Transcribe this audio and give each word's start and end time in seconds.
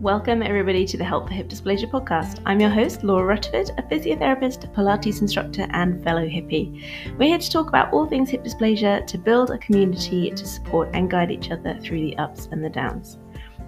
Welcome, 0.00 0.42
everybody, 0.42 0.86
to 0.86 0.96
the 0.96 1.04
Help 1.04 1.28
for 1.28 1.34
Hip 1.34 1.50
Dysplasia 1.50 1.90
podcast. 1.90 2.40
I'm 2.46 2.58
your 2.58 2.70
host, 2.70 3.04
Laura 3.04 3.26
Rutherford, 3.26 3.68
a 3.76 3.82
physiotherapist, 3.82 4.72
Pilates 4.72 5.20
instructor, 5.20 5.66
and 5.72 6.02
fellow 6.02 6.22
hippie. 6.22 6.82
We're 7.18 7.28
here 7.28 7.36
to 7.36 7.50
talk 7.50 7.68
about 7.68 7.92
all 7.92 8.06
things 8.06 8.30
hip 8.30 8.42
dysplasia, 8.42 9.06
to 9.06 9.18
build 9.18 9.50
a 9.50 9.58
community 9.58 10.30
to 10.30 10.46
support 10.46 10.88
and 10.94 11.10
guide 11.10 11.30
each 11.30 11.50
other 11.50 11.78
through 11.82 12.00
the 12.00 12.16
ups 12.16 12.48
and 12.50 12.64
the 12.64 12.70
downs. 12.70 13.18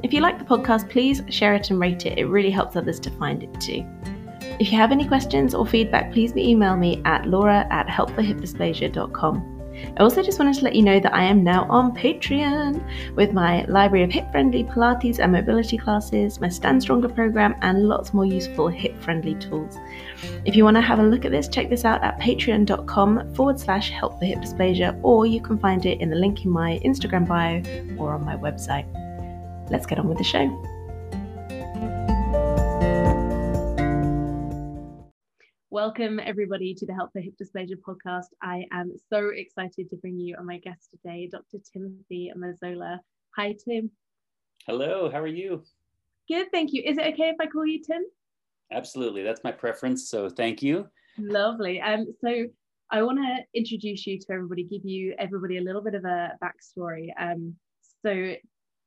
If 0.03 0.15
you 0.15 0.23
like 0.23 0.39
the 0.39 0.47
podcast, 0.47 0.89
please 0.89 1.21
share 1.29 1.55
it 1.55 1.69
and 1.69 1.79
rate 1.79 2.07
it. 2.07 2.17
It 2.17 2.25
really 2.25 2.51
helps 2.51 2.77
others 2.77 2.99
to 3.01 3.11
find 3.11 3.43
it 3.43 3.61
too. 3.61 3.85
If 4.59 4.73
you 4.73 4.79
have 4.79 4.91
any 4.91 5.07
questions 5.07 5.55
or 5.55 5.67
feedback, 5.67 6.15
please 6.15 6.35
email 6.35 6.79
me 6.79 7.03
at 7.05 7.27
laura 7.27 7.67
at 7.71 7.89
helpforhipdysplasia.com. 7.89 9.52
I 9.97 10.03
also 10.03 10.23
just 10.23 10.39
wanted 10.39 10.55
to 10.57 10.65
let 10.65 10.75
you 10.75 10.83
know 10.83 11.01
that 11.01 11.15
I 11.15 11.25
am 11.25 11.45
now 11.45 11.67
on 11.69 11.95
Patreon 11.95 12.83
with 13.15 13.33
my 13.33 13.65
library 13.65 14.05
of 14.05 14.11
hip 14.11 14.31
friendly 14.31 14.65
Pilates 14.65 15.19
and 15.19 15.33
mobility 15.33 15.77
classes, 15.77 16.41
my 16.41 16.49
Stand 16.49 16.83
Stronger 16.83 17.09
program, 17.09 17.55
and 17.63 17.89
lots 17.89 18.15
more 18.15 18.25
useful 18.25 18.69
hip 18.69 19.01
friendly 19.03 19.35
tools. 19.35 19.77
If 20.45 20.57
you 20.57 20.65
want 20.65 20.77
to 20.77 20.81
have 20.81 20.99
a 20.99 21.03
look 21.03 21.25
at 21.25 21.31
this, 21.31 21.49
check 21.49 21.69
this 21.69 21.85
out 21.85 22.03
at 22.03 22.19
patreon.com 22.21 23.35
forward 23.35 23.61
slash 23.61 23.91
help 23.91 24.19
for 24.19 24.25
hip 24.25 24.39
dysplasia, 24.39 24.99
or 25.03 25.27
you 25.27 25.41
can 25.41 25.59
find 25.59 25.85
it 25.87 26.01
in 26.01 26.11
the 26.11 26.17
link 26.17 26.45
in 26.45 26.51
my 26.51 26.81
Instagram 26.85 27.27
bio 27.27 27.63
or 27.99 28.15
on 28.15 28.25
my 28.25 28.37
website. 28.37 28.87
Let's 29.71 29.87
get 29.87 29.99
on 29.99 30.09
with 30.09 30.19
the 30.19 30.25
show. 30.25 30.49
Welcome, 35.73 36.21
everybody, 36.21 36.75
to 36.75 36.85
the 36.85 36.93
Help 36.93 37.15
for 37.15 37.21
Hip 37.21 37.33
Dysplasia 37.43 37.77
podcast. 37.81 38.27
I 38.43 38.67
am 38.73 38.93
so 39.09 39.31
excited 39.35 39.89
to 39.89 39.97
bring 39.97 40.21
you 40.21 40.37
on 40.39 40.45
my 40.45 40.59
guest 40.59 40.91
today, 40.91 41.31
Dr. 41.33 41.65
Timothy 41.73 42.31
Mazzola. 42.37 42.99
Hi, 43.39 43.55
Tim. 43.65 43.91
Hello, 44.67 45.11
how 45.11 45.19
are 45.19 45.27
you? 45.27 45.63
Good, 46.29 46.53
thank 46.53 46.75
you. 46.75 46.83
Is 46.85 46.99
it 46.99 47.15
okay 47.15 47.31
if 47.31 47.37
I 47.41 47.47
call 47.47 47.65
you 47.65 47.83
Tim? 47.83 48.03
Absolutely, 48.71 49.23
that's 49.23 49.43
my 49.45 49.51
preference. 49.51 50.11
So 50.11 50.29
thank 50.29 50.63
you. 50.63 50.89
Lovely. 51.17 51.81
Um, 51.81 52.05
so 52.23 52.45
I 52.91 53.03
want 53.03 53.21
to 53.21 53.59
introduce 53.59 54.07
you 54.07 54.19
to 54.19 54.27
everybody, 54.31 54.65
give 54.65 54.85
you 54.85 55.15
everybody 55.19 55.57
a 55.57 55.63
little 55.63 55.83
bit 55.83 55.95
of 55.95 56.05
a 56.05 56.33
backstory. 56.45 57.09
Um, 57.19 57.55
so 58.05 58.35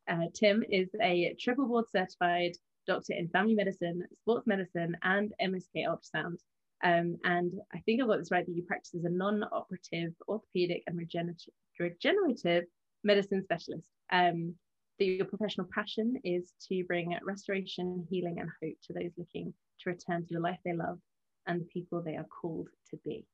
uh, 0.07 0.27
Tim 0.35 0.63
is 0.69 0.89
a 1.01 1.35
triple 1.39 1.65
board 1.65 1.85
certified 1.91 2.51
doctor 2.85 3.13
in 3.13 3.27
family 3.29 3.55
medicine, 3.55 4.03
sports 4.21 4.45
medicine, 4.45 4.95
and 5.01 5.33
MSK 5.41 5.87
ultrasound. 5.87 6.35
Um, 6.83 7.17
and 7.23 7.53
I 7.73 7.79
think 7.79 8.01
I've 8.01 8.07
got 8.07 8.19
this 8.19 8.31
right 8.31 8.45
that 8.45 8.55
you 8.55 8.63
practice 8.63 8.95
as 8.95 9.05
a 9.05 9.09
non 9.09 9.43
operative 9.51 10.13
orthopedic 10.27 10.83
and 10.87 10.97
regenerative, 10.97 11.53
regenerative 11.79 12.65
medicine 13.03 13.43
specialist. 13.43 13.89
Um, 14.11 14.55
that 14.99 15.05
your 15.05 15.25
professional 15.25 15.67
passion 15.73 16.19
is 16.23 16.53
to 16.69 16.83
bring 16.85 17.17
restoration, 17.23 18.05
healing, 18.09 18.39
and 18.39 18.49
hope 18.63 18.75
to 18.87 18.93
those 18.93 19.11
looking 19.17 19.53
to 19.81 19.89
return 19.89 20.25
to 20.25 20.33
the 20.33 20.39
life 20.39 20.59
they 20.63 20.73
love 20.73 20.99
and 21.47 21.61
the 21.61 21.65
people 21.65 22.01
they 22.01 22.15
are 22.15 22.25
called 22.25 22.69
to 22.89 22.97
be. 23.03 23.25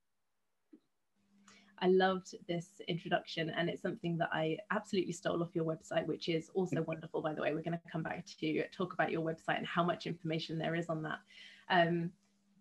I 1.83 1.87
loved 1.87 2.35
this 2.47 2.67
introduction, 2.87 3.49
and 3.49 3.67
it's 3.67 3.81
something 3.81 4.17
that 4.19 4.29
I 4.31 4.57
absolutely 4.69 5.13
stole 5.13 5.41
off 5.41 5.55
your 5.55 5.65
website, 5.65 6.05
which 6.05 6.29
is 6.29 6.49
also 6.53 6.81
wonderful, 6.87 7.21
by 7.21 7.33
the 7.33 7.41
way. 7.41 7.53
We're 7.53 7.63
going 7.63 7.77
to 7.77 7.91
come 7.91 8.03
back 8.03 8.25
to 8.39 8.63
talk 8.69 8.93
about 8.93 9.11
your 9.11 9.21
website 9.21 9.57
and 9.57 9.65
how 9.65 9.83
much 9.83 10.05
information 10.05 10.59
there 10.59 10.75
is 10.75 10.89
on 10.89 11.03
that. 11.03 11.19
Um, 11.69 12.11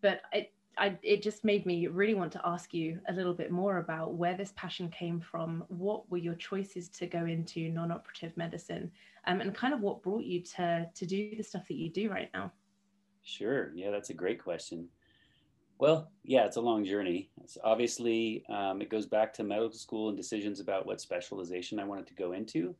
but 0.00 0.22
it, 0.32 0.52
I, 0.80 0.98
it 1.02 1.22
just 1.22 1.44
made 1.44 1.66
me 1.66 1.86
really 1.86 2.14
want 2.14 2.32
to 2.32 2.40
ask 2.44 2.72
you 2.72 2.98
a 3.06 3.12
little 3.12 3.34
bit 3.34 3.50
more 3.50 3.78
about 3.78 4.14
where 4.14 4.34
this 4.34 4.52
passion 4.56 4.88
came 4.88 5.20
from. 5.20 5.62
What 5.68 6.10
were 6.10 6.16
your 6.18 6.34
choices 6.34 6.88
to 6.88 7.06
go 7.06 7.26
into 7.26 7.68
non-operative 7.68 8.34
medicine, 8.36 8.90
um, 9.26 9.42
and 9.42 9.54
kind 9.54 9.74
of 9.74 9.82
what 9.82 10.02
brought 10.02 10.24
you 10.24 10.40
to 10.56 10.88
to 10.92 11.06
do 11.06 11.36
the 11.36 11.42
stuff 11.42 11.68
that 11.68 11.76
you 11.76 11.90
do 11.90 12.10
right 12.10 12.30
now? 12.32 12.50
Sure. 13.22 13.70
Yeah, 13.74 13.90
that's 13.90 14.10
a 14.10 14.14
great 14.14 14.42
question. 14.42 14.88
Well, 15.78 16.10
yeah, 16.24 16.44
it's 16.46 16.56
a 16.56 16.60
long 16.60 16.84
journey. 16.84 17.30
It's 17.42 17.58
obviously, 17.62 18.44
um, 18.48 18.82
it 18.82 18.90
goes 18.90 19.06
back 19.06 19.32
to 19.34 19.44
medical 19.44 19.78
school 19.78 20.08
and 20.08 20.16
decisions 20.16 20.60
about 20.60 20.86
what 20.86 21.00
specialization 21.00 21.78
I 21.78 21.84
wanted 21.84 22.06
to 22.08 22.14
go 22.14 22.32
into. 22.32 22.74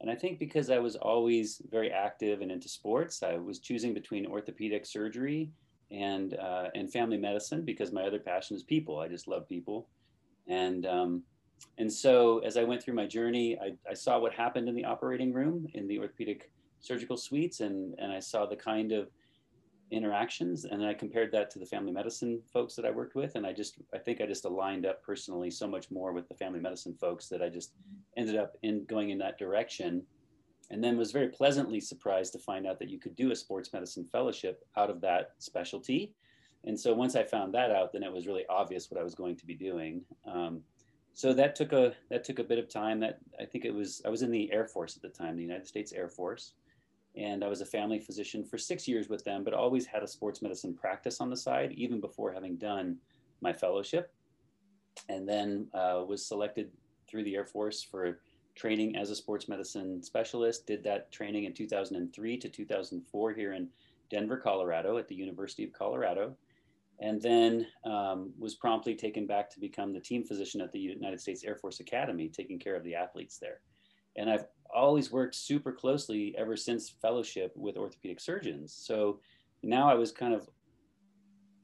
And 0.00 0.10
I 0.10 0.14
think 0.14 0.38
because 0.38 0.70
I 0.70 0.78
was 0.78 0.96
always 0.96 1.62
very 1.70 1.90
active 1.90 2.42
and 2.42 2.50
into 2.52 2.68
sports, 2.68 3.22
I 3.22 3.36
was 3.36 3.58
choosing 3.58 3.94
between 3.94 4.26
orthopedic 4.26 4.84
surgery 4.86 5.50
and 5.90 6.34
uh, 6.34 6.68
and 6.74 6.90
family 6.92 7.16
medicine 7.16 7.62
because 7.62 7.92
my 7.92 8.02
other 8.02 8.18
passion 8.18 8.56
is 8.56 8.62
people. 8.62 8.98
I 8.98 9.08
just 9.08 9.28
love 9.28 9.48
people, 9.48 9.88
and 10.48 10.86
um, 10.86 11.22
and 11.78 11.92
so 11.92 12.38
as 12.38 12.56
I 12.56 12.64
went 12.64 12.82
through 12.82 12.94
my 12.94 13.06
journey, 13.06 13.58
I, 13.58 13.72
I 13.88 13.94
saw 13.94 14.18
what 14.18 14.32
happened 14.32 14.68
in 14.68 14.74
the 14.74 14.84
operating 14.84 15.32
room 15.32 15.66
in 15.74 15.86
the 15.86 15.98
orthopedic 15.98 16.50
surgical 16.80 17.16
suites, 17.16 17.60
and 17.60 17.94
and 17.98 18.12
I 18.12 18.20
saw 18.20 18.46
the 18.46 18.56
kind 18.56 18.92
of 18.92 19.08
interactions, 19.92 20.64
and 20.64 20.84
I 20.84 20.94
compared 20.94 21.30
that 21.32 21.50
to 21.50 21.58
the 21.58 21.66
family 21.66 21.92
medicine 21.92 22.42
folks 22.52 22.74
that 22.74 22.84
I 22.84 22.90
worked 22.90 23.14
with, 23.14 23.36
and 23.36 23.46
I 23.46 23.52
just 23.52 23.78
I 23.94 23.98
think 23.98 24.20
I 24.20 24.26
just 24.26 24.44
aligned 24.44 24.86
up 24.86 25.02
personally 25.02 25.50
so 25.50 25.66
much 25.66 25.90
more 25.90 26.12
with 26.12 26.28
the 26.28 26.34
family 26.34 26.60
medicine 26.60 26.94
folks 27.00 27.28
that 27.28 27.42
I 27.42 27.48
just 27.48 27.72
ended 28.16 28.36
up 28.36 28.56
in 28.62 28.84
going 28.86 29.10
in 29.10 29.18
that 29.18 29.38
direction 29.38 30.02
and 30.70 30.82
then 30.82 30.96
was 30.96 31.12
very 31.12 31.28
pleasantly 31.28 31.80
surprised 31.80 32.32
to 32.32 32.38
find 32.38 32.66
out 32.66 32.78
that 32.78 32.90
you 32.90 32.98
could 32.98 33.14
do 33.14 33.30
a 33.30 33.36
sports 33.36 33.72
medicine 33.72 34.04
fellowship 34.10 34.64
out 34.76 34.90
of 34.90 35.00
that 35.00 35.32
specialty. 35.38 36.12
And 36.64 36.78
so 36.78 36.92
once 36.92 37.14
I 37.14 37.22
found 37.22 37.54
that 37.54 37.70
out, 37.70 37.92
then 37.92 38.02
it 38.02 38.12
was 38.12 38.26
really 38.26 38.44
obvious 38.48 38.90
what 38.90 39.00
I 39.00 39.04
was 39.04 39.14
going 39.14 39.36
to 39.36 39.46
be 39.46 39.54
doing. 39.54 40.02
Um, 40.26 40.62
so 41.12 41.32
that 41.32 41.56
took 41.56 41.72
a 41.72 41.94
that 42.10 42.24
took 42.24 42.40
a 42.40 42.44
bit 42.44 42.58
of 42.58 42.68
time. 42.68 43.00
That 43.00 43.18
I 43.40 43.44
think 43.44 43.64
it 43.64 43.72
was 43.72 44.02
I 44.04 44.10
was 44.10 44.22
in 44.22 44.30
the 44.30 44.52
Air 44.52 44.66
Force 44.66 44.96
at 44.96 45.02
the 45.02 45.08
time, 45.08 45.36
the 45.36 45.42
United 45.42 45.66
States 45.66 45.92
Air 45.92 46.08
Force, 46.08 46.52
and 47.16 47.42
I 47.42 47.48
was 47.48 47.62
a 47.62 47.66
family 47.66 47.98
physician 47.98 48.44
for 48.44 48.58
six 48.58 48.86
years 48.86 49.08
with 49.08 49.24
them, 49.24 49.42
but 49.42 49.54
always 49.54 49.86
had 49.86 50.02
a 50.02 50.08
sports 50.08 50.42
medicine 50.42 50.74
practice 50.74 51.20
on 51.20 51.30
the 51.30 51.36
side, 51.36 51.72
even 51.72 52.00
before 52.00 52.32
having 52.32 52.56
done 52.56 52.98
my 53.40 53.52
fellowship. 53.52 54.12
And 55.08 55.26
then 55.26 55.68
uh, 55.72 56.04
was 56.06 56.26
selected 56.26 56.70
through 57.08 57.24
the 57.24 57.36
Air 57.36 57.46
Force 57.46 57.82
for 57.82 58.20
training 58.56 58.96
as 58.96 59.10
a 59.10 59.16
sports 59.16 59.48
medicine 59.48 60.02
specialist. 60.02 60.66
Did 60.66 60.82
that 60.84 61.12
training 61.12 61.44
in 61.44 61.52
2003 61.52 62.38
to 62.38 62.48
2004 62.48 63.32
here 63.32 63.52
in 63.52 63.68
Denver, 64.10 64.36
Colorado, 64.36 64.98
at 64.98 65.08
the 65.08 65.14
University 65.14 65.64
of 65.64 65.72
Colorado. 65.72 66.36
And 66.98 67.20
then 67.20 67.66
um, 67.84 68.32
was 68.38 68.54
promptly 68.54 68.94
taken 68.94 69.26
back 69.26 69.50
to 69.50 69.60
become 69.60 69.92
the 69.92 70.00
team 70.00 70.24
physician 70.24 70.62
at 70.62 70.72
the 70.72 70.78
United 70.78 71.20
States 71.20 71.44
Air 71.44 71.56
Force 71.56 71.80
Academy, 71.80 72.28
taking 72.28 72.58
care 72.58 72.74
of 72.74 72.84
the 72.84 72.94
athletes 72.94 73.38
there. 73.38 73.60
And 74.16 74.30
I've 74.30 74.46
always 74.74 75.12
worked 75.12 75.34
super 75.34 75.72
closely 75.72 76.34
ever 76.38 76.56
since 76.56 76.88
fellowship 76.88 77.52
with 77.54 77.76
orthopedic 77.76 78.20
surgeons. 78.20 78.72
So 78.72 79.20
now 79.62 79.90
I 79.90 79.94
was 79.94 80.10
kind 80.10 80.32
of 80.32 80.48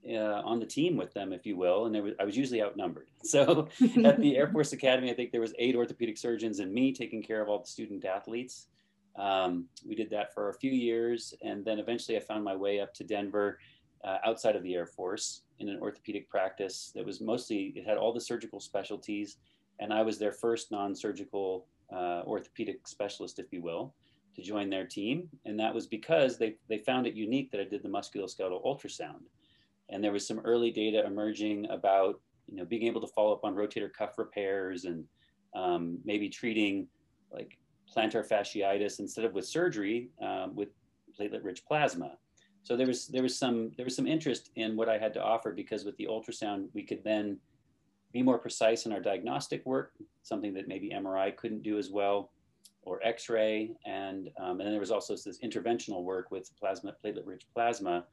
uh, 0.08 0.42
on 0.44 0.58
the 0.58 0.66
team 0.66 0.96
with 0.96 1.12
them, 1.14 1.32
if 1.32 1.46
you 1.46 1.56
will, 1.56 1.86
and 1.86 2.02
was, 2.02 2.14
I 2.18 2.24
was 2.24 2.36
usually 2.36 2.62
outnumbered. 2.62 3.08
So 3.24 3.68
at 4.04 4.18
the 4.20 4.36
Air 4.36 4.48
Force 4.48 4.72
Academy, 4.72 5.10
I 5.10 5.14
think 5.14 5.30
there 5.30 5.40
was 5.40 5.54
eight 5.58 5.76
orthopedic 5.76 6.18
surgeons 6.18 6.58
and 6.58 6.72
me 6.72 6.92
taking 6.92 7.22
care 7.22 7.40
of 7.40 7.48
all 7.48 7.60
the 7.60 7.68
student 7.68 8.04
athletes. 8.04 8.66
Um, 9.16 9.66
we 9.86 9.94
did 9.94 10.10
that 10.10 10.34
for 10.34 10.48
a 10.48 10.54
few 10.54 10.72
years, 10.72 11.32
and 11.42 11.64
then 11.64 11.78
eventually 11.78 12.16
I 12.16 12.20
found 12.20 12.42
my 12.42 12.56
way 12.56 12.80
up 12.80 12.92
to 12.94 13.04
Denver, 13.04 13.58
uh, 14.02 14.18
outside 14.24 14.56
of 14.56 14.64
the 14.64 14.74
Air 14.74 14.86
Force, 14.86 15.42
in 15.60 15.68
an 15.68 15.78
orthopedic 15.78 16.28
practice 16.28 16.90
that 16.96 17.06
was 17.06 17.20
mostly 17.20 17.72
it 17.76 17.86
had 17.86 17.96
all 17.96 18.12
the 18.12 18.20
surgical 18.20 18.58
specialties, 18.58 19.36
and 19.78 19.92
I 19.92 20.02
was 20.02 20.18
their 20.18 20.32
first 20.32 20.72
non-surgical 20.72 21.66
uh, 21.92 22.22
orthopedic 22.26 22.88
specialist, 22.88 23.38
if 23.38 23.52
you 23.52 23.62
will, 23.62 23.94
to 24.34 24.42
join 24.42 24.68
their 24.68 24.86
team, 24.86 25.28
and 25.44 25.60
that 25.60 25.72
was 25.72 25.86
because 25.86 26.38
they 26.38 26.56
they 26.68 26.78
found 26.78 27.06
it 27.06 27.14
unique 27.14 27.52
that 27.52 27.60
I 27.60 27.64
did 27.64 27.84
the 27.84 27.88
musculoskeletal 27.88 28.64
ultrasound 28.64 29.22
and 29.92 30.02
there 30.02 30.12
was 30.12 30.26
some 30.26 30.40
early 30.40 30.70
data 30.70 31.04
emerging 31.06 31.66
about 31.70 32.20
you 32.48 32.56
know 32.56 32.64
being 32.64 32.84
able 32.84 33.00
to 33.00 33.06
follow 33.06 33.32
up 33.32 33.44
on 33.44 33.54
rotator 33.54 33.92
cuff 33.92 34.18
repairs 34.18 34.84
and 34.84 35.04
um, 35.54 35.98
maybe 36.04 36.28
treating 36.28 36.88
like 37.30 37.58
plantar 37.94 38.26
fasciitis 38.26 38.98
instead 38.98 39.24
of 39.24 39.34
with 39.34 39.46
surgery 39.46 40.08
um, 40.22 40.54
with 40.54 40.68
platelet-rich 41.18 41.64
plasma. 41.66 42.12
So 42.62 42.76
there 42.76 42.86
was 42.86 43.08
there 43.08 43.22
was 43.22 43.36
some 43.36 43.72
there 43.76 43.84
was 43.84 43.96
some 43.96 44.06
interest 44.06 44.50
in 44.56 44.76
what 44.76 44.88
I 44.88 44.98
had 44.98 45.12
to 45.14 45.22
offer 45.22 45.52
because 45.52 45.84
with 45.84 45.96
the 45.96 46.06
ultrasound 46.10 46.68
we 46.74 46.82
could 46.82 47.04
then 47.04 47.38
be 48.12 48.22
more 48.22 48.38
precise 48.38 48.86
in 48.86 48.92
our 48.92 49.00
diagnostic 49.00 49.64
work, 49.64 49.92
something 50.22 50.52
that 50.54 50.68
maybe 50.68 50.90
MRI 50.90 51.34
couldn't 51.34 51.62
do 51.62 51.78
as 51.78 51.90
well, 51.90 52.30
or 52.82 53.00
X-ray, 53.02 53.72
and 53.86 54.28
um, 54.38 54.52
and 54.52 54.60
then 54.60 54.70
there 54.70 54.80
was 54.80 54.90
also 54.90 55.14
this 55.14 55.38
interventional 55.42 56.02
work 56.02 56.30
with 56.30 56.50
plasma 56.58 56.94
platelet-rich 57.04 57.46
plasma 57.52 58.04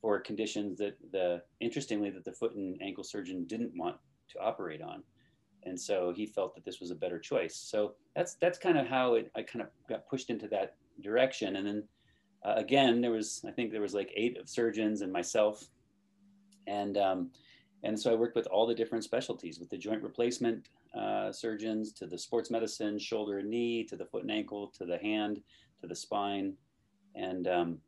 for 0.00 0.18
conditions 0.20 0.78
that 0.78 0.96
the 1.12 1.42
interestingly 1.60 2.10
that 2.10 2.24
the 2.24 2.32
foot 2.32 2.54
and 2.54 2.80
ankle 2.82 3.04
surgeon 3.04 3.44
didn't 3.44 3.72
want 3.76 3.96
to 4.28 4.38
operate 4.40 4.82
on. 4.82 5.02
And 5.64 5.78
so 5.78 6.12
he 6.16 6.24
felt 6.24 6.54
that 6.54 6.64
this 6.64 6.80
was 6.80 6.90
a 6.90 6.94
better 6.94 7.18
choice. 7.18 7.54
So 7.54 7.94
that's 8.16 8.34
that's 8.34 8.58
kind 8.58 8.78
of 8.78 8.86
how 8.86 9.14
it 9.14 9.30
i 9.36 9.42
kind 9.42 9.62
of 9.62 9.68
got 9.88 10.08
pushed 10.08 10.30
into 10.30 10.48
that 10.48 10.76
direction. 11.02 11.56
And 11.56 11.66
then 11.66 11.84
uh, 12.44 12.54
again 12.56 13.00
there 13.00 13.10
was 13.10 13.44
i 13.46 13.50
think 13.50 13.70
there 13.70 13.82
was 13.82 13.94
like 13.94 14.12
eight 14.16 14.38
of 14.38 14.48
surgeons 14.48 15.02
and 15.02 15.12
myself. 15.12 15.68
And 16.66 16.96
um, 16.96 17.30
and 17.82 17.98
so 17.98 18.12
i 18.12 18.14
worked 18.14 18.36
with 18.36 18.46
all 18.46 18.66
the 18.66 18.74
different 18.74 19.04
specialties 19.04 19.58
with 19.58 19.70
the 19.70 19.78
joint 19.78 20.02
replacement 20.02 20.68
uh, 20.94 21.30
surgeons 21.30 21.92
to 21.92 22.06
the 22.06 22.18
sports 22.18 22.50
medicine 22.50 22.98
shoulder 22.98 23.38
and 23.38 23.48
knee 23.48 23.84
to 23.84 23.96
the 23.96 24.04
foot 24.06 24.22
and 24.22 24.30
ankle 24.30 24.72
to 24.78 24.84
the 24.84 24.98
hand 24.98 25.40
to 25.80 25.86
the 25.86 25.94
spine. 25.94 26.54
And 27.14 27.46
um, 27.48 27.78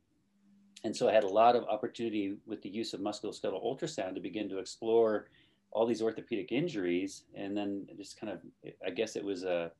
and 0.85 0.97
so 0.97 1.09
I 1.09 1.13
had 1.13 1.25
a 1.25 1.29
lot 1.29 1.55
of 1.55 1.65
opportunity 1.65 2.37
with 2.47 2.63
the 2.63 2.69
use 2.69 2.93
of 2.93 3.01
musculoskeletal 3.01 3.65
ultrasound 3.65 4.15
to 4.15 4.21
begin 4.21 4.49
to 4.49 4.59
explore 4.59 5.29
all 5.71 5.87
these 5.87 6.03
orthopedic 6.03 6.53
injuries. 6.53 7.25
And 7.35 7.57
then 7.57 7.87
just 7.97 8.21
kind 8.21 8.33
of, 8.33 8.41
I 8.85 8.91
guess 8.91 9.17
it 9.17 9.25
was 9.25 9.45
a, 9.45 9.71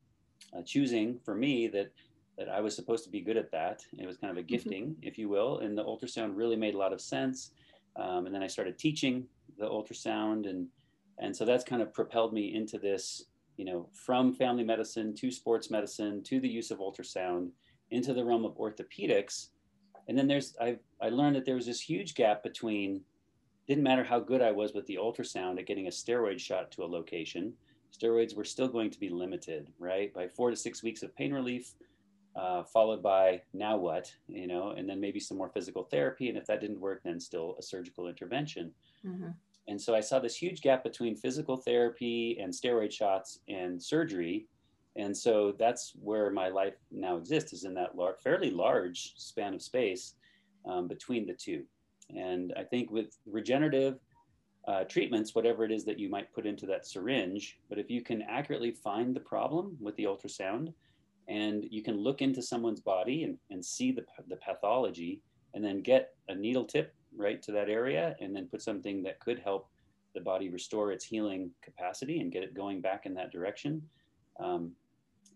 a 0.55 0.63
choosing 0.63 1.19
for 1.25 1.35
me 1.35 1.69
that 1.69 1.91
that 2.39 2.49
I 2.49 2.61
was 2.61 2.75
supposed 2.75 3.05
to 3.05 3.11
be 3.11 3.21
good 3.21 3.37
at 3.37 3.51
that. 3.51 3.85
It 3.99 4.07
was 4.07 4.17
kind 4.17 4.31
of 4.31 4.39
a 4.39 4.41
mm-hmm. 4.41 4.47
gifting, 4.47 4.85
mm-hmm. 4.87 5.07
if 5.07 5.19
you 5.19 5.29
will. 5.29 5.59
And 5.59 5.77
the 5.77 5.85
ultrasound 5.85 6.33
really 6.35 6.57
made 6.57 6.75
a 6.75 6.79
lot 6.79 6.93
of 6.93 7.01
sense. 7.01 7.51
Um, 7.97 8.25
and 8.25 8.35
then 8.35 8.43
I 8.43 8.47
started 8.47 8.79
teaching 8.79 9.27
the 9.59 9.67
ultrasound, 9.67 10.49
and 10.49 10.67
and 11.19 11.37
so 11.37 11.45
that's 11.45 11.63
kind 11.63 11.83
of 11.83 11.93
propelled 11.93 12.33
me 12.33 12.55
into 12.55 12.79
this, 12.79 13.27
you 13.59 13.67
know, 13.67 13.87
from 13.93 14.33
family 14.33 14.65
medicine 14.65 15.15
to 15.17 15.31
sports 15.31 15.71
medicine 15.71 16.23
to 16.23 16.41
the 16.41 16.49
use 16.49 16.71
of 16.71 16.79
ultrasound 16.79 17.51
into 17.91 18.15
the 18.15 18.25
realm 18.25 18.47
of 18.47 18.57
orthopedics. 18.57 19.49
And 20.09 20.17
then 20.19 20.27
there's 20.27 20.55
I 20.61 20.79
I 21.01 21.09
learned 21.09 21.37
that 21.37 21.45
there 21.45 21.55
was 21.55 21.67
this 21.67 21.81
huge 21.81 22.15
gap 22.15 22.43
between 22.43 23.03
didn't 23.69 23.85
matter 23.85 24.05
how 24.05 24.19
good 24.19 24.43
I 24.43 24.51
was 24.51 24.73
with 24.73 24.87
the 24.87 24.97
ultrasound 24.97 25.59
at 25.59 25.67
getting 25.67 25.87
a 25.87 25.91
steroid 25.91 26.39
shot 26.41 26.73
to 26.73 26.83
a 26.83 26.87
location. 26.87 27.53
Steroids 27.97 28.35
were 28.35 28.45
still 28.45 28.69
going 28.69 28.91
to 28.91 28.99
be 28.99 29.09
limited, 29.09 29.69
right? 29.79 30.13
By 30.13 30.27
four 30.29 30.51
to 30.51 30.57
six 30.57 30.83
weeks 30.83 31.03
of 31.03 31.15
pain 31.15 31.33
relief, 31.33 31.75
uh, 32.35 32.65
followed 32.65 33.03
by 33.03 33.43
now 33.53 33.77
what, 33.77 34.13
you 34.29 34.47
know, 34.47 34.71
and 34.71 34.89
then 34.89 35.01
maybe 35.01 35.21
some 35.21 35.37
more 35.37 35.51
physical 35.51 35.85
therapy. 35.85 36.29
And 36.29 36.39
if 36.39 36.47
that 36.47 36.61
didn't 36.61 36.81
work, 36.81 37.03
then 37.05 37.21
still 37.21 37.55
a 37.59 37.63
surgical 37.63 38.09
intervention. 38.09 38.73
Mm-hmm. 39.07 39.31
And 39.69 39.81
so 39.81 39.95
I 39.95 40.01
saw 40.01 40.19
this 40.19 40.37
huge 40.37 40.61
gap 40.61 40.83
between 40.83 41.15
physical 41.15 41.57
therapy 41.57 42.39
and 42.43 42.53
steroid 42.53 42.93
shots 42.93 43.41
and 43.49 43.81
surgery. 43.81 44.47
And 44.97 45.17
so 45.17 45.55
that's 45.59 45.93
where 46.03 46.31
my 46.31 46.49
life 46.49 46.75
now 46.91 47.17
exists, 47.17 47.53
is 47.53 47.65
in 47.65 47.75
that 47.75 47.97
lar- 47.97 48.17
fairly 48.23 48.51
large 48.51 49.15
span 49.17 49.55
of 49.55 49.63
space 49.63 50.15
um, 50.67 50.87
between 50.87 51.27
the 51.27 51.33
two. 51.33 51.63
And 52.15 52.53
I 52.57 52.65
think 52.65 52.91
with 52.91 53.17
regenerative 53.27 53.99
uh, 54.69 54.85
treatments, 54.85 55.35
whatever 55.35 55.65
it 55.65 55.73
is 55.73 55.85
that 55.87 55.99
you 55.99 56.09
might 56.09 56.33
put 56.33 56.47
into 56.47 56.67
that 56.67 56.87
syringe, 56.87 57.59
but 57.69 57.79
if 57.79 57.91
you 57.91 58.03
can 58.03 58.23
accurately 58.23 58.71
find 58.71 59.17
the 59.17 59.21
problem 59.21 59.77
with 59.81 59.97
the 59.97 60.05
ultrasound, 60.05 60.73
and 61.29 61.65
you 61.71 61.83
can 61.83 61.97
look 61.97 62.21
into 62.21 62.43
someone's 62.43 62.81
body 62.81 63.25
and, 63.25 63.39
and 63.51 63.65
see 63.65 63.93
the, 63.93 64.05
the 64.29 64.37
pathology 64.37 65.21
and 65.55 65.65
then 65.65 65.81
get 65.81 66.15
a 66.29 66.35
needle 66.35 66.65
tip 66.65 66.95
right 67.17 67.43
to 67.43 67.53
that 67.53 67.69
area 67.69 68.17
and 68.21 68.35
then 68.35 68.47
put 68.47 68.63
something 68.63 69.03
that 69.03 69.21
could 69.21 69.39
help 69.39 69.69
the 70.15 70.21
body 70.21 70.51
restore 70.51 70.93
its 70.93 71.05
healing 71.05 71.51
capacity 71.63 72.21
and 72.21 72.33
get 72.33 72.43
it 72.43 72.55
going 72.55 72.81
back 72.81 73.07
in 73.07 73.15
that 73.15 73.31
direction 73.31 73.81
um, 74.41 74.73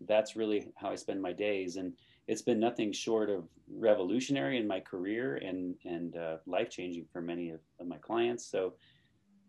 that's 0.07 0.35
really 0.35 0.69
how 0.75 0.89
i 0.89 0.95
spend 0.95 1.21
my 1.21 1.31
days 1.33 1.77
and 1.77 1.93
it's 2.27 2.41
been 2.41 2.59
nothing 2.59 2.91
short 2.91 3.29
of 3.29 3.47
revolutionary 3.73 4.57
in 4.57 4.67
my 4.67 4.79
career 4.79 5.37
and 5.37 5.75
and 5.85 6.17
uh, 6.17 6.37
life 6.45 6.69
changing 6.69 7.05
for 7.11 7.21
many 7.21 7.49
of, 7.49 7.59
of 7.79 7.87
my 7.87 7.97
clients 7.97 8.45
so 8.45 8.73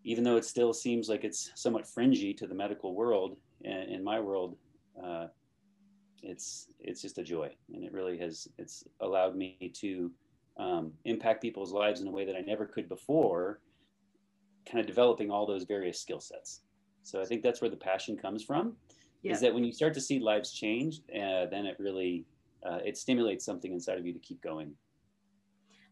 even 0.05 0.25
though 0.25 0.37
it 0.37 0.45
still 0.45 0.73
seems 0.73 1.09
like 1.09 1.25
it's 1.25 1.51
somewhat 1.55 1.87
fringy 1.87 2.33
to 2.33 2.47
the 2.47 2.55
medical 2.55 2.95
world 2.95 3.37
in, 3.63 3.73
in 3.73 4.05
my 4.05 4.21
world 4.21 4.57
uh, 5.05 5.27
it's 6.23 6.69
it's 6.81 7.03
just 7.03 7.19
a 7.19 7.23
joy, 7.23 7.51
and 7.73 7.85
it 7.85 7.93
really 7.93 8.19
has 8.19 8.49
it's 8.59 8.85
allowed 9.01 9.37
me 9.37 9.73
to 9.75 10.11
um, 10.59 10.93
impact 11.05 11.43
people's 11.43 11.73
lives 11.73 12.01
in 12.01 12.09
a 12.09 12.11
way 12.11 12.25
that 12.25 12.37
I 12.37 12.41
never 12.41 12.67
could 12.67 12.89
before. 12.89 13.61
Kind 14.67 14.81
of 14.81 14.87
developing 14.87 15.31
all 15.31 15.47
those 15.47 15.65
various 15.65 16.01
skill 16.01 16.21
sets. 16.21 16.61
So 17.03 17.21
I 17.21 17.25
think 17.25 17.43
that's 17.43 17.61
where 17.61 17.71
the 17.71 17.77
passion 17.77 18.17
comes 18.17 18.45
from. 18.45 18.77
Yeah. 19.23 19.33
Is 19.33 19.41
that 19.41 19.53
when 19.53 19.65
you 19.65 19.73
start 19.73 19.95
to 19.95 20.01
see 20.01 20.21
lives 20.21 20.53
change, 20.53 21.01
uh, 21.11 21.47
then 21.47 21.67
it 21.67 21.77
really 21.79 22.25
uh, 22.65 22.79
it 22.85 22.97
stimulates 22.97 23.45
something 23.45 23.73
inside 23.73 23.99
of 23.99 24.07
you 24.07 24.13
to 24.13 24.19
keep 24.19 24.41
going. 24.41 24.75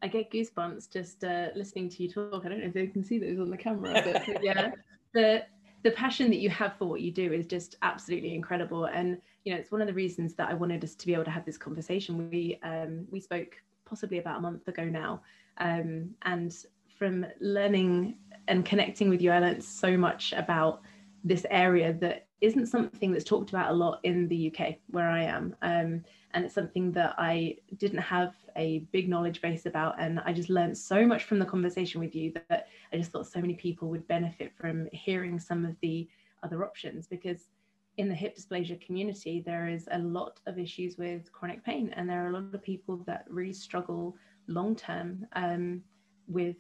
I 0.03 0.09
get 0.09 0.31
goosebumps 0.31 0.93
just 0.93 1.25
uh, 1.25 1.49
listening 1.55 1.89
to 1.91 2.03
you 2.03 2.09
talk. 2.11 2.45
I 2.45 2.49
don't 2.49 2.61
know 2.61 2.67
if 2.67 2.75
they 2.75 2.87
can 2.87 3.03
see 3.03 3.19
those 3.19 3.41
on 3.41 3.51
the 3.51 3.57
camera, 3.57 4.03
but, 4.05 4.23
but 4.27 4.43
yeah, 4.43 4.71
the 5.15 5.45
the 5.83 5.91
passion 5.93 6.31
that 6.31 6.39
you 6.39 6.51
have 6.51 6.77
for 6.77 6.87
what 6.87 7.01
you 7.01 7.13
do 7.13 7.33
is 7.33 7.47
just 7.47 7.77
absolutely 7.83 8.35
incredible. 8.35 8.87
And 8.87 9.21
you 9.45 9.53
know, 9.53 9.61
it's 9.61 9.71
one 9.71 9.81
of 9.81 9.87
the 9.87 9.95
reasons 9.95 10.35
that 10.35 10.49
I 10.49 10.55
wanted 10.55 10.83
us 10.85 10.95
to 10.97 11.07
be 11.07 11.15
able 11.15 11.25
to 11.25 11.31
have 11.31 11.45
this 11.45 11.59
conversation. 11.59 12.29
We 12.31 12.59
um, 12.63 13.07
we 13.11 13.21
spoke 13.21 13.57
possibly 13.85 14.19
about 14.19 14.39
a 14.39 14.41
month 14.41 14.69
ago 14.69 14.85
now, 14.85 15.23
um, 15.59 16.11
and 16.23 16.55
from 16.99 17.27
learning 17.41 18.19
and 18.49 18.65
connecting 18.65 19.09
with 19.09 19.21
you, 19.21 19.31
I 19.31 19.39
learned 19.39 19.63
so 19.63 19.97
much 19.97 20.33
about 20.33 20.83
this 21.25 21.45
area 21.51 21.93
that 21.95 22.26
isn't 22.41 22.67
something 22.67 23.13
that's 23.13 23.25
talked 23.25 23.51
about 23.51 23.71
a 23.71 23.75
lot 23.75 24.01
in 24.03 24.29
the 24.29 24.53
UK 24.53 24.77
where 24.89 25.09
I 25.09 25.23
am. 25.23 25.57
Um, 25.63 26.05
and 26.33 26.45
it's 26.45 26.55
something 26.55 26.93
that 26.93 27.15
I 27.17 27.57
didn't 27.79 28.01
have 28.01 28.35
a 28.57 28.81
big 28.93 29.09
knowledge 29.09 29.41
base 29.41 29.65
about. 29.65 29.95
And 29.99 30.21
I 30.21 30.33
just 30.33 30.51
learned 30.51 30.77
so 30.77 31.07
much 31.07 31.25
from 31.25 31.39
the 31.39 31.47
conversation 31.47 32.01
with 32.01 32.15
you 32.15 32.35
that 32.49 32.69
I 32.93 32.99
just 32.99 33.11
thought 33.11 33.27
so 33.27 33.41
many 33.41 33.55
people 33.55 33.89
would 33.89 34.07
benefit 34.07 34.53
from 34.55 34.87
hearing 34.93 35.39
some 35.39 35.65
of 35.65 35.77
the 35.81 36.09
other 36.43 36.65
options 36.65 37.07
because 37.07 37.49
in 37.97 38.09
the 38.09 38.15
hip 38.15 38.37
dysplasia 38.37 38.79
community, 38.85 39.43
there 39.45 39.69
is 39.69 39.89
a 39.91 39.99
lot 39.99 40.41
of 40.47 40.59
issues 40.59 40.99
with 40.99 41.33
chronic 41.33 41.65
pain, 41.65 41.93
and 41.97 42.09
there 42.09 42.25
are 42.25 42.29
a 42.29 42.33
lot 42.33 42.55
of 42.55 42.63
people 42.63 42.99
that 43.07 43.25
really 43.29 43.55
struggle 43.55 44.15
long 44.49 44.77
term 44.77 45.27
um, 45.33 45.81
with 46.29 46.57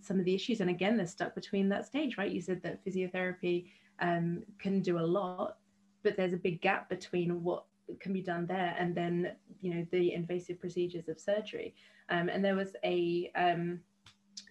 some 0.00 0.18
of 0.18 0.24
the 0.24 0.34
issues. 0.34 0.60
And 0.60 0.70
again, 0.70 0.96
they're 0.96 1.06
stuck 1.06 1.34
between 1.34 1.68
that 1.68 1.86
stage, 1.86 2.18
right? 2.18 2.30
You 2.30 2.40
said 2.40 2.62
that 2.62 2.84
physiotherapy 2.84 3.66
um, 4.02 4.42
can 4.58 4.80
do 4.80 4.98
a 4.98 5.00
lot, 5.00 5.56
but 6.02 6.16
there's 6.16 6.34
a 6.34 6.36
big 6.36 6.60
gap 6.60 6.90
between 6.90 7.42
what 7.42 7.64
can 8.00 8.12
be 8.12 8.20
done 8.20 8.46
there 8.46 8.74
and 8.78 8.94
then, 8.94 9.32
you 9.60 9.74
know, 9.74 9.86
the 9.90 10.12
invasive 10.12 10.60
procedures 10.60 11.08
of 11.08 11.18
surgery. 11.18 11.74
Um, 12.10 12.28
and 12.28 12.44
there 12.44 12.56
was 12.56 12.74
a 12.84 13.30
um, 13.34 13.80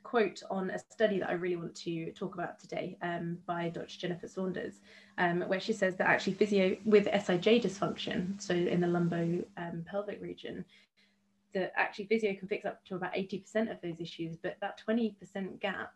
quote 0.04 0.42
on 0.50 0.70
a 0.72 0.80
study 0.80 1.20
that 1.20 1.30
I 1.30 1.34
really 1.34 1.58
want 1.58 1.76
to 1.76 2.12
talk 2.14 2.34
about 2.34 2.60
today 2.60 2.98
um, 3.02 3.38
by 3.46 3.70
Dr. 3.70 4.00
Jennifer 4.00 4.28
Saunders, 4.28 4.80
um, 5.18 5.42
where 5.42 5.60
she 5.60 5.74
says 5.74 5.96
that 5.98 6.08
actually 6.08 6.34
physio 6.34 6.78
with 6.86 7.08
SIJ 7.08 7.64
dysfunction, 7.64 8.42
so 8.42 8.54
in 8.54 8.82
the 8.82 8.88
lumbo 8.88 9.44
um, 9.58 9.84
pelvic 9.90 10.22
region, 10.22 10.66
that 11.54 11.74
actually 11.76 12.06
physio 12.06 12.34
can 12.36 12.48
fix 12.48 12.66
up 12.66 12.84
to 12.86 12.96
about 12.96 13.14
80% 13.14 13.72
of 13.72 13.82
those 13.82 14.00
issues, 14.00 14.38
but 14.38 14.58
that 14.62 14.80
20% 14.88 15.60
gap 15.60 15.94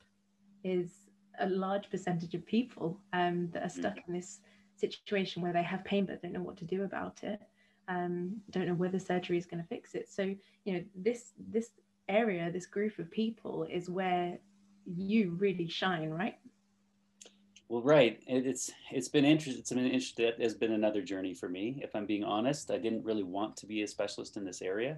is 0.64 1.05
a 1.40 1.48
large 1.48 1.90
percentage 1.90 2.34
of 2.34 2.46
people 2.46 3.00
um, 3.14 3.50
that 3.52 3.64
are 3.64 3.70
stuck 3.70 3.98
in 4.08 4.14
this 4.14 4.40
situation 4.76 5.42
where 5.42 5.54
they 5.54 5.64
have 5.64 5.84
pain 5.86 6.06
but 6.06 6.22
don't 6.22 6.34
know 6.34 6.42
what 6.42 6.58
to 6.58 6.66
do 6.66 6.84
about 6.84 7.24
it. 7.24 7.40
Um, 7.88 8.38
don't 8.50 8.68
know 8.68 8.74
whether 8.74 9.00
surgery 9.00 9.38
is 9.38 9.46
going 9.46 9.62
to 9.62 9.68
fix 9.68 9.94
it. 9.94 10.10
So 10.10 10.36
you 10.64 10.74
know 10.74 10.84
this 10.96 11.34
this 11.52 11.70
area, 12.10 12.52
this 12.52 12.66
group 12.66 13.00
of 13.00 13.10
people 13.12 13.68
is 13.70 13.90
where 13.90 14.38
you 14.86 15.32
really 15.40 15.68
shine, 15.68 16.10
right? 16.10 16.38
Well, 17.68 17.82
right. 17.82 18.22
It, 18.28 18.46
it's 18.46 18.72
it's 18.92 19.08
been 19.08 19.26
interesting. 19.26 19.60
It's 19.60 19.72
been 19.72 19.86
interesting. 19.86 20.26
It 20.26 20.42
has 20.42 20.54
been 20.54 20.74
another 20.74 21.02
journey 21.02 21.34
for 21.34 21.50
me. 21.50 21.80
If 21.82 21.96
I'm 21.96 22.06
being 22.06 22.24
honest, 22.24 22.72
I 22.72 22.78
didn't 22.78 23.04
really 23.04 23.24
want 23.24 23.58
to 23.58 23.66
be 23.66 23.82
a 23.82 23.88
specialist 23.88 24.38
in 24.38 24.46
this 24.46 24.62
area. 24.62 24.98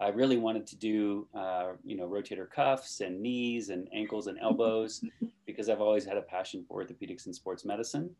I 0.00 0.08
really 0.08 0.36
wanted 0.36 0.66
to 0.68 0.76
do, 0.76 1.28
uh, 1.34 1.72
you 1.84 1.96
know, 1.96 2.08
rotator 2.08 2.50
cuffs 2.50 3.00
and 3.00 3.20
knees 3.20 3.68
and 3.68 3.88
ankles 3.92 4.26
and 4.26 4.38
elbows 4.40 5.04
because 5.46 5.68
I've 5.68 5.80
always 5.80 6.04
had 6.04 6.16
a 6.16 6.22
passion 6.22 6.64
for 6.66 6.84
orthopedics 6.84 7.26
and 7.26 7.34
sports 7.34 7.64
medicine. 7.64 8.10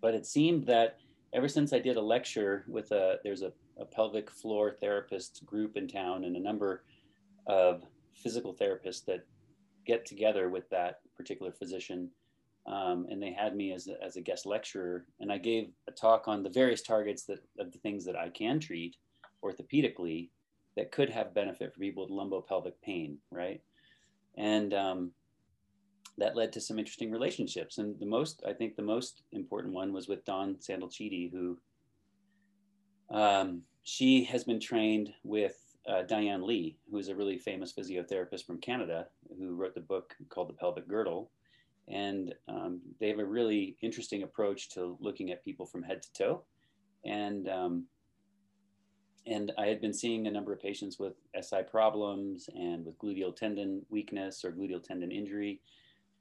But 0.00 0.14
it 0.14 0.26
seemed 0.26 0.66
that 0.66 0.98
ever 1.32 1.48
since 1.48 1.72
I 1.72 1.78
did 1.78 1.96
a 1.96 2.00
lecture 2.00 2.64
with 2.66 2.90
a, 2.90 3.18
there's 3.22 3.42
a, 3.42 3.52
a 3.78 3.84
pelvic 3.84 4.30
floor 4.30 4.72
therapist 4.80 5.46
group 5.46 5.76
in 5.76 5.86
town 5.86 6.24
and 6.24 6.36
a 6.36 6.40
number 6.40 6.84
of 7.46 7.84
physical 8.14 8.54
therapists 8.54 9.04
that 9.04 9.24
get 9.86 10.04
together 10.06 10.48
with 10.48 10.68
that 10.70 11.00
particular 11.16 11.52
physician. 11.52 12.10
Um, 12.66 13.06
and 13.10 13.22
they 13.22 13.32
had 13.32 13.54
me 13.54 13.72
as 13.72 13.88
a, 13.88 14.02
as 14.02 14.16
a 14.16 14.22
guest 14.22 14.46
lecturer, 14.46 15.04
and 15.20 15.30
I 15.30 15.36
gave 15.36 15.68
a 15.86 15.92
talk 15.92 16.28
on 16.28 16.42
the 16.42 16.48
various 16.48 16.80
targets 16.80 17.24
that 17.24 17.40
of 17.58 17.70
the 17.72 17.78
things 17.78 18.06
that 18.06 18.16
I 18.16 18.30
can 18.30 18.58
treat 18.58 18.96
orthopedically 19.44 20.30
that 20.76 20.92
could 20.92 21.10
have 21.10 21.34
benefit 21.34 21.72
for 21.72 21.80
people 21.80 22.04
with 22.04 22.12
lumbopelvic 22.12 22.74
pain, 22.82 23.18
right? 23.30 23.60
And 24.36 24.74
um, 24.74 25.12
that 26.18 26.36
led 26.36 26.52
to 26.52 26.60
some 26.60 26.78
interesting 26.78 27.10
relationships. 27.10 27.78
And 27.78 27.98
the 28.00 28.06
most, 28.06 28.42
I 28.46 28.52
think, 28.52 28.76
the 28.76 28.82
most 28.82 29.22
important 29.32 29.74
one 29.74 29.92
was 29.92 30.08
with 30.08 30.24
Dawn 30.24 30.56
Sandalcidi, 30.56 31.30
who 31.30 31.58
um, 33.10 33.62
she 33.82 34.24
has 34.24 34.44
been 34.44 34.60
trained 34.60 35.12
with 35.22 35.56
uh, 35.88 36.02
Diane 36.02 36.46
Lee, 36.46 36.78
who 36.90 36.98
is 36.98 37.08
a 37.08 37.14
really 37.14 37.38
famous 37.38 37.72
physiotherapist 37.72 38.46
from 38.46 38.60
Canada, 38.60 39.06
who 39.38 39.54
wrote 39.54 39.74
the 39.74 39.80
book 39.80 40.14
called 40.28 40.48
The 40.48 40.54
Pelvic 40.54 40.88
Girdle. 40.88 41.30
And 41.86 42.34
um, 42.48 42.80
they 42.98 43.08
have 43.08 43.18
a 43.18 43.24
really 43.24 43.76
interesting 43.82 44.22
approach 44.22 44.70
to 44.70 44.96
looking 45.00 45.30
at 45.30 45.44
people 45.44 45.66
from 45.66 45.82
head 45.82 46.02
to 46.02 46.12
toe. 46.12 46.42
And 47.04 47.48
um, 47.48 47.84
and 49.26 49.52
I 49.58 49.66
had 49.66 49.80
been 49.80 49.92
seeing 49.92 50.26
a 50.26 50.30
number 50.30 50.52
of 50.52 50.60
patients 50.60 50.98
with 50.98 51.14
SI 51.40 51.62
problems 51.70 52.48
and 52.54 52.84
with 52.84 52.98
gluteal 52.98 53.34
tendon 53.34 53.84
weakness 53.88 54.44
or 54.44 54.52
gluteal 54.52 54.82
tendon 54.82 55.10
injury, 55.10 55.60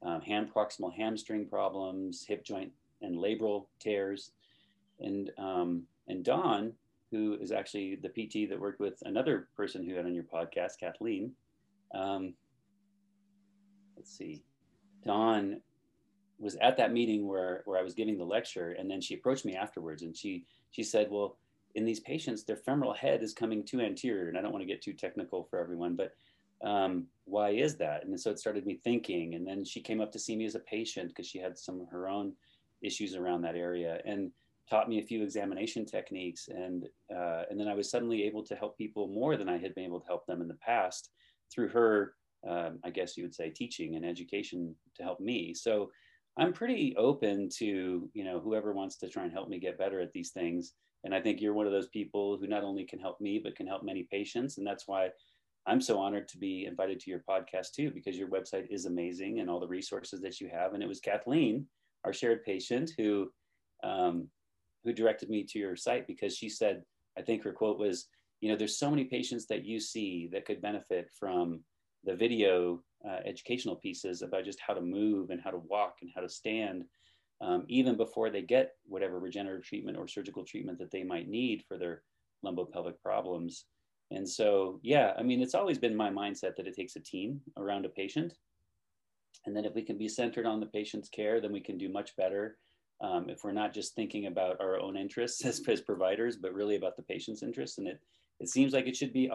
um, 0.02 0.22
hand 0.22 0.52
proximal 0.54 0.94
hamstring 0.94 1.48
problems, 1.48 2.26
hip 2.26 2.46
joint 2.46 2.72
and 3.02 3.18
labral 3.18 3.66
tears, 3.80 4.32
and 5.00 5.32
um, 5.38 5.84
and 6.08 6.24
Dawn 6.24 6.74
who 7.14 7.38
is 7.40 7.52
actually 7.52 7.96
the 7.96 8.10
PT 8.10 8.50
that 8.50 8.60
worked 8.60 8.80
with 8.80 8.98
another 9.06 9.48
person 9.56 9.88
who 9.88 9.94
had 9.94 10.06
on 10.08 10.16
your 10.16 10.24
podcast, 10.24 10.80
Kathleen. 10.80 11.32
um, 11.94 12.34
let's 13.96 14.18
see, 14.18 14.44
Dawn 15.06 15.62
was 16.40 16.56
at 16.56 16.76
that 16.78 16.92
meeting 16.92 17.28
where, 17.28 17.62
where 17.66 17.80
I 17.80 17.84
was 17.84 17.94
giving 17.94 18.18
the 18.18 18.24
lecture, 18.24 18.72
and 18.72 18.90
then 18.90 19.00
she 19.00 19.14
approached 19.14 19.46
me 19.46 19.56
afterwards, 19.56 20.02
and 20.02 20.18
she 20.18 20.46
she 20.72 20.82
said, 20.82 21.08
"Well, 21.12 21.38
in 21.75 21.86
these 21.86 22.00
patients, 22.00 22.44
their 22.44 22.58
femoral 22.58 22.94
head 22.94 23.24
is 23.24 23.34
coming 23.34 23.63
too 23.63 23.82
anterior, 23.82 24.30
and 24.30 24.38
I 24.38 24.42
don't 24.42 24.51
want 24.51 24.62
to 24.62 24.68
get 24.68 24.82
too 24.82 24.94
technical 24.94 25.44
for 25.44 25.60
everyone, 25.60 25.96
but 25.96 26.13
um, 26.68 27.08
why 27.25 27.51
is 27.51 27.75
that?" 27.77 28.06
And 28.06 28.20
so 28.20 28.32
it 28.32 28.39
started 28.39 28.65
me 28.65 28.80
thinking, 28.84 29.36
and 29.36 29.46
then 29.46 29.65
she 29.65 29.82
came 29.82 30.01
up 30.01 30.12
to 30.12 30.20
see 30.20 30.36
me 30.36 30.46
as 30.46 30.56
a 30.56 30.60
patient 30.60 31.10
because 31.10 31.27
she 31.27 31.39
had 31.39 31.58
some 31.58 31.82
of 31.82 31.89
her 31.89 32.08
own 32.08 32.34
issues 32.82 33.15
around 33.15 33.42
that 33.42 33.56
area, 33.56 34.01
and 34.06 34.32
taught 34.70 34.89
me 34.89 35.00
a 35.00 35.06
few 35.06 35.24
examination 35.24 35.86
techniques, 35.86 36.48
and 36.50 36.88
uh, 37.13 37.44
and 37.50 37.60
then 37.60 37.68
I 37.68 37.75
was 37.75 37.89
suddenly 37.89 38.24
able 38.24 38.44
to 38.44 38.56
help 38.56 38.77
people 38.77 39.08
more 39.08 39.36
than 39.38 39.50
I 39.50 39.58
had 39.58 39.75
been 39.75 39.86
able 39.86 40.00
to 40.00 40.08
help 40.08 40.25
them 40.25 40.42
in 40.42 40.48
the 40.48 40.56
past 40.56 41.10
through 41.51 41.70
her 41.70 42.15
um, 42.48 42.80
I 42.84 42.89
guess 42.89 43.18
you 43.18 43.24
would 43.24 43.36
say, 43.36 43.50
teaching 43.50 43.96
and 43.96 44.06
education 44.06 44.75
to 44.96 45.03
help 45.03 45.20
me. 45.20 45.53
So 45.53 45.92
I'm 46.38 46.54
pretty 46.54 46.96
open 46.98 47.50
to, 47.58 48.10
you 48.13 48.24
know, 48.24 48.40
whoever 48.40 48.74
wants 48.74 48.98
to 48.98 49.10
try 49.10 49.24
and 49.24 49.32
help 49.32 49.50
me 49.50 49.60
get 49.60 49.78
better 49.78 50.00
at 50.00 50.12
these 50.13 50.32
things. 50.32 50.74
And 51.04 51.13
I 51.13 51.22
think 51.22 51.42
you're 51.42 51.54
one 51.54 51.68
of 51.68 51.72
those 51.72 51.90
people 51.90 52.38
who 52.38 52.48
not 52.48 52.63
only 52.63 52.86
can 52.86 53.00
help 53.00 53.22
me, 53.22 53.40
but 53.44 53.56
can 53.56 53.68
help 53.68 53.84
many 53.84 54.08
patients. 54.10 54.58
And 54.58 54.66
that's 54.66 54.88
why 54.88 55.10
I'm 55.68 55.82
so 55.82 56.00
honored 56.00 56.28
to 56.30 56.38
be 56.38 56.66
invited 56.66 57.00
to 57.02 57.10
your 57.12 57.24
podcast 57.30 57.72
too, 57.75 57.92
because 57.92 58.18
your 58.18 58.30
website 58.30 58.68
is 58.70 58.86
amazing 58.86 59.40
and 59.40 59.50
all 59.50 59.60
the 59.60 59.68
resources 59.68 60.22
that 60.22 60.40
you 60.42 60.50
have. 60.50 60.74
And 60.74 60.82
it 60.82 60.88
was 60.88 61.00
Kathleen, 61.00 61.68
our 62.04 62.13
shared 62.13 62.44
patient, 62.44 62.92
who 62.98 63.30
um, 63.84 64.28
who 64.84 64.94
directed 64.94 65.30
me 65.30 65.44
to 65.44 65.60
your 65.60 65.75
site 65.75 66.08
because 66.08 66.36
she 66.36 66.50
said, 66.50 66.84
I 67.18 67.22
think 67.22 67.44
her 67.44 67.54
quote 67.54 67.78
was, 67.78 68.08
you 68.42 68.50
know, 68.50 68.58
there's 68.58 68.78
so 68.78 68.90
many 68.90 69.06
patients 69.06 69.46
that 69.48 69.66
you 69.66 69.80
see 69.80 70.30
that 70.34 70.46
could 70.46 70.62
benefit 70.62 71.10
from 71.18 71.62
the 72.04 72.16
video 72.16 72.82
uh, 73.08 73.20
educational 73.26 73.76
pieces 73.76 74.22
about 74.22 74.46
just 74.46 74.60
how 74.66 74.74
to 74.74 74.82
move 74.82 75.30
and 75.30 75.42
how 75.42 75.52
to 75.52 75.62
walk 75.70 75.98
and 76.02 76.12
how 76.16 76.22
to 76.22 76.30
stand, 76.30 76.86
um, 77.42 77.66
even 77.68 77.98
before 77.98 78.30
they 78.30 78.42
get 78.42 78.76
whatever 78.86 79.20
regenerative 79.20 79.66
treatment 79.66 79.98
or 79.98 80.08
surgical 80.08 80.46
treatment 80.46 80.78
that 80.80 80.92
they 80.92 81.04
might 81.04 81.28
need 81.28 81.64
for 81.68 81.78
their 81.78 82.04
lumbopelvic 82.46 83.00
problems. 83.02 83.66
And 84.12 84.28
so, 84.28 84.80
yeah, 84.84 85.14
I 85.18 85.24
mean, 85.24 85.42
it's 85.42 85.56
always 85.56 85.78
been 85.78 85.96
my 85.96 86.10
mindset 86.10 86.56
that 86.56 86.68
it 86.68 86.76
takes 86.76 86.96
a 86.96 87.02
team 87.02 87.42
around 87.58 87.86
a 87.86 87.90
patient. 87.90 88.34
And 89.46 89.56
then 89.56 89.66
if 89.66 89.74
we 89.74 89.82
can 89.82 89.98
be 89.98 90.08
centered 90.08 90.46
on 90.46 90.60
the 90.60 90.68
patient's 90.68 91.10
care, 91.10 91.42
then 91.42 91.52
we 91.52 91.60
can 91.60 91.78
do 91.78 91.90
much 91.90 92.16
better. 92.16 92.58
Um, 93.02 93.30
if 93.30 93.44
we're 93.44 93.52
not 93.52 93.74
just 93.74 93.96
thinking 93.96 94.28
about 94.28 94.62
our 94.62 94.80
own 94.80 94.96
interests 94.96 95.44
as, 95.46 95.62
as 95.68 95.82
providers, 95.82 96.38
but 96.38 96.54
really 96.54 96.76
about 96.76 96.96
the 96.96 97.04
patient's 97.04 97.44
interests. 97.44 97.78
And 97.80 97.88
it, 97.88 98.00
it 98.40 98.50
seems 98.50 98.74
like 98.74 98.88
it 98.88 98.96
should 98.96 99.14
be 99.14 99.30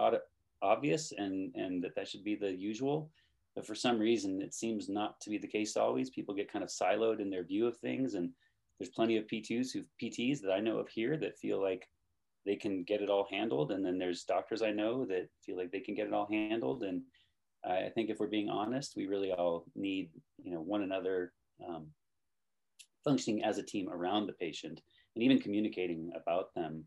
obvious 0.61 1.13
and 1.17 1.55
and 1.55 1.83
that 1.83 1.95
that 1.95 2.09
should 2.09 2.25
be 2.25 2.35
the 2.35 2.51
usual 2.51 3.11
but 3.55 3.67
for 3.67 3.75
some 3.75 3.99
reason 3.99 4.41
it 4.41 4.55
seems 4.55 4.89
not 4.89 5.21
to 5.21 5.31
be 5.31 5.39
the 5.39 5.47
case 5.47 5.77
always 5.77 6.11
people 6.11 6.35
get 6.35 6.53
kind 6.53 6.63
of 6.63 6.71
siloed 6.71 7.21
in 7.21 7.31
their 7.31 7.45
view 7.45 7.67
of 7.67 7.77
things 7.79 8.15
and 8.15 8.31
there's 8.79 8.91
plenty 8.91 9.17
of 9.17 9.27
p2s 9.27 9.73
who 9.73 9.83
pts 10.03 10.41
that 10.41 10.53
i 10.53 10.61
know 10.61 10.79
of 10.79 10.89
here 10.89 11.17
that 11.17 11.39
feel 11.39 11.61
like 11.61 11.89
they 12.47 12.57
can 12.57 12.83
get 12.85 13.03
it 13.03 13.11
all 13.11 13.27
handled 13.31 13.73
and 13.73 13.85
then 13.85 13.99
there's 13.99 14.25
doctors 14.25 14.63
i 14.63 14.71
know 14.71 15.05
that 15.05 15.29
feel 15.45 15.57
like 15.57 15.71
they 15.71 15.81
can 15.81 15.95
get 15.95 16.07
it 16.07 16.13
all 16.13 16.29
handled 16.31 16.83
and 16.83 17.03
i 17.65 17.91
think 17.95 18.11
if 18.11 18.19
we're 18.19 18.27
being 18.27 18.49
honest 18.49 18.95
we 18.97 19.07
really 19.07 19.33
all 19.33 19.65
need 19.75 20.11
you 20.43 20.53
know 20.53 20.61
one 20.61 20.83
another 20.83 21.33
um, 21.67 21.87
functioning 23.05 23.43
as 23.43 23.59
a 23.59 23.63
team 23.63 23.89
around 23.91 24.27
the 24.27 24.33
patient 24.35 24.81
and 25.15 25.25
even 25.25 25.41
communicating 25.41 26.13
about 26.15 26.55
them 26.55 26.85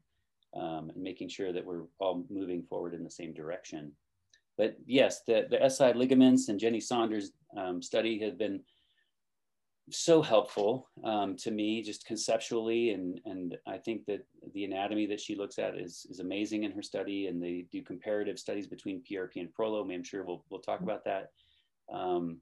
um, 0.55 0.91
and 0.93 1.03
making 1.03 1.29
sure 1.29 1.53
that 1.53 1.65
we're 1.65 1.83
all 1.99 2.25
moving 2.29 2.63
forward 2.63 2.93
in 2.93 3.03
the 3.03 3.11
same 3.11 3.33
direction. 3.33 3.91
But 4.61 4.75
yes, 4.85 5.23
the, 5.25 5.47
the 5.49 5.67
SI 5.67 5.93
ligaments 5.93 6.47
and 6.47 6.59
Jenny 6.59 6.79
Saunders 6.79 7.31
um, 7.57 7.81
study 7.81 8.19
has 8.19 8.35
been 8.35 8.59
so 9.89 10.21
helpful 10.21 10.87
um, 11.03 11.35
to 11.37 11.49
me 11.49 11.81
just 11.81 12.05
conceptually 12.05 12.91
and 12.91 13.19
and 13.25 13.57
I 13.67 13.79
think 13.79 14.05
that 14.05 14.19
the 14.53 14.65
anatomy 14.65 15.07
that 15.07 15.19
she 15.19 15.35
looks 15.35 15.57
at 15.57 15.79
is 15.79 16.05
is 16.11 16.19
amazing 16.19 16.63
in 16.63 16.71
her 16.73 16.83
study 16.83 17.25
and 17.25 17.41
they 17.41 17.65
do 17.71 17.81
comparative 17.81 18.37
studies 18.37 18.67
between 18.67 19.01
PRP 19.01 19.37
and 19.37 19.49
Prolo. 19.51 19.91
I'm 19.91 20.03
sure 20.03 20.23
we'll 20.23 20.45
we'll 20.51 20.61
talk 20.61 20.81
about 20.81 21.05
that. 21.05 21.31
Um, 21.91 22.37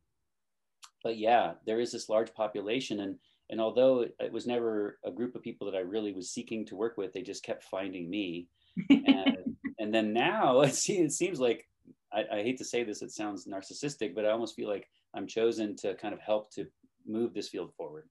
but 1.01 1.17
yeah, 1.17 1.53
there 1.65 1.79
is 1.79 1.93
this 1.93 2.09
large 2.09 2.33
population 2.33 2.99
and 2.99 3.15
and 3.49 3.61
although 3.61 4.05
it 4.19 4.33
was 4.33 4.45
never 4.45 4.99
a 5.05 5.11
group 5.11 5.35
of 5.35 5.41
people 5.41 5.71
that 5.71 5.77
I 5.77 5.83
really 5.83 6.11
was 6.11 6.33
seeking 6.33 6.65
to 6.65 6.75
work 6.75 6.97
with, 6.97 7.13
they 7.13 7.21
just 7.21 7.43
kept 7.45 7.63
finding 7.63 8.09
me. 8.09 8.49
And, 8.89 9.55
and 9.79 9.93
then 9.93 10.13
now 10.13 10.61
it, 10.61 10.77
it 10.89 11.11
seems 11.11 11.39
like, 11.39 11.68
I, 12.13 12.25
I, 12.31 12.43
hate 12.43 12.57
to 12.57 12.65
say 12.65 12.83
this, 12.83 13.01
it 13.01 13.11
sounds 13.11 13.45
narcissistic, 13.45 14.15
but 14.15 14.25
I 14.25 14.31
almost 14.31 14.55
feel 14.55 14.67
like 14.67 14.87
I'm 15.13 15.27
chosen 15.27 15.75
to 15.77 15.95
kind 15.95 16.13
of 16.13 16.19
help 16.19 16.51
to 16.53 16.65
move 17.05 17.33
this 17.33 17.49
field 17.49 17.73
forward. 17.75 18.07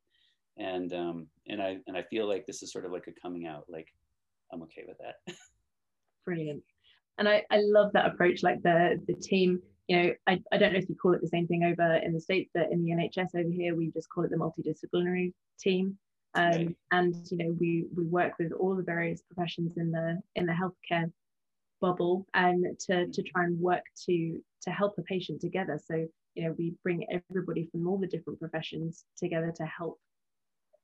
And, 0.57 0.93
um, 0.93 1.27
and 1.49 1.63
I, 1.63 1.79
and 1.87 1.97
I 1.97 2.03
feel 2.03 2.29
like 2.29 2.47
this 2.47 2.63
is 2.63 2.73
sort 2.73 2.85
of 2.85 2.93
like 2.93 3.07
a 3.07 3.21
coming 3.21 3.47
out, 3.47 3.65
like 3.69 3.89
I'm 4.53 4.63
okay 4.63 4.85
with 4.87 4.99
that. 4.99 5.35
Brilliant. 6.25 6.63
And 7.19 7.29
I, 7.29 7.45
I 7.51 7.61
love 7.61 7.93
that 7.95 8.07
approach, 8.07 8.43
like 8.43 8.63
the, 8.63 9.01
the 9.07 9.15
team 9.15 9.63
you 9.89 9.97
know, 9.97 10.13
I, 10.27 10.41
I 10.53 10.59
don't 10.59 10.73
know 10.73 10.79
if 10.79 10.89
you 10.89 10.95
call 10.95 11.15
it 11.15 11.23
the 11.23 11.29
same 11.29 11.47
thing 11.47 11.65
over 11.65 11.95
in 11.97 12.13
the 12.13 12.21
States, 12.21 12.51
but 12.55 12.71
in 12.71 12.85
the 12.85 12.91
NHS 12.91 13.35
over 13.35 13.51
here, 13.51 13.75
we 13.75 13.91
just 13.91 14.11
call 14.11 14.25
it 14.25 14.31
the 14.31 14.37
multidisciplinary 14.37 15.33
team. 15.59 15.97
Um, 16.35 16.51
right. 16.51 16.77
And, 16.93 17.15
you 17.31 17.39
know, 17.39 17.57
we, 17.59 17.87
we 17.97 18.05
work 18.05 18.35
with 18.39 18.53
all 18.53 18.77
the 18.77 18.83
various 18.83 19.23
professions 19.23 19.79
in 19.79 19.91
the, 19.91 20.21
in 20.37 20.45
the 20.45 20.53
healthcare 20.53 21.11
bubble 21.81 22.27
and 22.35 22.79
to, 22.87 23.07
to 23.07 23.23
try 23.23 23.45
and 23.45 23.59
work 23.61 23.85
to, 24.07 24.39
to 24.63 24.71
help 24.71 24.95
a 24.99 25.03
patient 25.03 25.41
together. 25.41 25.81
So, 25.85 26.07
you 26.35 26.45
know, 26.45 26.55
we 26.59 26.75
bring 26.83 27.07
everybody 27.31 27.69
from 27.71 27.87
all 27.87 27.99
the 27.99 28.07
different 28.07 28.41
professions 28.41 29.05
together 29.17 29.53
to 29.57 29.65
help 29.65 29.99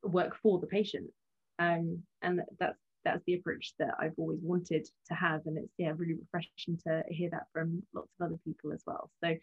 work 0.02 0.36
for 0.42 0.58
the 0.58 0.66
patient. 0.66 1.10
Um, 1.58 2.02
and 2.22 2.42
that's 2.58 2.78
that's 3.04 3.22
the 3.26 3.34
approach 3.34 3.74
that 3.78 3.94
I've 4.00 4.14
always 4.16 4.40
wanted 4.42 4.88
to 5.08 5.14
have. 5.14 5.42
And 5.46 5.58
it's 5.58 5.74
yeah, 5.78 5.92
really 5.94 6.14
refreshing 6.14 6.78
to 6.86 7.02
hear 7.08 7.30
that 7.30 7.44
from 7.52 7.82
lots 7.94 8.08
of 8.18 8.26
other 8.26 8.38
people 8.44 8.72
as 8.72 8.82
well. 8.86 9.10
So 9.22 9.34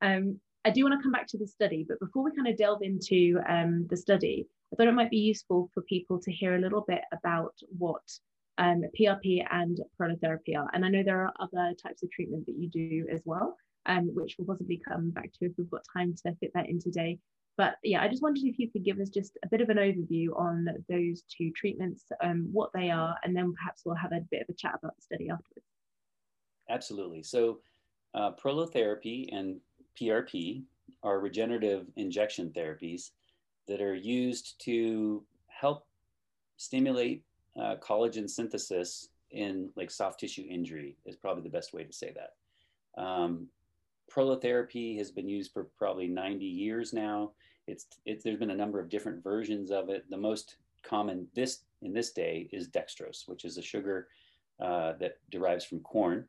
um, 0.00 0.40
I 0.64 0.70
do 0.70 0.82
want 0.84 0.98
to 0.98 1.02
come 1.02 1.12
back 1.12 1.26
to 1.28 1.38
the 1.38 1.46
study, 1.46 1.84
but 1.88 2.00
before 2.00 2.24
we 2.24 2.34
kind 2.34 2.48
of 2.48 2.56
delve 2.56 2.82
into 2.82 3.38
um, 3.48 3.86
the 3.88 3.96
study, 3.96 4.46
I 4.72 4.76
thought 4.76 4.88
it 4.88 4.94
might 4.94 5.10
be 5.10 5.18
useful 5.18 5.70
for 5.72 5.82
people 5.82 6.20
to 6.20 6.32
hear 6.32 6.54
a 6.54 6.60
little 6.60 6.84
bit 6.86 7.02
about 7.12 7.54
what 7.78 8.02
um, 8.60 8.82
PRP 8.98 9.42
and 9.50 9.80
prolotherapy 10.00 10.56
are. 10.56 10.68
And 10.72 10.84
I 10.84 10.90
know 10.90 11.02
there 11.02 11.24
are 11.24 11.32
other 11.40 11.74
types 11.82 12.02
of 12.02 12.10
treatment 12.10 12.46
that 12.46 12.56
you 12.58 12.68
do 12.68 13.06
as 13.12 13.22
well, 13.24 13.56
um, 13.86 14.10
which 14.14 14.36
we'll 14.38 14.46
possibly 14.46 14.80
come 14.86 15.10
back 15.10 15.32
to 15.32 15.46
if 15.46 15.52
we've 15.56 15.70
got 15.70 15.82
time 15.96 16.14
to 16.24 16.34
fit 16.36 16.52
that 16.54 16.68
in 16.68 16.78
today. 16.78 17.18
But 17.56 17.76
yeah, 17.82 18.02
I 18.02 18.08
just 18.08 18.22
wondered 18.22 18.44
if 18.44 18.58
you 18.58 18.70
could 18.70 18.84
give 18.84 19.00
us 19.00 19.08
just 19.08 19.38
a 19.42 19.48
bit 19.48 19.62
of 19.62 19.70
an 19.70 19.78
overview 19.78 20.28
on 20.36 20.66
those 20.88 21.22
two 21.36 21.50
treatments, 21.56 22.04
um, 22.22 22.48
what 22.52 22.70
they 22.74 22.90
are, 22.90 23.16
and 23.24 23.34
then 23.34 23.54
perhaps 23.54 23.82
we'll 23.84 23.96
have 23.96 24.12
a 24.12 24.20
bit 24.30 24.42
of 24.42 24.48
a 24.50 24.54
chat 24.54 24.74
about 24.76 24.94
the 24.96 25.02
study 25.02 25.30
afterwards. 25.30 25.66
Absolutely. 26.68 27.22
So, 27.22 27.60
uh, 28.14 28.32
prolotherapy 28.32 29.28
and 29.32 29.60
PRP 30.00 30.64
are 31.02 31.20
regenerative 31.20 31.86
injection 31.96 32.50
therapies 32.50 33.10
that 33.68 33.80
are 33.80 33.94
used 33.94 34.60
to 34.64 35.24
help 35.48 35.86
stimulate 36.56 37.24
uh, 37.60 37.76
collagen 37.76 38.28
synthesis 38.28 39.08
in 39.30 39.70
like 39.76 39.90
soft 39.90 40.20
tissue 40.20 40.44
injury 40.48 40.96
is 41.04 41.16
probably 41.16 41.42
the 41.42 41.50
best 41.50 41.72
way 41.72 41.84
to 41.84 41.92
say 41.92 42.12
that. 42.14 43.00
Um, 43.00 43.46
prolotherapy 44.10 44.98
has 44.98 45.10
been 45.10 45.28
used 45.28 45.52
for 45.52 45.64
probably 45.78 46.08
90 46.08 46.44
years 46.44 46.92
now 46.92 47.32
it's, 47.70 47.86
it's 48.04 48.24
there's 48.24 48.38
been 48.38 48.50
a 48.50 48.56
number 48.56 48.80
of 48.80 48.88
different 48.88 49.22
versions 49.22 49.70
of 49.70 49.88
it. 49.88 50.04
The 50.10 50.16
most 50.16 50.56
common 50.82 51.26
this 51.34 51.60
in 51.82 51.92
this 51.92 52.12
day 52.12 52.48
is 52.52 52.68
dextrose, 52.68 53.26
which 53.26 53.44
is 53.44 53.56
a 53.56 53.62
sugar 53.62 54.08
uh, 54.60 54.94
that 55.00 55.18
derives 55.30 55.64
from 55.64 55.80
corn. 55.80 56.26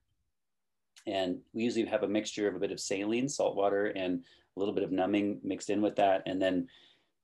And 1.07 1.39
we 1.53 1.63
usually 1.63 1.85
have 1.85 2.03
a 2.03 2.07
mixture 2.07 2.47
of 2.47 2.55
a 2.55 2.59
bit 2.59 2.71
of 2.71 2.79
saline, 2.79 3.27
salt 3.27 3.55
water, 3.55 3.87
and 3.87 4.23
a 4.55 4.59
little 4.59 4.73
bit 4.73 4.83
of 4.83 4.91
numbing 4.91 5.39
mixed 5.43 5.69
in 5.69 5.81
with 5.81 5.95
that. 5.95 6.23
And 6.25 6.41
then 6.41 6.67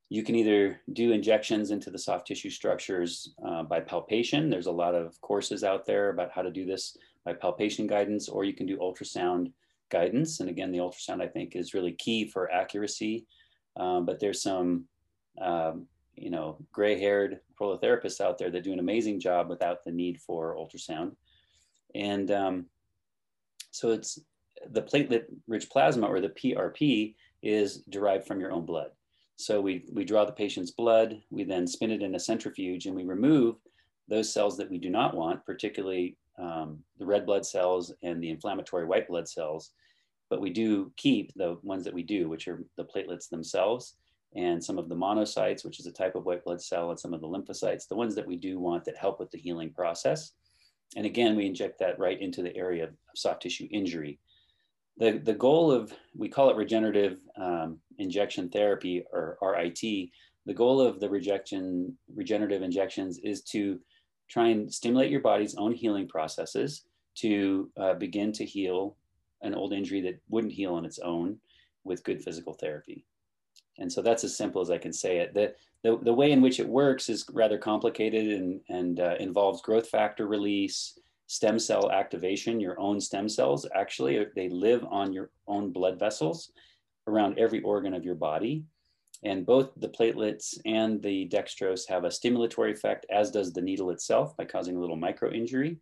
you 0.09 0.23
can 0.23 0.35
either 0.35 0.79
do 0.93 1.11
injections 1.11 1.71
into 1.71 1.89
the 1.89 1.99
soft 1.99 2.27
tissue 2.27 2.49
structures 2.49 3.33
uh, 3.45 3.63
by 3.63 3.79
palpation. 3.79 4.49
There's 4.49 4.67
a 4.67 4.71
lot 4.71 4.95
of 4.95 5.19
courses 5.21 5.63
out 5.63 5.85
there 5.85 6.09
about 6.09 6.31
how 6.31 6.41
to 6.41 6.51
do 6.51 6.65
this 6.65 6.97
by 7.25 7.33
palpation 7.33 7.87
guidance, 7.87 8.29
or 8.29 8.45
you 8.45 8.53
can 8.53 8.65
do 8.65 8.77
ultrasound 8.77 9.51
guidance. 9.89 10.39
And 10.39 10.49
again, 10.49 10.71
the 10.71 10.77
ultrasound 10.77 11.21
I 11.21 11.27
think 11.27 11.55
is 11.55 11.73
really 11.73 11.91
key 11.93 12.27
for 12.27 12.51
accuracy 12.51 13.25
um, 13.77 14.05
but 14.05 14.19
there's 14.19 14.41
some, 14.41 14.85
um, 15.39 15.87
you 16.15 16.29
know, 16.29 16.57
gray-haired 16.71 17.39
prolotherapists 17.59 18.19
out 18.19 18.37
there 18.37 18.49
that 18.49 18.63
do 18.63 18.73
an 18.73 18.79
amazing 18.79 19.19
job 19.19 19.49
without 19.49 19.83
the 19.83 19.91
need 19.91 20.19
for 20.19 20.55
ultrasound. 20.55 21.15
And 21.93 22.29
um, 22.31 22.65
so 23.71 23.91
it's 23.91 24.19
the 24.69 24.81
platelet-rich 24.81 25.69
plasma, 25.69 26.07
or 26.07 26.19
the 26.19 26.29
PRP, 26.29 27.15
is 27.43 27.83
derived 27.89 28.25
from 28.25 28.39
your 28.39 28.51
own 28.51 28.65
blood. 28.65 28.89
So 29.37 29.61
we, 29.61 29.85
we 29.93 30.03
draw 30.03 30.25
the 30.25 30.31
patient's 30.31 30.71
blood, 30.71 31.21
we 31.29 31.43
then 31.43 31.67
spin 31.67 31.91
it 31.91 32.01
in 32.01 32.15
a 32.15 32.19
centrifuge, 32.19 32.87
and 32.87 32.95
we 32.95 33.05
remove 33.05 33.55
those 34.07 34.33
cells 34.33 34.57
that 34.57 34.69
we 34.69 34.79
do 34.79 34.89
not 34.89 35.15
want, 35.15 35.45
particularly 35.45 36.17
um, 36.39 36.79
the 36.97 37.05
red 37.05 37.25
blood 37.25 37.45
cells 37.45 37.93
and 38.01 38.21
the 38.21 38.29
inflammatory 38.29 38.85
white 38.85 39.07
blood 39.07 39.27
cells. 39.27 39.71
but 40.29 40.41
we 40.41 40.49
do 40.49 40.91
keep 40.97 41.33
the 41.35 41.57
ones 41.63 41.83
that 41.85 41.93
we 41.93 42.03
do, 42.03 42.27
which 42.27 42.47
are 42.47 42.63
the 42.75 42.83
platelets 42.83 43.29
themselves 43.29 43.95
and 44.35 44.63
some 44.63 44.77
of 44.77 44.89
the 44.89 44.95
monocytes, 44.95 45.63
which 45.63 45.79
is 45.79 45.85
a 45.85 45.91
type 45.91 46.15
of 46.15 46.25
white 46.25 46.43
blood 46.43 46.61
cell, 46.61 46.89
and 46.89 46.99
some 46.99 47.13
of 47.13 47.21
the 47.21 47.27
lymphocytes, 47.27 47.87
the 47.87 47.95
ones 47.95 48.13
that 48.15 48.27
we 48.27 48.35
do 48.35 48.59
want 48.59 48.83
that 48.83 48.97
help 48.97 49.19
with 49.19 49.31
the 49.31 49.37
healing 49.37 49.71
process. 49.71 50.33
And 50.95 51.05
again, 51.05 51.35
we 51.35 51.45
inject 51.45 51.79
that 51.79 51.99
right 51.99 52.19
into 52.21 52.41
the 52.41 52.55
area 52.55 52.85
of 52.85 52.89
soft 53.15 53.41
tissue 53.43 53.67
injury. 53.71 54.19
The, 54.99 55.19
the 55.19 55.33
goal 55.33 55.71
of, 55.71 55.93
we 56.15 56.29
call 56.29 56.49
it 56.49 56.55
regenerative 56.55 57.19
um, 57.35 57.77
injection 57.99 58.49
therapy 58.49 59.03
or 59.11 59.37
RIT. 59.41 59.79
The 59.79 60.53
goal 60.53 60.81
of 60.81 60.99
the 60.99 61.09
rejection, 61.09 61.95
regenerative 62.15 62.61
injections 62.61 63.19
is 63.19 63.41
to 63.43 63.79
try 64.27 64.47
and 64.47 64.73
stimulate 64.73 65.11
your 65.11 65.21
body's 65.21 65.55
own 65.55 65.71
healing 65.71 66.07
processes 66.07 66.85
to 67.15 67.69
uh, 67.77 67.93
begin 67.93 68.31
to 68.33 68.45
heal 68.45 68.95
an 69.41 69.53
old 69.53 69.73
injury 69.73 70.01
that 70.01 70.19
wouldn't 70.29 70.53
heal 70.53 70.73
on 70.73 70.85
its 70.85 70.99
own 70.99 71.37
with 71.83 72.03
good 72.03 72.23
physical 72.23 72.53
therapy. 72.53 73.05
And 73.79 73.91
so 73.91 74.01
that's 74.01 74.23
as 74.23 74.35
simple 74.35 74.61
as 74.61 74.71
I 74.71 74.77
can 74.77 74.93
say 74.93 75.19
it. 75.19 75.33
The, 75.33 75.53
the, 75.83 75.97
the 76.03 76.13
way 76.13 76.31
in 76.31 76.41
which 76.41 76.59
it 76.59 76.67
works 76.67 77.09
is 77.09 77.25
rather 77.31 77.57
complicated 77.57 78.27
and, 78.29 78.59
and 78.69 78.99
uh, 78.99 79.15
involves 79.19 79.61
growth 79.61 79.87
factor 79.87 80.27
release, 80.27 80.97
stem 81.27 81.59
cell 81.59 81.91
activation, 81.91 82.59
your 82.59 82.79
own 82.79 82.99
stem 82.99 83.29
cells. 83.29 83.67
Actually, 83.75 84.19
uh, 84.19 84.25
they 84.35 84.49
live 84.49 84.85
on 84.89 85.13
your 85.13 85.29
own 85.47 85.71
blood 85.71 85.99
vessels 85.99 86.51
around 87.05 87.37
every 87.37 87.61
organ 87.61 87.93
of 87.93 88.03
your 88.03 88.15
body. 88.15 88.63
And 89.23 89.45
both 89.45 89.71
the 89.77 89.89
platelets 89.89 90.57
and 90.65 91.01
the 91.01 91.27
dextrose 91.27 91.87
have 91.89 92.03
a 92.03 92.09
stimulatory 92.09 92.71
effect, 92.71 93.05
as 93.09 93.31
does 93.31 93.51
the 93.51 93.61
needle 93.61 93.89
itself 93.89 94.37
by 94.37 94.45
causing 94.45 94.77
a 94.77 94.79
little 94.79 94.95
micro 94.95 95.31
injury 95.31 95.77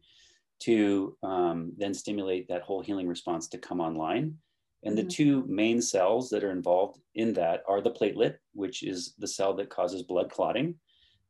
to 0.62 1.18
um, 1.22 1.74
then 1.78 1.94
stimulate 1.94 2.48
that 2.48 2.62
whole 2.62 2.82
healing 2.82 3.08
response 3.08 3.48
to 3.50 3.58
come 3.58 3.82
online. 3.82 4.38
And 4.84 4.98
the 4.98 5.02
mm-hmm. 5.02 5.10
two 5.10 5.46
main 5.48 5.82
cells 5.82 6.30
that 6.30 6.44
are 6.44 6.52
involved 6.52 7.00
in 7.16 7.34
that 7.34 7.64
are 7.68 7.82
the 7.82 7.92
platelet, 7.92 8.36
which 8.54 8.84
is 8.84 9.14
the 9.20 9.28
cell 9.28 9.54
that 9.56 9.70
causes 9.70 10.04
blood 10.04 10.32
clotting. 10.32 10.76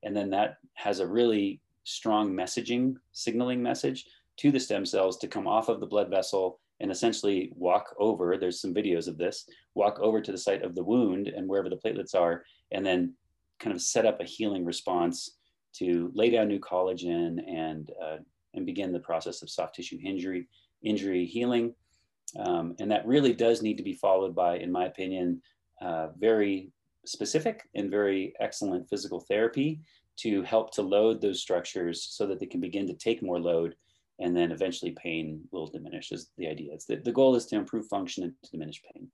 And 0.03 0.15
then 0.15 0.29
that 0.29 0.57
has 0.75 0.99
a 0.99 1.07
really 1.07 1.61
strong 1.85 2.33
messaging, 2.33 2.95
signaling 3.13 3.63
message 3.63 4.05
to 4.37 4.51
the 4.51 4.59
stem 4.59 4.85
cells 4.85 5.17
to 5.19 5.27
come 5.27 5.47
off 5.47 5.69
of 5.69 5.79
the 5.79 5.85
blood 5.85 6.09
vessel 6.09 6.59
and 6.81 6.91
essentially 6.91 7.53
walk 7.55 7.95
over. 7.97 8.37
There's 8.37 8.59
some 8.59 8.73
videos 8.73 9.07
of 9.07 9.17
this 9.17 9.47
walk 9.75 9.99
over 9.99 10.19
to 10.19 10.31
the 10.31 10.37
site 10.37 10.63
of 10.63 10.75
the 10.75 10.83
wound 10.83 11.29
and 11.29 11.47
wherever 11.47 11.69
the 11.69 11.77
platelets 11.77 12.13
are, 12.13 12.43
and 12.71 12.85
then 12.85 13.13
kind 13.59 13.73
of 13.73 13.81
set 13.81 14.05
up 14.05 14.19
a 14.19 14.25
healing 14.25 14.65
response 14.65 15.37
to 15.75 16.11
lay 16.13 16.29
down 16.29 16.49
new 16.49 16.59
collagen 16.59 17.39
and, 17.47 17.91
uh, 18.03 18.17
and 18.53 18.65
begin 18.65 18.91
the 18.91 18.99
process 18.99 19.41
of 19.41 19.49
soft 19.49 19.75
tissue 19.75 19.99
injury, 20.03 20.47
injury 20.83 21.25
healing. 21.25 21.73
Um, 22.37 22.75
and 22.79 22.91
that 22.91 23.07
really 23.07 23.33
does 23.33 23.61
need 23.61 23.77
to 23.77 23.83
be 23.83 23.93
followed 23.93 24.35
by, 24.35 24.57
in 24.57 24.71
my 24.71 24.85
opinion, 24.85 25.41
uh, 25.81 26.07
very 26.17 26.71
specific 27.05 27.69
and 27.75 27.91
very 27.91 28.33
excellent 28.39 28.89
physical 28.89 29.19
therapy 29.19 29.79
to 30.17 30.41
help 30.43 30.73
to 30.73 30.81
load 30.81 31.21
those 31.21 31.41
structures 31.41 32.07
so 32.09 32.25
that 32.27 32.39
they 32.39 32.45
can 32.45 32.61
begin 32.61 32.87
to 32.87 32.93
take 32.93 33.21
more 33.21 33.39
load 33.39 33.75
and 34.19 34.35
then 34.35 34.51
eventually 34.51 34.95
pain 35.01 35.41
will 35.51 35.67
diminish 35.67 36.11
is 36.11 36.31
the 36.37 36.47
idea. 36.47 36.73
It's 36.73 36.85
the, 36.85 36.97
the 36.97 37.11
goal 37.11 37.35
is 37.35 37.45
to 37.47 37.55
improve 37.55 37.87
function 37.87 38.23
and 38.23 38.33
to 38.43 38.51
diminish 38.51 38.81
pain. 38.93 39.09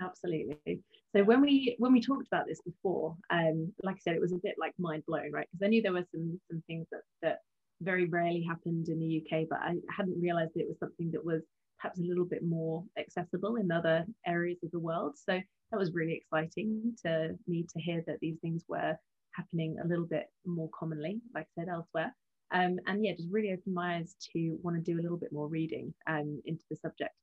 Absolutely. 0.00 0.80
So 1.14 1.24
when 1.24 1.40
we 1.40 1.74
when 1.78 1.92
we 1.92 2.00
talked 2.00 2.26
about 2.26 2.46
this 2.46 2.60
before, 2.62 3.16
um, 3.30 3.72
like 3.82 3.96
I 3.96 3.98
said, 4.00 4.16
it 4.16 4.20
was 4.20 4.32
a 4.32 4.40
bit 4.42 4.56
like 4.58 4.74
mind 4.78 5.04
blowing, 5.06 5.32
right? 5.32 5.46
Because 5.50 5.64
I 5.64 5.68
knew 5.68 5.82
there 5.82 5.92
were 5.92 6.06
some 6.14 6.38
some 6.50 6.62
things 6.66 6.86
that 6.92 7.00
that 7.22 7.38
very 7.80 8.06
rarely 8.06 8.42
happened 8.42 8.88
in 8.88 8.98
the 8.98 9.22
UK, 9.22 9.46
but 9.48 9.58
I 9.60 9.76
hadn't 9.94 10.20
realized 10.20 10.52
it 10.54 10.68
was 10.68 10.78
something 10.78 11.10
that 11.12 11.24
was 11.24 11.42
perhaps 11.78 11.98
a 11.98 12.04
little 12.04 12.24
bit 12.24 12.42
more 12.42 12.84
accessible 12.98 13.56
in 13.56 13.70
other 13.70 14.04
areas 14.26 14.58
of 14.62 14.70
the 14.70 14.78
world. 14.78 15.14
So 15.16 15.40
that 15.70 15.78
was 15.78 15.92
really 15.92 16.14
exciting 16.14 16.94
to 17.04 17.36
me 17.46 17.66
to 17.72 17.80
hear 17.80 18.02
that 18.06 18.20
these 18.20 18.36
things 18.40 18.64
were 18.68 18.96
happening 19.36 19.76
a 19.82 19.86
little 19.86 20.06
bit 20.06 20.26
more 20.44 20.70
commonly, 20.78 21.20
like 21.34 21.46
I 21.46 21.60
said, 21.60 21.68
elsewhere. 21.68 22.14
Um, 22.52 22.78
and 22.86 23.04
yeah, 23.04 23.14
just 23.14 23.28
really 23.30 23.52
opened 23.52 23.74
my 23.74 23.96
eyes 23.96 24.14
to 24.32 24.58
want 24.62 24.76
to 24.76 24.82
do 24.82 25.00
a 25.00 25.02
little 25.02 25.18
bit 25.18 25.32
more 25.32 25.48
reading 25.48 25.92
um, 26.06 26.40
into 26.44 26.62
the 26.70 26.76
subject. 26.76 27.14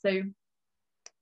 So 0.00 0.22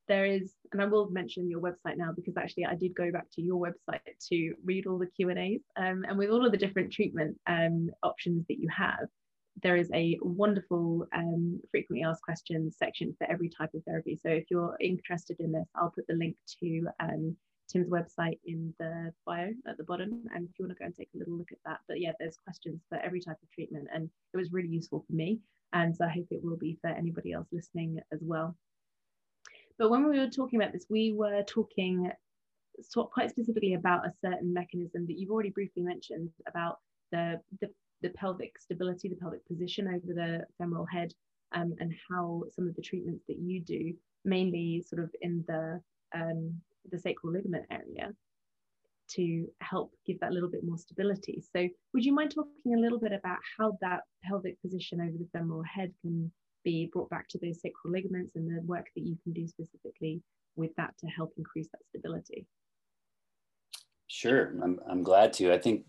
there 0.08 0.26
is, 0.26 0.52
and 0.72 0.80
I 0.80 0.84
will 0.84 1.10
mention 1.10 1.50
your 1.50 1.60
website 1.60 1.96
now 1.96 2.12
because 2.14 2.36
actually 2.36 2.66
I 2.66 2.74
did 2.74 2.94
go 2.94 3.10
back 3.10 3.26
to 3.32 3.42
your 3.42 3.60
website 3.60 4.00
to 4.28 4.54
read 4.64 4.86
all 4.86 4.98
the 4.98 5.06
Q 5.06 5.30
and 5.30 5.38
A's, 5.38 5.62
um, 5.76 6.04
and 6.08 6.18
with 6.18 6.30
all 6.30 6.44
of 6.44 6.52
the 6.52 6.58
different 6.58 6.92
treatment 6.92 7.36
um, 7.46 7.90
options 8.02 8.44
that 8.48 8.60
you 8.60 8.68
have, 8.68 9.08
there 9.62 9.76
is 9.76 9.90
a 9.94 10.18
wonderful 10.20 11.06
um, 11.14 11.60
frequently 11.70 12.04
asked 12.04 12.22
questions 12.22 12.76
section 12.78 13.14
for 13.18 13.28
every 13.30 13.48
type 13.48 13.70
of 13.74 13.82
therapy. 13.84 14.18
So 14.22 14.28
if 14.28 14.44
you're 14.50 14.76
interested 14.80 15.38
in 15.40 15.50
this, 15.52 15.66
I'll 15.74 15.90
put 15.90 16.06
the 16.06 16.14
link 16.14 16.36
to 16.60 16.86
um, 17.00 17.36
Tim's 17.68 17.88
website 17.88 18.38
in 18.44 18.74
the 18.78 19.12
bio 19.26 19.50
at 19.68 19.76
the 19.76 19.84
bottom. 19.84 20.24
And 20.34 20.48
if 20.48 20.58
you 20.58 20.64
want 20.64 20.76
to 20.76 20.78
go 20.78 20.86
and 20.86 20.94
take 20.94 21.10
a 21.14 21.18
little 21.18 21.36
look 21.36 21.52
at 21.52 21.58
that, 21.64 21.80
but 21.88 22.00
yeah, 22.00 22.12
there's 22.18 22.36
questions 22.36 22.82
for 22.88 22.98
every 22.98 23.20
type 23.20 23.38
of 23.42 23.50
treatment. 23.50 23.88
And 23.92 24.08
it 24.32 24.36
was 24.36 24.52
really 24.52 24.68
useful 24.68 25.04
for 25.06 25.12
me. 25.12 25.40
And 25.72 25.94
so 25.94 26.04
I 26.04 26.10
hope 26.10 26.26
it 26.30 26.44
will 26.44 26.56
be 26.56 26.78
for 26.80 26.88
anybody 26.88 27.32
else 27.32 27.48
listening 27.52 27.98
as 28.12 28.20
well. 28.22 28.56
But 29.78 29.90
when 29.90 30.08
we 30.08 30.18
were 30.18 30.28
talking 30.28 30.60
about 30.60 30.72
this, 30.72 30.86
we 30.88 31.12
were 31.12 31.42
talking 31.42 32.10
quite 33.10 33.30
specifically 33.30 33.74
about 33.74 34.06
a 34.06 34.12
certain 34.22 34.52
mechanism 34.52 35.06
that 35.06 35.18
you've 35.18 35.30
already 35.30 35.50
briefly 35.50 35.82
mentioned 35.82 36.30
about 36.46 36.78
the, 37.10 37.40
the 37.60 37.70
the 38.02 38.10
pelvic 38.10 38.58
stability, 38.58 39.08
the 39.08 39.16
pelvic 39.16 39.46
position 39.46 39.88
over 39.88 40.12
the 40.12 40.44
femoral 40.58 40.86
head, 40.86 41.12
um, 41.52 41.74
and 41.80 41.94
how 42.08 42.44
some 42.54 42.68
of 42.68 42.76
the 42.76 42.82
treatments 42.82 43.24
that 43.28 43.38
you 43.38 43.60
do, 43.60 43.94
mainly 44.24 44.82
sort 44.86 45.02
of 45.02 45.10
in 45.22 45.44
the 45.48 45.80
um, 46.14 46.54
the 46.90 46.98
sacral 46.98 47.32
ligament 47.32 47.66
area, 47.70 48.12
to 49.08 49.46
help 49.60 49.92
give 50.06 50.18
that 50.20 50.32
little 50.32 50.50
bit 50.50 50.64
more 50.64 50.78
stability. 50.78 51.42
So, 51.54 51.68
would 51.94 52.04
you 52.04 52.12
mind 52.12 52.34
talking 52.34 52.74
a 52.74 52.80
little 52.80 52.98
bit 52.98 53.12
about 53.12 53.38
how 53.56 53.78
that 53.80 54.00
pelvic 54.24 54.60
position 54.60 55.00
over 55.00 55.16
the 55.18 55.28
femoral 55.32 55.62
head 55.62 55.92
can 56.02 56.30
be 56.64 56.90
brought 56.92 57.10
back 57.10 57.28
to 57.28 57.38
those 57.38 57.60
sacral 57.60 57.92
ligaments 57.92 58.34
and 58.34 58.48
the 58.48 58.60
work 58.62 58.86
that 58.96 59.06
you 59.06 59.16
can 59.22 59.32
do 59.32 59.46
specifically 59.46 60.20
with 60.56 60.74
that 60.76 60.94
to 60.98 61.06
help 61.06 61.32
increase 61.36 61.68
that 61.72 61.84
stability? 61.88 62.46
Sure, 64.08 64.54
I'm, 64.62 64.80
I'm 64.88 65.02
glad 65.02 65.32
to. 65.34 65.52
I 65.52 65.58
think 65.58 65.84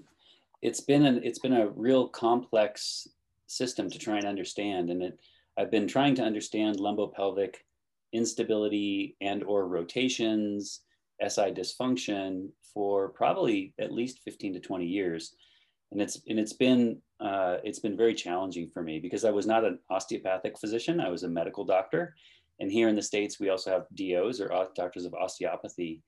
it's 0.62 0.81
been 0.81 1.05
an 1.05 1.21
it's 1.23 1.39
been 1.39 1.53
a 1.53 1.69
real 1.69 2.07
complex 2.07 3.07
system 3.47 3.89
to 3.89 3.99
try 3.99 4.17
and 4.17 4.25
understand 4.25 4.89
and 4.89 5.01
it 5.01 5.19
i've 5.57 5.71
been 5.71 5.88
trying 5.88 6.15
to 6.15 6.23
understand 6.23 6.77
lumbopelvic 6.77 7.55
instability 8.13 9.15
and 9.21 9.43
or 9.43 9.67
rotations 9.67 10.81
si 11.21 11.51
dysfunction 11.51 12.49
for 12.73 13.10
probably 13.10 13.73
at 13.80 13.91
least 13.91 14.19
15 14.23 14.53
to 14.53 14.60
20 14.60 14.86
years 14.86 15.36
and 15.91 16.01
it's 16.01 16.21
and 16.27 16.39
it's 16.39 16.53
been 16.53 17.01
uh, 17.19 17.58
it's 17.63 17.80
been 17.80 17.97
very 17.97 18.13
challenging 18.13 18.69
for 18.69 18.84
me 18.84 18.99
because 18.99 19.25
i 19.25 19.32
was 19.32 19.47
not 19.47 19.65
an 19.65 19.80
osteopathic 19.89 20.58
physician 20.60 20.99
i 20.99 21.10
was 21.10 21.23
a 21.23 21.30
medical 21.30 21.65
doctor 21.65 22.13
and 22.60 22.71
here 22.71 22.88
in 22.89 22.95
the 22.95 23.01
states 23.01 23.39
we 23.39 23.49
also 23.49 23.71
have 23.71 23.86
dos 23.95 24.39
or 24.39 24.49
doctors 24.75 25.06
of 25.06 25.13
osteopathy 25.13 26.01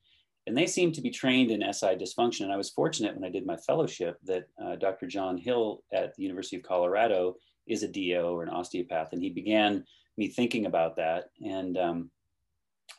and 0.50 0.58
they 0.58 0.66
seem 0.66 0.92
to 0.92 1.02
be 1.02 1.12
trained 1.12 1.52
in 1.52 1.62
SI 1.74 1.96
dysfunction. 1.96 2.42
And 2.42 2.52
I 2.52 2.58
was 2.58 2.72
fortunate 2.72 3.14
when 3.14 3.24
I 3.24 3.30
did 3.30 3.46
my 3.46 3.56
fellowship 3.56 4.18
that 4.26 4.48
uh, 4.60 4.78
Dr. 4.78 5.06
John 5.06 5.38
Hill 5.38 5.84
at 5.94 6.16
the 6.16 6.24
University 6.24 6.56
of 6.56 6.64
Colorado 6.64 7.36
is 7.68 7.84
a 7.84 7.88
DO 7.88 8.24
or 8.24 8.42
an 8.42 8.50
osteopath. 8.50 9.14
And 9.14 9.22
he 9.22 9.30
began 9.30 9.86
me 10.18 10.28
thinking 10.28 10.66
about 10.66 10.96
that 10.96 11.26
and 11.40 11.78
um, 11.78 12.12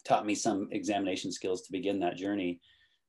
taught 0.04 0.26
me 0.26 0.34
some 0.34 0.68
examination 0.72 1.32
skills 1.32 1.62
to 1.62 1.72
begin 1.72 2.00
that 2.00 2.16
journey. 2.16 2.60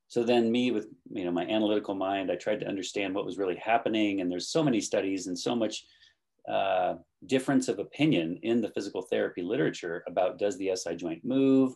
So 0.08 0.24
then 0.24 0.52
me 0.52 0.72
with 0.72 0.88
you 1.10 1.24
know 1.26 1.32
my 1.32 1.46
analytical 1.46 1.96
mind, 1.96 2.32
I 2.32 2.36
tried 2.36 2.60
to 2.62 2.68
understand 2.68 3.16
what 3.16 3.26
was 3.26 3.38
really 3.38 3.56
happening. 3.56 4.22
And 4.22 4.32
there's 4.32 4.50
so 4.50 4.64
many 4.64 4.82
studies 4.82 5.28
and 5.28 5.38
so 5.38 5.56
much 5.56 5.86
uh, 6.50 6.96
difference 7.28 7.68
of 7.68 7.80
opinion 7.80 8.40
in 8.44 8.62
the 8.62 8.72
physical 8.72 9.04
therapy 9.04 9.42
literature 9.42 10.04
about 10.08 10.40
does 10.40 10.58
the 10.58 10.72
SI 10.76 10.96
joint 10.96 11.24
move? 11.24 11.76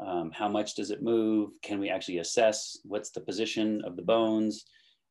um, 0.00 0.30
how 0.32 0.48
much 0.48 0.74
does 0.74 0.90
it 0.90 1.02
move 1.02 1.50
can 1.62 1.78
we 1.78 1.88
actually 1.88 2.18
assess 2.18 2.78
what's 2.84 3.10
the 3.10 3.20
position 3.20 3.82
of 3.84 3.96
the 3.96 4.02
bones 4.02 4.64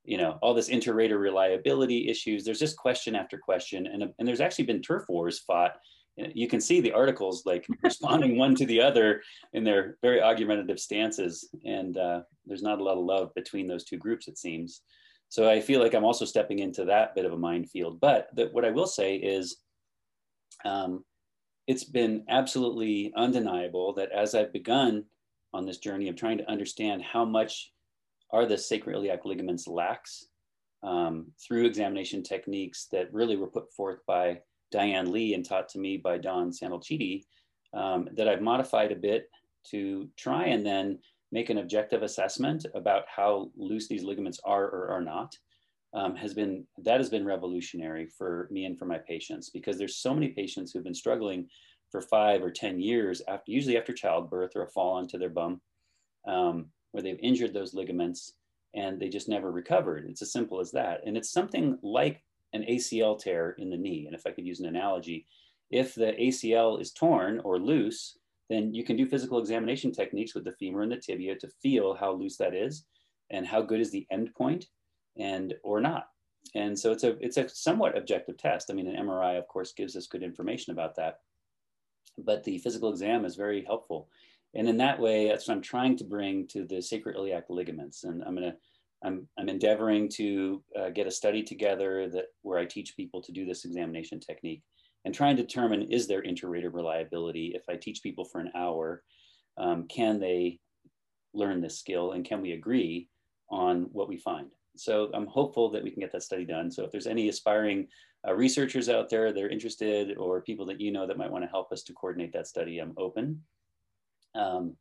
you 0.03 0.17
know 0.17 0.37
all 0.41 0.53
this 0.53 0.69
inter-rater 0.69 1.17
reliability 1.17 2.09
issues 2.09 2.43
there's 2.43 2.59
just 2.59 2.77
question 2.77 3.15
after 3.15 3.37
question 3.37 3.87
and, 3.87 4.03
and 4.17 4.27
there's 4.27 4.41
actually 4.41 4.65
been 4.65 4.81
turf 4.81 5.03
wars 5.07 5.39
fought 5.39 5.73
you 6.17 6.47
can 6.47 6.61
see 6.61 6.79
the 6.79 6.91
articles 6.91 7.43
like 7.45 7.65
responding 7.83 8.37
one 8.37 8.55
to 8.55 8.65
the 8.65 8.81
other 8.81 9.21
in 9.53 9.63
their 9.63 9.97
very 10.01 10.21
argumentative 10.21 10.79
stances. 10.79 11.49
And 11.65 11.97
uh, 11.97 12.21
there's 12.45 12.63
not 12.63 12.79
a 12.79 12.83
lot 12.83 12.97
of 12.97 13.05
love 13.05 13.33
between 13.35 13.67
those 13.67 13.83
two 13.83 13.97
groups 13.97 14.27
it 14.27 14.37
seems. 14.37 14.81
So 15.29 15.49
i 15.49 15.59
feel 15.59 15.81
like 15.81 15.95
i'm 15.95 16.05
also 16.05 16.25
stepping 16.25 16.59
into 16.59 16.85
that 16.85 17.15
bit 17.15 17.25
of 17.25 17.33
a 17.33 17.37
minefield. 17.37 17.99
But 17.99 18.27
the, 18.35 18.49
what 18.51 18.65
i 18.65 18.69
will 18.69 18.85
say 18.85 19.15
is 19.15 19.57
um, 20.63 21.03
it's 21.67 21.83
been 21.83 22.23
absolutely 22.29 23.13
undeniable 23.15 23.93
that 23.93 24.11
as 24.11 24.35
I've 24.35 24.53
begun 24.53 25.05
on 25.53 25.65
this 25.65 25.77
journey 25.77 26.09
of 26.09 26.15
trying 26.15 26.37
to 26.39 26.51
understand 26.51 27.01
how 27.01 27.25
much 27.25 27.71
are 28.31 28.45
the 28.45 28.55
sacroiliac 28.55 29.25
ligaments 29.25 29.67
lax 29.67 30.27
um, 30.81 31.27
through 31.41 31.65
examination 31.65 32.23
techniques 32.23 32.87
that 32.91 33.13
really 33.13 33.37
were 33.37 33.47
put 33.47 33.71
forth 33.73 33.99
by 34.05 34.39
Diane 34.73 35.11
Lee 35.11 35.35
and 35.35 35.45
taught 35.45 35.69
to 35.69 35.79
me 35.79 35.97
by 35.97 36.17
Dawn 36.17 36.51
Sandalcidi, 36.51 37.23
um, 37.73 38.09
that 38.15 38.27
I've 38.27 38.41
modified 38.41 38.91
a 38.91 38.95
bit 38.95 39.29
to 39.69 40.09
try 40.17 40.45
and 40.45 40.65
then 40.65 40.99
make 41.31 41.49
an 41.49 41.59
objective 41.59 42.03
assessment 42.03 42.65
about 42.75 43.03
how 43.07 43.51
loose 43.55 43.87
these 43.87 44.03
ligaments 44.03 44.39
are 44.43 44.65
or 44.65 44.89
are 44.89 45.01
not 45.01 45.35
um, 45.93 46.15
has 46.15 46.33
been 46.33 46.65
that 46.83 46.99
has 46.99 47.09
been 47.09 47.25
revolutionary 47.25 48.07
for 48.07 48.47
me 48.51 48.65
and 48.65 48.77
for 48.77 48.85
my 48.85 48.97
patients 48.97 49.49
because 49.49 49.77
there's 49.77 49.97
so 49.97 50.13
many 50.13 50.29
patients 50.29 50.71
who've 50.71 50.83
been 50.83 50.93
struggling 50.93 51.47
for 51.91 52.01
five 52.01 52.43
or 52.43 52.51
ten 52.51 52.79
years 52.79 53.21
after 53.27 53.51
usually 53.51 53.77
after 53.77 53.93
childbirth 53.93 54.55
or 54.55 54.63
a 54.63 54.69
fall 54.69 54.93
onto 54.93 55.17
their 55.17 55.29
bum 55.29 55.61
um, 56.27 56.65
where 56.91 57.03
they've 57.03 57.19
injured 57.21 57.53
those 57.53 57.73
ligaments 57.73 58.33
and 58.75 58.99
they 58.99 59.09
just 59.09 59.29
never 59.29 59.51
recovered. 59.51 60.05
It's 60.09 60.23
as 60.23 60.31
simple 60.31 60.59
as 60.59 60.71
that. 60.71 61.01
And 61.05 61.15
it's 61.15 61.31
something 61.31 61.77
like 61.83 62.23
an 62.53 62.65
acl 62.69 63.17
tear 63.19 63.55
in 63.57 63.69
the 63.69 63.77
knee 63.77 64.05
and 64.05 64.15
if 64.15 64.25
i 64.25 64.31
could 64.31 64.45
use 64.45 64.59
an 64.59 64.67
analogy 64.67 65.25
if 65.71 65.95
the 65.95 66.13
acl 66.13 66.79
is 66.79 66.91
torn 66.91 67.39
or 67.43 67.59
loose 67.59 68.17
then 68.49 68.73
you 68.73 68.83
can 68.83 68.95
do 68.95 69.05
physical 69.05 69.39
examination 69.39 69.91
techniques 69.91 70.35
with 70.35 70.43
the 70.43 70.51
femur 70.51 70.81
and 70.81 70.91
the 70.91 70.97
tibia 70.97 71.35
to 71.35 71.47
feel 71.61 71.95
how 71.95 72.11
loose 72.11 72.37
that 72.37 72.53
is 72.53 72.85
and 73.31 73.47
how 73.47 73.61
good 73.61 73.79
is 73.79 73.91
the 73.91 74.05
end 74.11 74.33
point 74.35 74.67
and 75.17 75.53
or 75.63 75.81
not. 75.81 76.07
And 76.55 76.77
so 76.77 76.91
it's 76.91 77.03
a 77.03 77.17
it's 77.19 77.37
a 77.37 77.47
somewhat 77.49 77.97
objective 77.97 78.37
test. 78.37 78.69
I 78.69 78.73
mean, 78.73 78.87
an 78.87 79.05
MRI, 79.07 79.37
of 79.37 79.47
course, 79.47 79.73
gives 79.73 79.95
us 79.95 80.07
good 80.07 80.23
information 80.23 80.71
about 80.71 80.95
that, 80.97 81.19
but 82.17 82.43
the 82.43 82.57
physical 82.59 82.89
exam 82.89 83.25
is 83.25 83.35
very 83.35 83.63
helpful. 83.63 84.09
And 84.53 84.67
in 84.67 84.77
that 84.77 84.99
way, 84.99 85.29
that's 85.29 85.47
what 85.47 85.55
I'm 85.55 85.61
trying 85.61 85.97
to 85.97 86.03
bring 86.03 86.47
to 86.49 86.65
the 86.65 86.75
sacroiliac 86.75 87.43
ligaments. 87.49 88.03
And 88.03 88.23
I'm 88.23 88.35
gonna 88.35 88.55
I'm 89.03 89.27
I'm 89.37 89.49
endeavoring 89.49 90.09
to 90.15 90.63
uh, 90.79 90.89
get 90.89 91.07
a 91.07 91.11
study 91.11 91.43
together 91.43 92.09
that 92.09 92.25
where 92.41 92.59
I 92.59 92.65
teach 92.65 92.95
people 92.95 93.21
to 93.21 93.31
do 93.31 93.45
this 93.45 93.65
examination 93.65 94.19
technique 94.19 94.63
and 95.05 95.13
try 95.13 95.29
and 95.29 95.37
determine 95.37 95.91
is 95.91 96.07
there 96.07 96.21
inter-rater 96.21 96.69
reliability. 96.69 97.53
If 97.55 97.63
I 97.69 97.75
teach 97.75 98.01
people 98.01 98.25
for 98.25 98.39
an 98.39 98.51
hour, 98.55 99.03
um, 99.57 99.87
can 99.87 100.19
they 100.19 100.59
learn 101.33 101.61
this 101.61 101.79
skill 101.79 102.13
and 102.13 102.23
can 102.23 102.41
we 102.41 102.53
agree 102.53 103.09
on 103.49 103.83
what 103.91 104.07
we 104.07 104.17
find? 104.17 104.47
So 104.75 105.11
I'm 105.13 105.27
hopeful 105.27 105.69
that 105.71 105.83
we 105.83 105.91
can 105.91 105.99
get 105.99 106.11
that 106.13 106.23
study 106.23 106.45
done. 106.45 106.71
So 106.71 106.83
if 106.83 106.91
there's 106.91 107.07
any 107.07 107.29
aspiring 107.29 107.87
uh, 108.27 108.33
researchers 108.33 108.89
out 108.89 109.09
there 109.09 109.31
that 109.33 109.43
are 109.43 109.49
interested 109.49 110.17
or 110.17 110.41
people 110.41 110.65
that 110.67 110.79
you 110.79 110.91
know 110.91 111.05
that 111.05 111.17
might 111.17 111.31
want 111.31 111.43
to 111.43 111.49
help 111.49 111.71
us 111.71 111.83
to 111.83 111.93
coordinate 111.93 112.33
that 112.33 112.47
study, 112.47 112.79
I'm 112.79 112.93
open. 112.97 113.43
Um, 114.35 114.75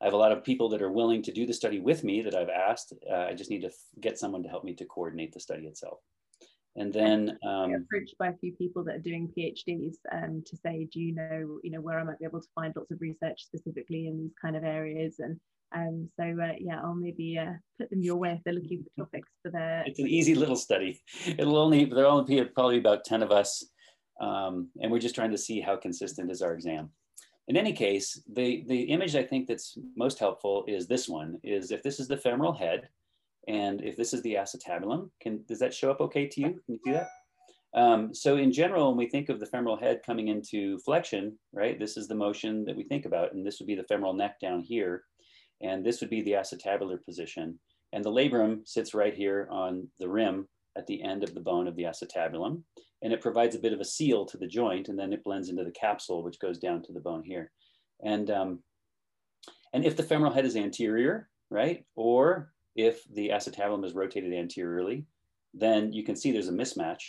I 0.00 0.06
have 0.06 0.14
a 0.14 0.18
lot 0.18 0.32
of 0.32 0.44
people 0.44 0.68
that 0.70 0.82
are 0.82 0.90
willing 0.90 1.22
to 1.22 1.32
do 1.32 1.46
the 1.46 1.52
study 1.52 1.78
with 1.78 2.04
me 2.04 2.22
that 2.22 2.34
I've 2.34 2.48
asked. 2.48 2.94
Uh, 3.10 3.14
I 3.14 3.34
just 3.34 3.50
need 3.50 3.62
to 3.62 3.70
get 4.00 4.18
someone 4.18 4.42
to 4.42 4.48
help 4.48 4.64
me 4.64 4.74
to 4.74 4.84
coordinate 4.86 5.32
the 5.32 5.40
study 5.40 5.66
itself. 5.66 5.98
And 6.76 6.92
then 6.92 7.36
um, 7.44 7.74
approached 7.74 8.16
by 8.18 8.28
a 8.28 8.36
few 8.36 8.52
people 8.52 8.84
that 8.84 8.94
are 8.94 9.00
doing 9.00 9.30
PhDs 9.36 9.96
um, 10.12 10.42
to 10.46 10.56
say, 10.56 10.88
do 10.92 11.00
you 11.00 11.14
know, 11.14 11.58
you 11.62 11.70
know, 11.70 11.80
where 11.80 11.98
I 11.98 12.04
might 12.04 12.18
be 12.18 12.24
able 12.24 12.40
to 12.40 12.48
find 12.54 12.72
lots 12.76 12.90
of 12.92 13.00
research 13.00 13.44
specifically 13.44 14.06
in 14.06 14.18
these 14.18 14.32
kind 14.40 14.56
of 14.56 14.62
areas, 14.62 15.16
and 15.18 15.38
um, 15.74 16.08
so 16.16 16.24
uh, 16.24 16.52
yeah, 16.58 16.80
I'll 16.82 16.94
maybe 16.94 17.38
uh, 17.38 17.54
put 17.78 17.90
them 17.90 18.02
your 18.02 18.16
way 18.16 18.32
if 18.32 18.44
they're 18.44 18.54
looking 18.54 18.84
for 18.84 19.04
topics 19.04 19.28
for 19.42 19.50
their. 19.50 19.82
It's 19.84 19.98
an 19.98 20.06
easy 20.06 20.34
little 20.34 20.56
study. 20.56 21.02
It'll 21.26 21.58
only 21.58 21.84
there'll 21.86 22.18
only 22.18 22.42
be 22.42 22.44
probably 22.44 22.78
about 22.78 23.04
ten 23.04 23.22
of 23.22 23.32
us, 23.32 23.64
um, 24.20 24.70
and 24.80 24.92
we're 24.92 25.00
just 25.00 25.16
trying 25.16 25.32
to 25.32 25.38
see 25.38 25.60
how 25.60 25.76
consistent 25.76 26.30
is 26.30 26.40
our 26.40 26.54
exam. 26.54 26.90
In 27.50 27.56
any 27.56 27.72
case, 27.72 28.22
the 28.32 28.62
the 28.68 28.82
image 28.82 29.16
I 29.16 29.24
think 29.24 29.48
that's 29.48 29.76
most 29.96 30.20
helpful 30.20 30.64
is 30.68 30.86
this 30.86 31.08
one. 31.08 31.36
Is 31.42 31.72
if 31.72 31.82
this 31.82 31.98
is 31.98 32.06
the 32.06 32.16
femoral 32.16 32.52
head, 32.52 32.88
and 33.48 33.82
if 33.82 33.96
this 33.96 34.14
is 34.14 34.22
the 34.22 34.34
acetabulum, 34.34 35.10
can 35.20 35.42
does 35.48 35.58
that 35.58 35.74
show 35.74 35.90
up 35.90 36.00
okay 36.00 36.28
to 36.28 36.40
you? 36.40 36.50
Can 36.64 36.74
you 36.74 36.78
see 36.84 36.92
that? 36.92 37.08
Um, 37.74 38.14
so 38.14 38.36
in 38.36 38.52
general, 38.52 38.86
when 38.86 38.98
we 38.98 39.08
think 39.08 39.30
of 39.30 39.40
the 39.40 39.46
femoral 39.46 39.76
head 39.76 40.04
coming 40.06 40.28
into 40.28 40.78
flexion, 40.78 41.36
right, 41.52 41.76
this 41.76 41.96
is 41.96 42.06
the 42.06 42.14
motion 42.14 42.64
that 42.66 42.76
we 42.76 42.84
think 42.84 43.04
about, 43.04 43.32
and 43.32 43.44
this 43.44 43.58
would 43.58 43.66
be 43.66 43.74
the 43.74 43.90
femoral 43.90 44.14
neck 44.14 44.38
down 44.38 44.60
here. 44.60 45.02
And 45.60 45.84
this 45.84 46.00
would 46.00 46.10
be 46.10 46.22
the 46.22 46.34
acetabular 46.42 47.04
position. 47.04 47.58
And 47.92 48.04
the 48.04 48.12
labrum 48.12 48.60
sits 48.64 48.94
right 48.94 49.14
here 49.22 49.48
on 49.50 49.88
the 49.98 50.08
rim 50.08 50.46
at 50.78 50.86
the 50.86 51.02
end 51.02 51.24
of 51.24 51.34
the 51.34 51.40
bone 51.40 51.66
of 51.66 51.74
the 51.74 51.82
acetabulum. 51.82 52.62
And 53.02 53.12
it 53.12 53.20
provides 53.20 53.56
a 53.56 53.60
bit 53.60 53.72
of 53.72 53.80
a 53.80 53.84
seal 53.84 54.26
to 54.26 54.36
the 54.36 54.46
joint, 54.46 54.88
and 54.88 54.98
then 54.98 55.12
it 55.12 55.24
blends 55.24 55.48
into 55.48 55.64
the 55.64 55.70
capsule, 55.70 56.22
which 56.22 56.40
goes 56.40 56.58
down 56.58 56.82
to 56.82 56.92
the 56.92 57.00
bone 57.00 57.22
here. 57.22 57.50
And, 58.02 58.30
um, 58.30 58.58
and 59.72 59.84
if 59.84 59.96
the 59.96 60.02
femoral 60.02 60.32
head 60.32 60.44
is 60.44 60.56
anterior, 60.56 61.28
right, 61.50 61.84
or 61.96 62.52
if 62.76 63.02
the 63.14 63.30
acetabulum 63.30 63.84
is 63.84 63.94
rotated 63.94 64.32
anteriorly, 64.32 65.06
then 65.54 65.92
you 65.92 66.04
can 66.04 66.16
see 66.16 66.30
there's 66.30 66.48
a 66.48 66.52
mismatch 66.52 67.02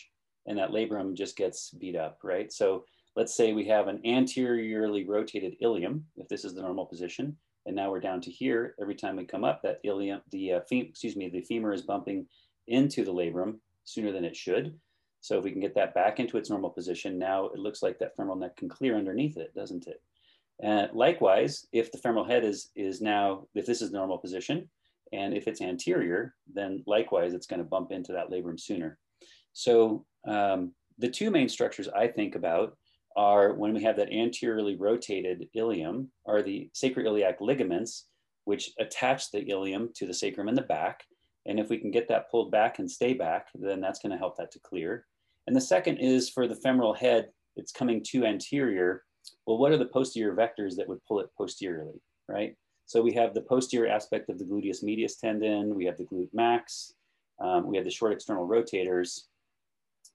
and 0.48 0.58
that 0.58 0.72
labrum 0.72 1.14
just 1.14 1.36
gets 1.38 1.72
beat 1.72 1.96
up, 1.96 2.20
right? 2.24 2.52
So 2.52 2.86
let's 3.16 3.36
say 3.36 3.54
we 3.54 3.66
have 3.66 3.88
an 3.88 4.02
anteriorly 4.06 5.08
rotated 5.08 5.56
ilium, 5.62 6.06
if 6.18 6.28
this 6.28 6.46
is 6.46 6.54
the 6.54 6.62
normal 6.62 6.86
position, 6.86 7.38
and 7.66 7.76
now 7.76 7.92
we're 7.92 8.00
down 8.00 8.22
to 8.22 8.32
here. 8.32 8.76
Every 8.82 8.96
time 8.96 9.18
we 9.18 9.26
come 9.26 9.44
up, 9.44 9.62
that 9.62 9.80
ilium, 9.84 10.22
the 10.32 10.54
uh, 10.54 10.60
excuse 10.72 11.16
me, 11.16 11.30
the 11.30 11.42
femur 11.42 11.74
is 11.74 11.84
bumping 11.84 12.26
into 12.68 13.06
the 13.06 13.14
labrum 13.14 13.60
sooner 13.84 14.12
than 14.12 14.26
it 14.26 14.36
should. 14.36 14.80
So 15.22 15.38
if 15.38 15.44
we 15.44 15.52
can 15.52 15.62
get 15.62 15.76
that 15.76 15.94
back 15.94 16.20
into 16.20 16.38
its 16.38 16.50
normal 16.50 16.72
position, 16.72 17.18
now 17.18 17.46
it 17.46 17.60
looks 17.60 17.82
like 17.82 18.00
that 18.00 18.16
femoral 18.16 18.36
neck 18.36 18.58
can 18.58 18.68
clear 18.68 18.98
underneath 18.98 19.38
it, 19.38 19.54
doesn't 19.56 19.88
it? 19.88 20.02
And 20.62 20.92
likewise, 20.94 21.66
if 21.72 21.92
the 21.92 21.98
femoral 21.98 22.26
head 22.26 22.44
is, 22.44 22.70
is 22.76 23.02
now, 23.02 23.48
if 23.56 23.66
this 23.66 23.82
is 23.82 23.92
normal 23.92 24.18
position, 24.18 24.70
and 25.14 25.34
if 25.34 25.48
it's 25.48 25.62
anterior, 25.62 26.36
then 26.52 26.84
likewise, 26.88 27.34
it's 27.34 27.48
gonna 27.48 27.64
bump 27.64 27.92
into 27.92 28.14
that 28.14 28.30
labrum 28.30 28.60
sooner. 28.60 28.98
So 29.54 30.06
um, 30.28 30.74
the 30.98 31.10
two 31.10 31.32
main 31.32 31.50
structures 31.50 31.88
I 31.88 32.08
think 32.08 32.36
about 32.36 32.78
are 33.16 33.54
when 33.54 33.74
we 33.74 33.84
have 33.84 33.98
that 33.98 34.12
anteriorly 34.12 34.76
rotated 34.76 35.48
ilium 35.54 36.12
are 36.26 36.42
the 36.42 36.70
sacroiliac 36.74 37.42
ligaments, 37.42 38.08
which 38.46 38.72
attach 38.80 39.32
the 39.32 39.44
ilium 39.50 39.90
to 39.96 40.08
the 40.08 40.14
sacrum 40.14 40.48
in 40.48 40.56
the 40.56 40.62
back. 40.62 41.04
And 41.46 41.60
if 41.60 41.70
we 41.70 41.78
can 41.78 41.92
get 41.92 42.08
that 42.08 42.30
pulled 42.30 42.52
back 42.52 42.80
and 42.80 42.90
stay 42.90 43.14
back, 43.14 43.48
then 43.54 43.82
that's 43.82 44.00
going 44.00 44.12
to 44.12 44.18
help 44.18 44.38
that 44.38 44.52
to 44.52 44.60
clear. 44.60 45.06
And 45.48 45.56
the 45.56 45.62
second 45.62 45.98
is 45.98 46.30
for 46.30 46.48
the 46.48 46.56
femoral 46.56 46.94
head, 46.94 47.30
it's 47.56 47.72
coming 47.72 48.04
to 48.10 48.26
anterior. 48.26 49.04
Well, 49.46 49.58
what 49.58 49.72
are 49.72 49.78
the 49.78 49.86
posterior 49.86 50.36
vectors 50.36 50.76
that 50.78 50.88
would 50.88 51.04
pull 51.06 51.20
it 51.20 51.30
posteriorly, 51.38 52.02
right? 52.28 52.56
So 52.86 53.02
we 53.02 53.14
have 53.14 53.34
the 53.34 53.42
posterior 53.42 53.92
aspect 53.92 54.30
of 54.30 54.38
the 54.38 54.46
gluteus 54.46 54.84
medius 54.84 55.16
tendon, 55.16 55.76
we 55.76 55.86
have 55.86 55.98
the 55.98 56.06
glute 56.06 56.34
max, 56.34 56.94
um, 57.40 57.68
we 57.68 57.78
have 57.78 57.86
the 57.86 57.92
short 57.92 58.14
external 58.14 58.48
rotators, 58.48 59.22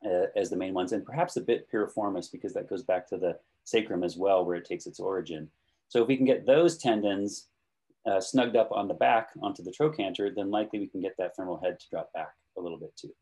uh, 0.04 0.26
as 0.36 0.50
the 0.50 0.56
main 0.56 0.74
ones, 0.74 0.92
and 0.92 1.04
perhaps 1.04 1.36
a 1.36 1.40
bit 1.40 1.66
piriformis 1.72 2.30
because 2.30 2.52
that 2.52 2.68
goes 2.68 2.82
back 2.82 3.08
to 3.08 3.16
the 3.16 3.38
sacrum 3.64 4.04
as 4.04 4.16
well, 4.16 4.44
where 4.44 4.56
it 4.56 4.64
takes 4.64 4.86
its 4.86 5.00
origin. 5.00 5.48
So 5.88 6.02
if 6.02 6.08
we 6.08 6.16
can 6.16 6.26
get 6.26 6.46
those 6.46 6.78
tendons 6.78 7.48
uh, 8.06 8.20
snugged 8.20 8.56
up 8.56 8.70
on 8.72 8.88
the 8.88 8.94
back 8.94 9.30
onto 9.42 9.62
the 9.62 9.72
trochanter, 9.72 10.30
then 10.34 10.50
likely 10.50 10.78
we 10.78 10.88
can 10.88 11.00
get 11.00 11.14
that 11.18 11.34
femoral 11.34 11.60
head 11.62 11.80
to 11.80 11.86
drop 11.90 12.12
back 12.12 12.34
a 12.56 12.60
little 12.60 12.78
bit 12.78 12.94
too. 12.96 13.12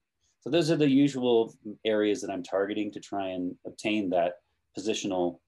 So 0.44 0.50
those 0.50 0.70
are 0.70 0.76
the 0.76 0.90
usual 0.90 1.54
areas 1.86 2.20
that 2.20 2.30
I'm 2.30 2.42
targeting 2.42 2.92
to 2.92 3.00
try 3.00 3.28
and 3.28 3.56
obtain 3.66 4.10
that 4.10 4.34
positional 4.78 5.38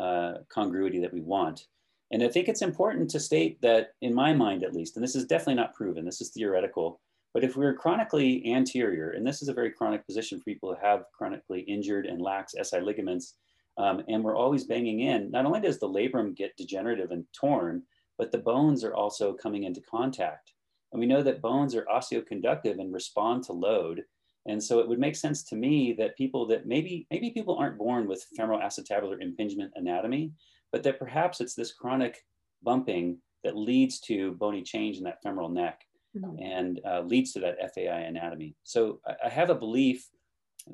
uh, 0.00 0.38
congruity 0.48 0.98
that 1.00 1.12
we 1.12 1.20
want. 1.20 1.66
And 2.10 2.22
I 2.22 2.28
think 2.28 2.48
it's 2.48 2.62
important 2.62 3.10
to 3.10 3.20
state 3.20 3.60
that, 3.60 3.90
in 4.00 4.14
my 4.14 4.32
mind 4.32 4.64
at 4.64 4.72
least, 4.72 4.96
and 4.96 5.04
this 5.04 5.14
is 5.14 5.26
definitely 5.26 5.56
not 5.56 5.74
proven, 5.74 6.06
this 6.06 6.22
is 6.22 6.30
theoretical, 6.30 7.00
but 7.34 7.44
if 7.44 7.54
we're 7.54 7.74
chronically 7.74 8.50
anterior, 8.50 9.10
and 9.10 9.26
this 9.26 9.42
is 9.42 9.48
a 9.48 9.52
very 9.52 9.70
chronic 9.70 10.06
position 10.06 10.38
for 10.38 10.44
people 10.44 10.70
who 10.70 10.86
have 10.86 11.04
chronically 11.12 11.60
injured 11.60 12.06
and 12.06 12.22
lax 12.22 12.54
SI 12.62 12.80
ligaments, 12.80 13.34
um, 13.76 14.02
and 14.08 14.24
we're 14.24 14.38
always 14.38 14.64
banging 14.64 15.00
in, 15.00 15.30
not 15.30 15.44
only 15.44 15.60
does 15.60 15.78
the 15.78 15.88
labrum 15.88 16.34
get 16.34 16.56
degenerative 16.56 17.10
and 17.10 17.26
torn, 17.38 17.82
but 18.16 18.32
the 18.32 18.38
bones 18.38 18.84
are 18.84 18.94
also 18.94 19.34
coming 19.34 19.64
into 19.64 19.82
contact. 19.82 20.52
And 20.92 21.00
we 21.00 21.06
know 21.06 21.22
that 21.22 21.42
bones 21.42 21.74
are 21.74 21.86
osteoconductive 21.92 22.78
and 22.78 22.94
respond 22.94 23.44
to 23.44 23.52
load. 23.52 24.04
And 24.46 24.62
so 24.62 24.78
it 24.78 24.88
would 24.88 24.98
make 24.98 25.16
sense 25.16 25.42
to 25.44 25.56
me 25.56 25.92
that 25.94 26.16
people 26.16 26.46
that 26.46 26.66
maybe, 26.66 27.06
maybe 27.10 27.30
people 27.30 27.56
aren't 27.56 27.78
born 27.78 28.06
with 28.06 28.26
femoral 28.36 28.60
acetabular 28.60 29.20
impingement 29.20 29.72
anatomy, 29.74 30.32
but 30.72 30.82
that 30.84 30.98
perhaps 30.98 31.40
it's 31.40 31.54
this 31.54 31.72
chronic 31.72 32.24
bumping 32.62 33.18
that 33.44 33.56
leads 33.56 34.00
to 34.00 34.32
bony 34.32 34.62
change 34.62 34.98
in 34.98 35.04
that 35.04 35.22
femoral 35.22 35.48
neck 35.48 35.82
mm-hmm. 36.16 36.42
and 36.42 36.80
uh, 36.86 37.00
leads 37.00 37.32
to 37.32 37.40
that 37.40 37.58
FAI 37.74 38.00
anatomy. 38.00 38.54
So 38.64 39.00
I, 39.06 39.26
I 39.26 39.28
have 39.28 39.50
a 39.50 39.54
belief 39.54 40.08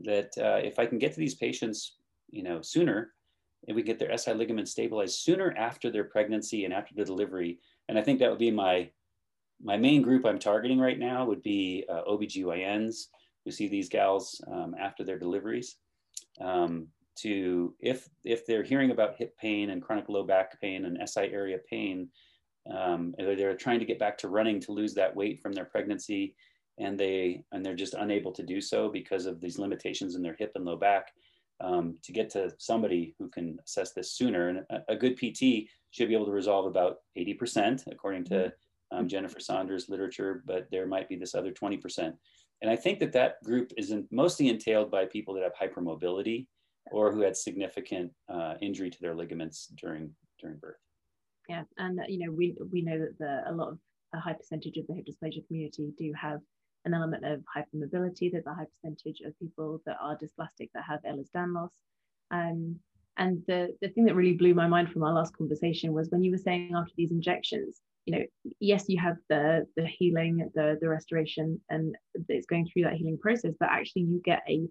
that 0.05 0.31
uh, 0.39 0.61
if 0.65 0.79
I 0.79 0.87
can 0.87 0.99
get 0.99 1.13
to 1.13 1.21
these 1.21 1.35
patients, 1.35 1.97
you 2.31 2.43
know, 2.43 2.63
sooner, 2.63 3.13
and 3.69 3.77
we 3.77 3.83
get 3.83 3.99
their 3.99 4.17
SI 4.17 4.33
ligament 4.33 4.69
stabilized 4.69 5.21
sooner 5.21 5.55
after 5.57 5.91
their 5.91 6.05
pregnancy 6.05 6.65
and 6.65 6.75
after 6.75 6.95
the 6.95 7.05
delivery, 7.05 7.59
and 7.89 7.99
I 7.99 8.03
think 8.03 8.19
that 8.19 8.31
would 8.31 8.39
be 8.39 8.51
my 8.51 8.91
my 9.65 9.77
main 9.77 10.03
group 10.03 10.27
I'm 10.27 10.41
targeting 10.41 10.81
right 10.81 10.99
now 10.99 11.25
would 11.25 11.43
be 11.43 11.85
uh, 11.89 12.03
OBGYNs 12.11 13.07
who 13.45 13.51
see 13.51 13.69
these 13.69 13.89
gals 13.89 14.41
um, 14.51 14.75
after 14.79 15.05
their 15.05 15.19
deliveries. 15.19 15.77
Um, 16.41 16.89
to 17.15 17.75
if 17.79 18.09
if 18.25 18.47
they're 18.47 18.63
hearing 18.63 18.91
about 18.91 19.17
hip 19.17 19.37
pain 19.37 19.71
and 19.71 19.83
chronic 19.83 20.09
low 20.09 20.25
back 20.25 20.59
pain 20.61 20.87
and 20.87 21.09
SI 21.09 21.31
area 21.33 21.59
pain, 21.69 22.09
um, 22.73 23.15
they're 23.19 23.57
trying 23.57 23.81
to 23.81 23.85
get 23.85 23.99
back 23.99 24.17
to 24.19 24.29
running 24.29 24.61
to 24.61 24.73
lose 24.73 24.95
that 24.95 25.15
weight 25.15 25.41
from 25.41 25.53
their 25.53 25.67
pregnancy 25.67 26.35
and 26.79 26.99
they 26.99 27.45
and 27.53 27.65
they're 27.65 27.75
just 27.75 27.95
unable 27.95 28.33
to 28.33 28.43
do 28.43 28.61
so 28.61 28.89
because 28.89 29.27
of 29.27 29.41
these 29.41 29.59
limitations 29.59 30.15
in 30.15 30.23
their 30.23 30.37
hip 30.39 30.53
and 30.55 30.65
low 30.65 30.77
back 30.77 31.13
um, 31.63 31.97
to 32.03 32.13
get 32.13 32.31
to 32.31 32.53
somebody 32.59 33.15
who 33.19 33.29
can 33.29 33.59
assess 33.65 33.93
this 33.93 34.13
sooner. 34.13 34.49
And 34.49 34.65
a, 34.71 34.93
a, 34.93 34.97
good 34.97 35.17
PT 35.17 35.69
should 35.91 36.09
be 36.09 36.15
able 36.15 36.27
to 36.27 36.33
resolve 36.33 36.67
about 36.67 36.99
80%, 37.17 37.85
according 37.91 38.25
to 38.25 38.35
mm-hmm. 38.35 38.99
um, 38.99 39.09
Jennifer 39.09 39.39
Saunders' 39.39 39.89
literature, 39.89 40.43
but 40.45 40.67
there 40.71 40.87
might 40.87 41.09
be 41.09 41.17
this 41.17 41.35
other 41.35 41.53
20%. 41.53 42.15
And 42.63 42.71
I 42.71 42.77
think 42.77 43.01
that 43.01 43.13
that 43.13 43.43
group 43.43 43.73
is 43.77 43.91
in, 43.91 44.07
mostly 44.11 44.49
entailed 44.49 44.91
by 44.91 45.05
people 45.05 45.35
that 45.35 45.43
have 45.43 45.53
hypermobility 45.61 46.47
or 46.93 47.13
who 47.13 47.21
had 47.21 47.37
significant 47.37 48.13
uh, 48.33 48.55
injury 48.63 48.89
to 48.89 49.01
their 49.01 49.15
ligaments 49.15 49.67
during 49.77 50.11
during 50.41 50.57
birth. 50.59 50.79
Yeah, 51.49 51.65
and 51.79 52.01
you 52.09 52.25
know 52.25 52.33
we 52.33 52.57
we 52.71 52.83
know 52.83 52.99
that 52.99 53.19
the, 53.19 53.43
a 53.51 53.53
lot 53.53 53.69
of 53.69 53.79
a 54.15 54.21
high 54.21 54.35
percentage 54.35 54.77
of 54.77 54.87
the 54.87 54.95
hip 54.95 55.07
dysplasia 55.07 55.47
community 55.47 55.93
do 55.99 56.13
have 56.21 56.41
an 56.85 56.95
element 56.95 57.25
of 57.25 57.43
hypermobility. 57.55 58.31
There's 58.31 58.47
a 58.47 58.55
high 58.55 58.67
percentage 58.75 59.21
of 59.25 59.39
people 59.39 59.81
that 59.87 59.97
are 60.01 60.17
dysplastic 60.17 60.71
that 60.75 60.85
have 60.87 61.01
Ehlers-Danlos. 61.03 61.71
Um, 62.31 62.79
and 63.17 63.43
the, 63.47 63.77
the 63.81 63.89
thing 63.89 64.05
that 64.07 64.17
really 64.17 64.35
blew 64.35 64.55
my 64.55 64.67
mind 64.67 64.91
from 64.91 65.03
our 65.03 65.13
last 65.13 65.37
conversation 65.37 65.93
was 65.93 66.11
when 66.11 66.25
you 66.25 66.31
were 66.31 66.39
saying 66.39 66.73
after 66.75 66.93
these 66.97 67.13
injections, 67.13 67.81
you 68.07 68.17
know, 68.17 68.25
yes, 68.59 68.87
you 68.89 68.99
have 69.01 69.17
the 69.29 69.67
the 69.77 69.87
healing, 69.87 70.51
the 70.55 70.79
the 70.81 70.89
restoration, 70.89 71.61
and 71.71 71.97
it's 72.29 72.47
going 72.47 72.67
through 72.67 72.83
that 72.83 72.95
healing 72.95 73.19
process, 73.19 73.55
but 73.59 73.69
actually 73.71 74.03
you 74.03 74.21
get 74.25 74.43
a 74.49 74.67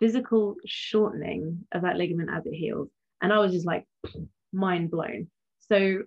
physical 0.00 0.56
shortening 0.66 1.66
of 1.72 1.82
that 1.82 1.96
ligament 1.96 2.30
as 2.32 2.44
it 2.46 2.54
heals. 2.54 2.88
And 3.22 3.32
I 3.32 3.38
was 3.38 3.52
just 3.52 3.66
like 3.66 3.86
mind 4.52 4.90
blown. 4.90 5.28
So 5.68 6.02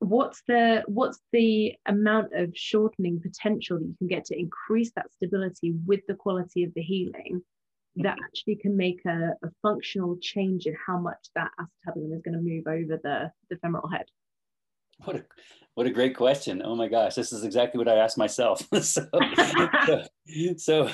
what's 0.00 0.42
the 0.46 0.84
what's 0.86 1.20
the 1.32 1.74
amount 1.86 2.32
of 2.34 2.52
shortening 2.54 3.20
potential 3.20 3.78
that 3.78 3.86
you 3.86 3.96
can 3.98 4.06
get 4.06 4.26
to 4.26 4.38
increase 4.38 4.92
that 4.94 5.10
stability 5.12 5.74
with 5.86 6.00
the 6.06 6.14
quality 6.14 6.62
of 6.64 6.72
the 6.74 6.82
healing 6.82 7.42
that 7.96 8.14
mm-hmm. 8.14 8.24
actually 8.24 8.56
can 8.56 8.76
make 8.76 9.00
a, 9.06 9.30
a 9.42 9.48
functional 9.62 10.16
change 10.20 10.66
in 10.66 10.76
how 10.86 10.98
much 10.98 11.28
that 11.34 11.50
acetabulum 11.58 12.14
is 12.14 12.22
going 12.22 12.34
to 12.34 12.40
move 12.40 12.66
over 12.66 13.00
the, 13.02 13.30
the 13.50 13.56
femoral 13.56 13.88
head 13.88 14.04
what 15.04 15.16
a 15.16 15.24
what 15.74 15.86
a 15.86 15.90
great 15.90 16.16
question. 16.16 16.60
Oh 16.64 16.74
my 16.74 16.88
gosh 16.88 17.14
this 17.14 17.32
is 17.32 17.44
exactly 17.44 17.78
what 17.78 17.88
i 17.88 17.96
asked 17.96 18.18
myself. 18.18 18.66
So, 18.82 19.06
so, 20.56 20.90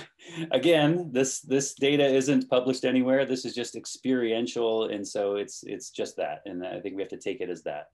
again 0.52 1.10
this 1.12 1.40
this 1.40 1.74
data 1.74 2.06
isn't 2.06 2.50
published 2.50 2.84
anywhere. 2.84 3.24
This 3.24 3.44
is 3.44 3.54
just 3.54 3.76
experiential. 3.76 4.84
And 4.84 5.06
so 5.06 5.36
it's 5.36 5.62
it's 5.64 5.90
just 5.90 6.16
that. 6.16 6.42
And 6.44 6.64
i 6.66 6.80
think 6.80 6.96
we 6.96 7.02
have 7.02 7.10
to 7.10 7.18
take 7.18 7.40
it 7.40 7.50
as 7.50 7.62
that. 7.64 7.86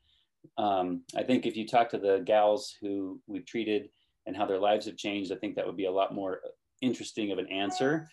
Um, 0.58 1.02
I 1.16 1.22
think 1.22 1.46
if 1.46 1.56
you 1.56 1.66
talk 1.66 1.90
to 1.90 1.98
the 1.98 2.22
gals 2.24 2.74
who 2.80 3.20
we've 3.26 3.46
treated 3.46 3.90
and 4.26 4.36
how 4.36 4.46
their 4.46 4.58
lives 4.58 4.86
have 4.86 4.96
changed, 4.96 5.32
I 5.32 5.36
think 5.36 5.56
that 5.56 5.66
would 5.66 5.76
be 5.76 5.86
a 5.86 5.92
lot 5.92 6.14
more 6.14 6.40
interesting 6.80 7.30
of 7.32 7.38
an 7.38 7.46
answer, 7.48 8.08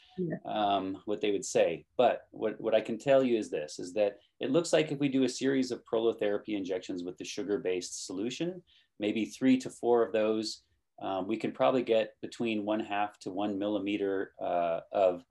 um, 0.46 1.02
what 1.06 1.22
they 1.22 1.32
would 1.32 1.46
say. 1.46 1.86
But 1.98 2.28
what, 2.32 2.60
what 2.60 2.76
I 2.76 2.82
can 2.82 2.98
tell 2.98 3.24
you 3.24 3.38
is 3.38 3.50
this, 3.50 3.80
is 3.80 3.94
that 3.94 4.20
it 4.40 4.52
looks 4.52 4.74
like 4.74 4.92
if 4.92 5.00
we 5.00 5.10
do 5.10 5.24
a 5.24 5.30
series 5.30 5.72
of 5.72 5.84
prolotherapy 5.86 6.56
injections 6.58 7.04
with 7.04 7.18
the 7.18 7.26
sugar-based 7.26 8.06
solution, 8.06 8.62
maybe 9.00 9.26
three 9.26 9.58
to 9.58 9.70
four 9.70 10.04
of 10.04 10.12
those, 10.12 10.64
um, 11.02 11.28
we 11.28 11.38
can 11.38 11.52
probably 11.52 11.84
get 11.84 12.16
between 12.22 12.66
one 12.66 12.80
half 12.80 13.20
to 13.20 13.30
one 13.30 13.60
millimeter 13.60 14.34
uh, 14.42 14.82
of, 14.92 15.24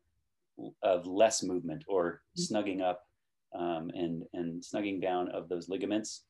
of 0.83 1.07
less 1.07 1.43
movement 1.43 1.85
or 1.89 2.23
mm-hmm. 2.39 2.55
snugging 2.55 2.83
up 2.83 3.03
um, 3.59 3.91
and, 3.95 4.25
and 4.33 4.63
snugging 4.63 5.01
down 5.01 5.29
of 5.31 5.49
those 5.49 5.69
ligaments. 5.69 6.23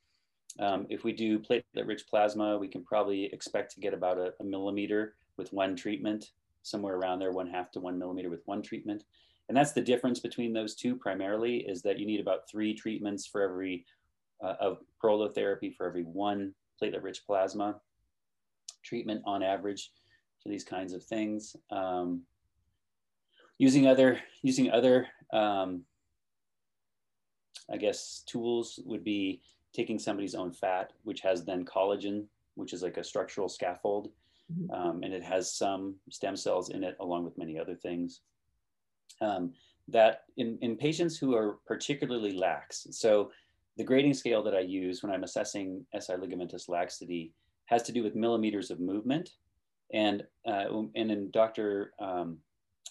Um, 0.58 0.86
if 0.88 1.04
we 1.04 1.12
do 1.12 1.38
platelet-rich 1.38 2.06
plasma, 2.08 2.56
we 2.56 2.68
can 2.68 2.82
probably 2.82 3.24
expect 3.26 3.74
to 3.74 3.80
get 3.80 3.92
about 3.92 4.18
a, 4.18 4.32
a, 4.40 4.44
millimeter 4.44 5.16
with 5.36 5.52
one 5.52 5.76
treatment, 5.76 6.30
somewhere 6.66 6.96
around 6.96 7.18
there, 7.18 7.32
one 7.32 7.48
half 7.48 7.70
to 7.72 7.80
one 7.80 7.98
millimeter 7.98 8.30
with 8.30 8.42
one 8.46 8.62
treatment. 8.62 9.04
And 9.48 9.56
that's 9.56 9.72
the 9.72 9.80
difference 9.80 10.20
between 10.20 10.52
those 10.52 10.74
two 10.74 10.96
primarily 10.96 11.58
is 11.58 11.82
that 11.82 11.98
you 11.98 12.06
need 12.06 12.20
about 12.20 12.48
three 12.50 12.74
treatments 12.74 13.26
for 13.26 13.42
every, 13.42 13.84
uh, 14.42 14.54
of 14.60 14.78
prolotherapy 15.02 15.74
for 15.74 15.86
every 15.86 16.02
one 16.02 16.52
platelet-rich 16.82 17.24
plasma 17.26 17.80
treatment 18.82 19.22
on 19.24 19.42
average 19.42 19.92
for 20.42 20.48
these 20.48 20.64
kinds 20.64 20.92
of 20.92 21.02
things. 21.04 21.56
Um, 21.70 22.22
using 23.58 23.86
other, 23.86 24.20
using 24.42 24.70
other 24.70 25.06
um, 25.32 25.84
I 27.70 27.76
guess, 27.76 28.22
tools 28.26 28.78
would 28.84 29.04
be 29.04 29.42
taking 29.74 29.98
somebody's 29.98 30.34
own 30.34 30.52
fat, 30.52 30.92
which 31.04 31.20
has 31.20 31.44
then 31.44 31.64
collagen, 31.64 32.26
which 32.54 32.72
is 32.72 32.82
like 32.82 32.96
a 32.96 33.04
structural 33.04 33.48
scaffold, 33.48 34.10
mm-hmm. 34.52 34.70
um, 34.70 35.02
and 35.02 35.12
it 35.12 35.22
has 35.22 35.54
some 35.54 35.96
stem 36.10 36.36
cells 36.36 36.70
in 36.70 36.84
it, 36.84 36.96
along 37.00 37.24
with 37.24 37.38
many 37.38 37.58
other 37.58 37.74
things. 37.74 38.20
Um, 39.20 39.52
that 39.88 40.24
in, 40.36 40.58
in 40.62 40.76
patients 40.76 41.16
who 41.16 41.34
are 41.34 41.58
particularly 41.66 42.32
lax, 42.32 42.86
so 42.90 43.30
the 43.76 43.84
grading 43.84 44.14
scale 44.14 44.42
that 44.42 44.54
I 44.54 44.60
use 44.60 45.02
when 45.02 45.12
I'm 45.12 45.24
assessing 45.24 45.84
SI 45.98 46.14
ligamentous 46.14 46.68
laxity 46.68 47.32
has 47.66 47.82
to 47.84 47.92
do 47.92 48.02
with 48.02 48.14
millimeters 48.14 48.70
of 48.70 48.80
movement. 48.80 49.30
And, 49.92 50.24
uh, 50.46 50.66
and 50.94 51.10
in 51.12 51.30
Dr. 51.30 51.92
Um, 52.00 52.38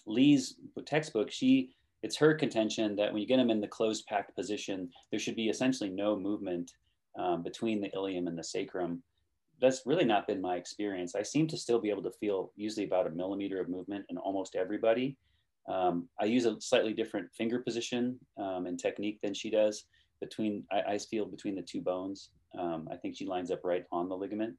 Lee's 0.06 0.54
textbook, 0.86 1.30
she 1.30 1.70
it's 2.02 2.16
her 2.16 2.34
contention 2.34 2.94
that 2.96 3.12
when 3.12 3.20
you 3.20 3.26
get 3.26 3.38
them 3.38 3.50
in 3.50 3.60
the 3.60 3.66
closed 3.66 4.06
packed 4.06 4.36
position, 4.36 4.88
there 5.10 5.18
should 5.18 5.34
be 5.34 5.48
essentially 5.48 5.90
no 5.90 6.16
movement 6.16 6.70
um, 7.18 7.42
between 7.42 7.80
the 7.80 7.90
ilium 7.94 8.28
and 8.28 8.38
the 8.38 8.44
sacrum. 8.44 9.02
That's 9.60 9.82
really 9.86 10.04
not 10.04 10.26
been 10.26 10.40
my 10.40 10.56
experience. 10.56 11.14
I 11.14 11.22
seem 11.22 11.46
to 11.48 11.56
still 11.56 11.80
be 11.80 11.90
able 11.90 12.02
to 12.02 12.10
feel 12.20 12.52
usually 12.56 12.86
about 12.86 13.06
a 13.06 13.10
millimeter 13.10 13.60
of 13.60 13.68
movement 13.68 14.04
in 14.08 14.18
almost 14.18 14.54
everybody. 14.54 15.16
Um, 15.68 16.08
I 16.20 16.26
use 16.26 16.46
a 16.46 16.60
slightly 16.60 16.92
different 16.92 17.32
finger 17.34 17.60
position 17.60 18.18
um, 18.38 18.66
and 18.66 18.78
technique 18.78 19.18
than 19.22 19.34
she 19.34 19.50
does 19.50 19.84
between, 20.20 20.64
I, 20.70 20.94
I 20.94 20.98
feel 20.98 21.26
between 21.26 21.56
the 21.56 21.62
two 21.62 21.80
bones. 21.80 22.30
Um, 22.58 22.88
I 22.90 22.96
think 22.96 23.16
she 23.16 23.26
lines 23.26 23.50
up 23.50 23.60
right 23.64 23.84
on 23.90 24.08
the 24.08 24.16
ligament. 24.16 24.54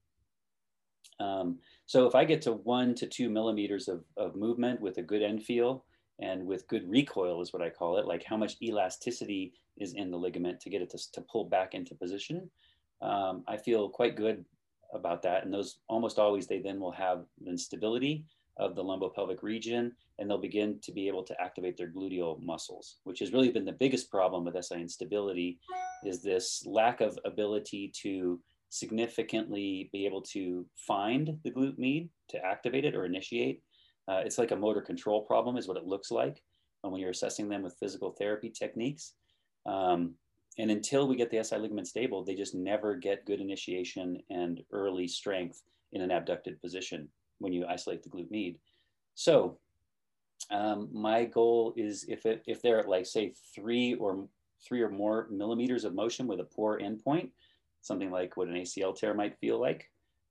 Um, 1.20 1.60
so 1.86 2.06
if 2.06 2.16
I 2.16 2.26
get 2.26 2.42
to 2.44 2.54
one 2.54 2.94
to 2.96 3.08
two 3.08 3.30
millimeters 3.30 3.88
of, 3.88 4.04
of 4.18 4.36
movement 4.36 4.82
with 4.82 4.98
a 4.98 5.02
good 5.02 5.24
end 5.24 5.44
feel, 5.44 5.86
and 6.20 6.46
with 6.46 6.68
good 6.68 6.90
recoil 6.90 7.42
is 7.42 7.54
what 7.54 7.62
I 7.62 7.70
call 7.70 7.98
it, 7.98 8.08
like 8.08 8.24
how 8.24 8.38
much 8.38 8.58
elasticity 8.62 9.54
is 9.78 9.94
in 9.94 10.10
the 10.10 10.18
ligament 10.18 10.60
to 10.62 10.70
get 10.70 10.82
it 10.82 10.90
to, 10.92 11.12
to 11.14 11.22
pull 11.22 11.46
back 11.46 11.74
into 11.74 11.96
position. 11.96 12.50
Um, 13.02 13.44
I 13.48 13.58
feel 13.58 13.90
quite 13.90 14.16
good 14.16 14.44
about 14.94 15.22
that. 15.24 15.44
And 15.44 15.54
those 15.54 15.80
almost 15.88 16.20
always, 16.20 16.48
they 16.48 16.60
then 16.60 16.80
will 16.80 16.92
have 16.92 17.26
the 17.44 17.58
stability 17.58 18.26
of 18.58 18.76
the 18.76 18.84
lumbopelvic 18.84 19.44
region 19.44 19.92
and 20.18 20.30
they'll 20.30 20.38
begin 20.40 20.80
to 20.82 20.92
be 20.92 21.08
able 21.08 21.24
to 21.24 21.40
activate 21.40 21.78
their 21.78 21.90
gluteal 21.90 22.42
muscles, 22.42 22.98
which 23.04 23.20
has 23.20 23.32
really 23.32 23.52
been 23.52 23.66
the 23.66 23.72
biggest 23.72 24.10
problem 24.10 24.44
with 24.44 24.66
SI 24.66 24.76
instability 24.76 25.60
is 26.04 26.24
this 26.24 26.64
lack 26.66 27.02
of 27.02 27.20
ability 27.26 27.92
to 28.02 28.40
significantly 28.70 29.90
be 29.94 30.06
able 30.06 30.22
to 30.22 30.66
find 30.76 31.38
the 31.44 31.52
glute 31.52 31.78
med 31.78 32.10
to 32.30 32.44
activate 32.44 32.84
it 32.84 32.96
or 32.96 33.06
initiate 33.06 33.62
uh, 34.08 34.22
it's 34.26 34.38
like 34.38 34.52
a 34.52 34.56
motor 34.56 34.82
control 34.82 35.22
problem, 35.22 35.58
is 35.58 35.68
what 35.68 35.78
it 35.78 35.86
looks 35.86 36.12
like 36.12 36.42
when 36.82 37.02
you're 37.02 37.12
assessing 37.12 37.50
them 37.50 37.64
with 37.64 37.76
physical 37.80 38.12
therapy 38.12 38.50
techniques. 38.50 39.14
Um, 39.66 40.14
and 40.58 40.72
until 40.72 41.08
we 41.08 41.16
get 41.16 41.30
the 41.30 41.44
SI 41.44 41.58
ligament 41.58 41.88
stable, 41.88 42.24
they 42.24 42.36
just 42.36 42.56
never 42.56 42.96
get 42.96 43.26
good 43.26 43.40
initiation 43.40 44.22
and 44.30 44.62
early 44.72 45.08
strength 45.08 45.62
in 45.92 46.02
an 46.02 46.12
abducted 46.12 46.60
position 46.62 47.08
when 47.40 47.54
you 47.54 47.66
isolate 47.68 48.04
the 48.04 48.10
glute 48.10 48.32
med. 48.32 48.56
So 49.14 49.60
um, 50.50 50.90
my 50.92 51.26
goal 51.26 51.74
is 51.76 52.06
if 52.08 52.26
it, 52.26 52.44
if 52.48 52.62
they're 52.62 52.80
at 52.80 52.90
like 52.90 53.06
say 53.06 53.34
three 53.54 53.96
or 53.96 54.28
three 54.68 54.82
or 54.82 54.90
more 54.90 55.28
millimeters 55.30 55.84
of 55.84 55.94
motion 55.94 56.28
with 56.28 56.40
a 56.40 56.44
poor 56.44 56.80
endpoint, 56.80 57.30
something 57.82 58.12
like 58.12 58.36
what 58.36 58.48
an 58.48 58.56
ACL 58.56 58.98
tear 58.98 59.14
might 59.14 59.38
feel 59.38 59.60
like, 59.60 59.90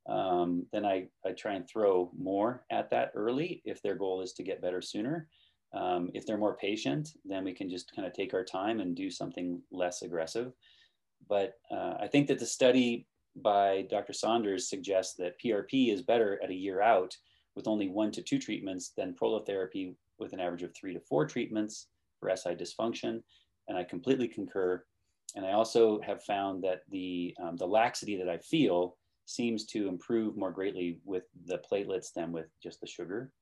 um, 0.08 0.66
then 0.72 0.84
I, 0.84 1.06
I 1.24 1.32
try 1.32 1.54
and 1.54 1.68
throw 1.68 2.10
more 2.16 2.64
at 2.70 2.90
that 2.90 3.12
early 3.14 3.62
if 3.64 3.82
their 3.82 3.94
goal 3.94 4.20
is 4.20 4.32
to 4.34 4.42
get 4.42 4.62
better 4.62 4.80
sooner. 4.80 5.28
Um, 5.76 6.10
if 6.14 6.24
they're 6.24 6.38
more 6.38 6.56
patient, 6.56 7.10
then 7.24 7.44
we 7.44 7.52
can 7.52 7.68
just 7.68 7.94
kind 7.94 8.06
of 8.06 8.14
take 8.14 8.32
our 8.32 8.44
time 8.44 8.80
and 8.80 8.96
do 8.96 9.10
something 9.10 9.60
less 9.70 10.02
aggressive. 10.02 10.52
But 11.28 11.54
uh, 11.70 11.94
I 12.00 12.06
think 12.06 12.28
that 12.28 12.38
the 12.38 12.46
study 12.46 13.06
by 13.36 13.86
Dr. 13.90 14.12
Saunders 14.12 14.68
suggests 14.68 15.14
that 15.14 15.40
PRP 15.44 15.92
is 15.92 16.02
better 16.02 16.40
at 16.42 16.50
a 16.50 16.54
year 16.54 16.80
out 16.80 17.14
with 17.54 17.68
only 17.68 17.88
one 17.88 18.10
to 18.12 18.22
two 18.22 18.38
treatments 18.38 18.92
than 18.96 19.14
prolotherapy 19.14 19.94
with 20.18 20.32
an 20.32 20.40
average 20.40 20.62
of 20.62 20.74
three 20.74 20.94
to 20.94 21.00
four 21.00 21.26
treatments 21.26 21.88
for 22.18 22.34
SI 22.34 22.54
dysfunction. 22.54 23.22
And 23.68 23.76
I 23.76 23.84
completely 23.84 24.28
concur. 24.28 24.82
And 25.34 25.44
I 25.44 25.52
also 25.52 26.00
have 26.00 26.22
found 26.22 26.64
that 26.64 26.82
the, 26.90 27.36
um, 27.42 27.56
the 27.56 27.66
laxity 27.66 28.16
that 28.16 28.28
I 28.28 28.38
feel 28.38 28.96
seems 29.26 29.66
to 29.66 29.88
improve 29.88 30.36
more 30.36 30.52
greatly 30.52 31.00
with 31.04 31.24
the 31.46 31.58
platelets 31.70 32.12
than 32.14 32.32
with 32.32 32.46
just 32.62 32.80
the 32.80 32.86
sugar. 32.86 33.32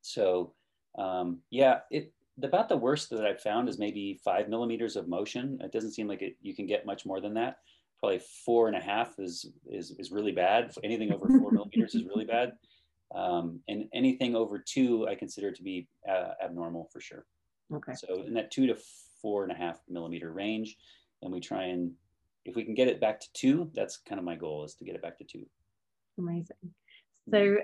So 0.00 0.54
um, 0.98 1.38
yeah, 1.50 1.80
it 1.90 2.12
about 2.42 2.68
the 2.68 2.76
worst 2.76 3.10
that 3.10 3.24
I've 3.24 3.40
found 3.40 3.68
is 3.68 3.78
maybe 3.78 4.20
five 4.24 4.48
millimeters 4.48 4.96
of 4.96 5.08
motion. 5.08 5.58
It 5.62 5.72
doesn't 5.72 5.92
seem 5.92 6.06
like 6.06 6.22
it, 6.22 6.36
you 6.40 6.54
can 6.54 6.66
get 6.66 6.86
much 6.86 7.04
more 7.04 7.20
than 7.20 7.34
that. 7.34 7.58
Probably 7.98 8.20
four 8.44 8.68
and 8.68 8.76
a 8.76 8.80
half 8.80 9.18
is 9.18 9.50
is, 9.66 9.92
is 9.98 10.12
really 10.12 10.32
bad. 10.32 10.72
Anything 10.84 11.12
over 11.12 11.26
four 11.26 11.50
millimeters 11.52 11.94
is 11.94 12.04
really 12.04 12.24
bad. 12.24 12.52
Um, 13.14 13.60
and 13.68 13.86
anything 13.94 14.36
over 14.36 14.58
two, 14.58 15.08
I 15.08 15.14
consider 15.14 15.50
to 15.50 15.62
be 15.62 15.88
uh, 16.08 16.32
abnormal 16.44 16.88
for 16.92 17.00
sure. 17.00 17.24
Okay. 17.74 17.94
So 17.94 18.22
in 18.26 18.34
that 18.34 18.50
two 18.50 18.66
to 18.66 18.76
four 19.20 19.42
and 19.42 19.52
a 19.52 19.54
half 19.54 19.80
millimeter 19.88 20.32
range, 20.32 20.76
and 21.22 21.32
we 21.32 21.40
try 21.40 21.64
and 21.64 21.92
if 22.44 22.56
we 22.56 22.64
can 22.64 22.74
get 22.74 22.88
it 22.88 23.00
back 23.00 23.20
to 23.20 23.26
two, 23.34 23.70
that's 23.74 23.98
kind 24.08 24.18
of 24.18 24.24
my 24.24 24.36
goal 24.36 24.64
is 24.64 24.74
to 24.76 24.84
get 24.84 24.94
it 24.94 25.02
back 25.02 25.18
to 25.18 25.24
two. 25.24 25.44
Amazing. 26.18 26.56
So 27.30 27.58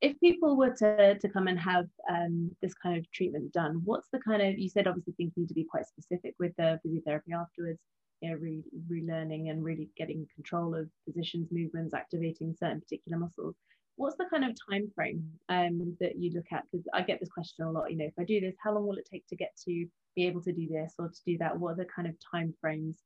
if 0.00 0.18
people 0.20 0.56
were 0.56 0.74
to, 0.78 1.18
to 1.18 1.28
come 1.28 1.48
and 1.48 1.58
have 1.58 1.86
um, 2.08 2.50
this 2.62 2.74
kind 2.74 2.96
of 2.96 3.10
treatment 3.10 3.52
done, 3.52 3.80
what's 3.84 4.08
the 4.12 4.20
kind 4.20 4.42
of, 4.42 4.58
you 4.58 4.68
said 4.68 4.86
obviously 4.86 5.14
things 5.14 5.32
need 5.36 5.48
to 5.48 5.54
be 5.54 5.64
quite 5.64 5.86
specific 5.86 6.34
with 6.38 6.52
the 6.56 6.78
physiotherapy 6.86 7.34
afterwards, 7.34 7.80
you 8.20 8.30
know, 8.30 8.36
re- 8.36 8.62
relearning 8.90 9.50
and 9.50 9.64
really 9.64 9.88
getting 9.96 10.26
control 10.34 10.74
of 10.74 10.88
positions, 11.04 11.48
movements, 11.50 11.94
activating 11.94 12.54
certain 12.58 12.80
particular 12.80 13.18
muscles. 13.18 13.56
What's 13.96 14.16
the 14.16 14.26
kind 14.30 14.44
of 14.44 14.56
time 14.70 14.88
frame 14.94 15.24
um, 15.48 15.96
that 15.98 16.16
you 16.16 16.30
look 16.32 16.46
at? 16.52 16.62
Because 16.70 16.86
I 16.94 17.02
get 17.02 17.18
this 17.18 17.30
question 17.30 17.64
a 17.64 17.70
lot, 17.70 17.90
you 17.90 17.96
know, 17.96 18.04
if 18.04 18.14
I 18.18 18.24
do 18.24 18.40
this, 18.40 18.54
how 18.62 18.72
long 18.72 18.86
will 18.86 18.98
it 18.98 19.08
take 19.10 19.26
to 19.28 19.36
get 19.36 19.50
to 19.64 19.86
be 20.14 20.26
able 20.26 20.42
to 20.42 20.52
do 20.52 20.68
this 20.68 20.94
or 21.00 21.08
to 21.08 21.20
do 21.26 21.36
that? 21.38 21.58
What 21.58 21.72
are 21.72 21.76
the 21.76 21.86
kind 21.86 22.06
of 22.06 22.14
time 22.30 22.54
frames 22.60 22.98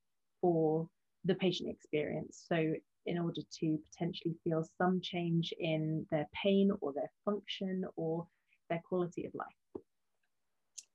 for 0.42 0.86
the 1.24 1.34
patient 1.34 1.70
experience? 1.70 2.44
So 2.46 2.74
in 3.06 3.18
order 3.18 3.40
to 3.60 3.78
potentially 3.90 4.34
feel 4.44 4.64
some 4.78 5.00
change 5.02 5.52
in 5.58 6.06
their 6.10 6.28
pain 6.42 6.70
or 6.80 6.92
their 6.92 7.10
function 7.24 7.84
or 7.96 8.26
their 8.68 8.82
quality 8.88 9.26
of 9.26 9.34
life? 9.34 9.84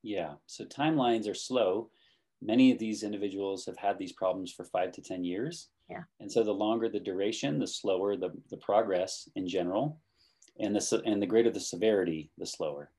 Yeah, 0.03 0.33
so 0.45 0.65
timelines 0.65 1.29
are 1.29 1.35
slow. 1.35 1.89
Many 2.41 2.71
of 2.71 2.79
these 2.79 3.03
individuals 3.03 3.65
have 3.65 3.77
had 3.77 3.97
these 3.97 4.13
problems 4.13 4.51
for 4.53 4.63
five 4.63 4.91
to 4.93 5.01
10 5.01 5.23
years. 5.23 5.69
Yeah. 5.89 6.03
And 6.19 6.31
so 6.31 6.43
the 6.43 6.51
longer 6.53 6.89
the 6.89 6.99
duration, 6.99 7.59
the 7.59 7.67
slower 7.67 8.15
the, 8.15 8.29
the 8.49 8.57
progress 8.57 9.27
in 9.35 9.47
general, 9.47 9.99
and 10.59 10.75
the, 10.75 11.01
and 11.05 11.21
the 11.21 11.27
greater 11.27 11.51
the 11.51 11.59
severity, 11.59 12.31
the 12.37 12.45
slower. 12.45 12.91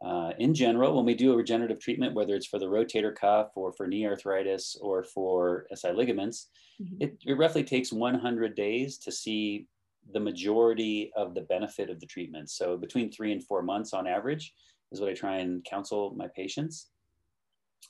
Uh, 0.00 0.32
in 0.38 0.54
general, 0.54 0.94
when 0.94 1.04
we 1.04 1.14
do 1.14 1.32
a 1.32 1.36
regenerative 1.36 1.80
treatment, 1.80 2.14
whether 2.14 2.34
it's 2.34 2.46
for 2.46 2.58
the 2.58 2.66
rotator 2.66 3.14
cuff 3.14 3.50
or 3.56 3.72
for 3.72 3.86
knee 3.86 4.06
arthritis 4.06 4.76
or 4.80 5.02
for 5.02 5.66
SI 5.74 5.90
ligaments, 5.90 6.48
mm-hmm. 6.80 6.96
it, 7.00 7.18
it 7.26 7.36
roughly 7.36 7.64
takes 7.64 7.92
100 7.92 8.54
days 8.54 8.98
to 8.98 9.10
see 9.10 9.66
the 10.12 10.20
majority 10.20 11.12
of 11.16 11.34
the 11.34 11.40
benefit 11.42 11.90
of 11.90 12.00
the 12.00 12.06
treatment. 12.06 12.48
So 12.48 12.76
between 12.76 13.10
three 13.10 13.32
and 13.32 13.44
four 13.44 13.62
months 13.62 13.92
on 13.92 14.06
average 14.06 14.54
is 14.92 15.00
what 15.00 15.10
I 15.10 15.14
try 15.14 15.38
and 15.38 15.64
counsel 15.64 16.14
my 16.16 16.28
patients 16.28 16.88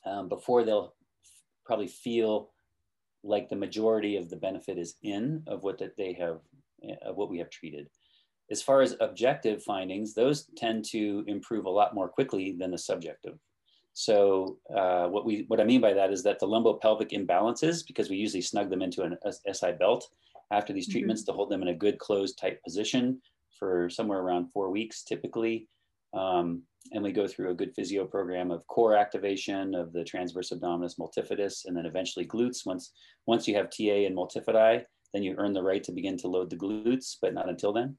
um, 0.05 0.27
before 0.27 0.63
they'll 0.63 0.95
probably 1.65 1.87
feel 1.87 2.49
like 3.23 3.49
the 3.49 3.55
majority 3.55 4.17
of 4.17 4.29
the 4.29 4.35
benefit 4.35 4.77
is 4.77 4.95
in 5.03 5.43
of 5.47 5.63
what 5.63 5.77
that 5.79 5.97
they 5.97 6.13
have 6.13 6.39
of 7.05 7.17
what 7.17 7.29
we 7.29 7.37
have 7.37 7.49
treated. 7.49 7.89
As 8.51 8.61
far 8.61 8.81
as 8.81 8.95
objective 8.99 9.63
findings, 9.63 10.13
those 10.13 10.47
tend 10.57 10.85
to 10.85 11.23
improve 11.27 11.65
a 11.65 11.69
lot 11.69 11.93
more 11.93 12.09
quickly 12.09 12.55
than 12.57 12.71
the 12.71 12.77
subjective. 12.77 13.37
So 13.93 14.57
uh, 14.73 15.07
what 15.07 15.25
we 15.25 15.45
what 15.47 15.59
I 15.59 15.65
mean 15.65 15.81
by 15.81 15.93
that 15.93 16.11
is 16.11 16.23
that 16.23 16.39
the 16.39 16.47
lumbopelvic 16.47 17.11
imbalances, 17.11 17.85
because 17.85 18.09
we 18.09 18.17
usually 18.17 18.41
snug 18.41 18.69
them 18.69 18.81
into 18.81 19.03
an 19.03 19.17
SI 19.51 19.73
belt 19.73 20.07
after 20.51 20.73
these 20.73 20.87
mm-hmm. 20.87 20.93
treatments 20.93 21.23
mm-hmm. 21.23 21.33
to 21.33 21.35
hold 21.35 21.49
them 21.49 21.61
in 21.61 21.69
a 21.69 21.73
good 21.73 21.99
closed 21.99 22.37
tight 22.39 22.63
position 22.63 23.21
for 23.57 23.89
somewhere 23.89 24.19
around 24.19 24.51
four 24.51 24.69
weeks 24.69 25.03
typically. 25.03 25.67
Um, 26.13 26.63
and 26.93 27.03
we 27.03 27.11
go 27.11 27.27
through 27.27 27.51
a 27.51 27.55
good 27.55 27.73
physio 27.75 28.05
program 28.05 28.51
of 28.51 28.65
core 28.67 28.95
activation 28.95 29.75
of 29.75 29.91
the 29.91 30.03
transverse 30.03 30.51
abdominis 30.51 30.97
multifidus 30.97 31.65
and 31.65 31.75
then 31.75 31.85
eventually 31.85 32.25
glutes. 32.25 32.65
Once, 32.65 32.93
once 33.27 33.47
you 33.47 33.55
have 33.55 33.69
TA 33.69 34.05
and 34.07 34.15
multifidi, 34.15 34.83
then 35.13 35.23
you 35.23 35.35
earn 35.37 35.53
the 35.53 35.61
right 35.61 35.83
to 35.83 35.91
begin 35.91 36.17
to 36.17 36.27
load 36.27 36.49
the 36.49 36.55
glutes, 36.55 37.17
but 37.21 37.33
not 37.33 37.49
until 37.49 37.73
then. 37.73 37.97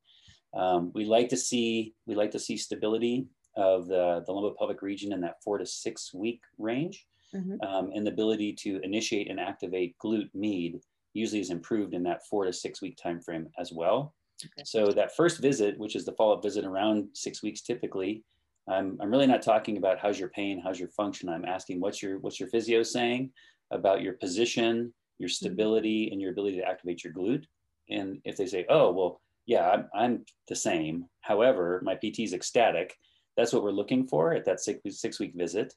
Um, 0.55 0.91
we 0.95 1.05
like 1.05 1.29
to 1.29 1.37
see 1.37 1.95
we 2.07 2.15
like 2.15 2.33
to 2.33 2.39
see 2.39 2.57
stability 2.57 3.27
of 3.57 3.87
the, 3.89 4.23
the 4.27 4.33
lumbopelvic 4.33 4.83
region 4.83 5.13
in 5.13 5.21
that 5.21 5.43
four 5.43 5.59
to 5.59 5.67
six 5.67 6.13
week 6.15 6.41
range. 6.59 7.07
Mm-hmm. 7.35 7.63
Um, 7.63 7.91
and 7.95 8.07
the 8.07 8.11
ability 8.11 8.53
to 8.55 8.81
initiate 8.83 9.31
and 9.31 9.39
activate 9.39 9.97
glute 10.03 10.31
med 10.35 10.81
usually 11.15 11.41
is 11.41 11.51
improved 11.51 11.95
in 11.95 12.03
that 12.05 12.27
four 12.27 12.45
to 12.45 12.53
six 12.53 12.83
week 12.83 12.99
time 13.01 13.21
frame 13.21 13.49
as 13.59 13.73
well. 13.73 14.15
Okay. 14.45 14.65
So 14.65 14.87
that 14.87 15.15
first 15.15 15.41
visit, 15.41 15.79
which 15.79 15.95
is 15.95 16.05
the 16.05 16.13
follow-up 16.13 16.43
visit 16.43 16.65
around 16.65 17.09
six 17.13 17.43
weeks 17.43 17.61
typically, 17.61 18.25
I'm, 18.69 18.97
I'm 19.01 19.11
really 19.11 19.27
not 19.27 19.43
talking 19.43 19.77
about 19.77 19.99
how's 19.99 20.19
your 20.19 20.29
pain, 20.31 20.61
how's 20.63 20.79
your 20.79 20.89
function. 20.89 21.29
I'm 21.29 21.45
asking 21.45 21.81
what's 21.81 22.03
your 22.03 22.19
what's 22.19 22.41
your 22.41 22.49
physio 22.49 22.83
saying 22.83 23.31
about 23.71 24.03
your 24.03 24.15
position, 24.15 24.93
your 25.19 25.29
mm-hmm. 25.29 25.33
stability, 25.33 26.09
and 26.11 26.21
your 26.21 26.31
ability 26.33 26.59
to 26.59 26.69
activate 26.69 27.05
your 27.05 27.13
glute. 27.13 27.45
And 27.89 28.19
if 28.25 28.37
they 28.37 28.47
say, 28.47 28.67
oh, 28.69 28.93
well, 28.93 29.21
yeah, 29.51 29.69
I'm, 29.69 29.89
I'm 29.93 30.25
the 30.47 30.55
same. 30.55 31.07
However, 31.23 31.83
my 31.85 31.97
PT 31.97 32.21
is 32.21 32.35
ecstatic. 32.35 32.97
That's 33.37 33.53
what 33.53 33.65
we're 33.65 33.73
looking 33.73 34.07
for 34.07 34.33
at 34.33 34.45
that 34.45 34.61
six, 34.61 34.81
six 35.01 35.19
week 35.19 35.33
visit. 35.35 35.75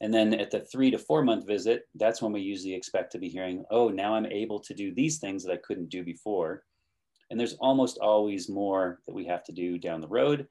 And 0.00 0.14
then 0.14 0.32
at 0.32 0.50
the 0.50 0.60
three 0.60 0.90
to 0.90 0.98
four 0.98 1.22
month 1.22 1.46
visit, 1.46 1.82
that's 1.94 2.22
when 2.22 2.32
we 2.32 2.40
usually 2.40 2.72
expect 2.72 3.12
to 3.12 3.18
be 3.18 3.28
hearing, 3.28 3.66
oh, 3.70 3.90
now 3.90 4.14
I'm 4.14 4.24
able 4.24 4.60
to 4.60 4.72
do 4.72 4.94
these 4.94 5.18
things 5.18 5.44
that 5.44 5.52
I 5.52 5.58
couldn't 5.58 5.90
do 5.90 6.02
before. 6.02 6.64
And 7.30 7.38
there's 7.38 7.52
almost 7.60 7.98
always 7.98 8.48
more 8.48 9.00
that 9.06 9.14
we 9.14 9.26
have 9.26 9.44
to 9.44 9.52
do 9.52 9.76
down 9.76 10.00
the 10.00 10.08
road, 10.08 10.46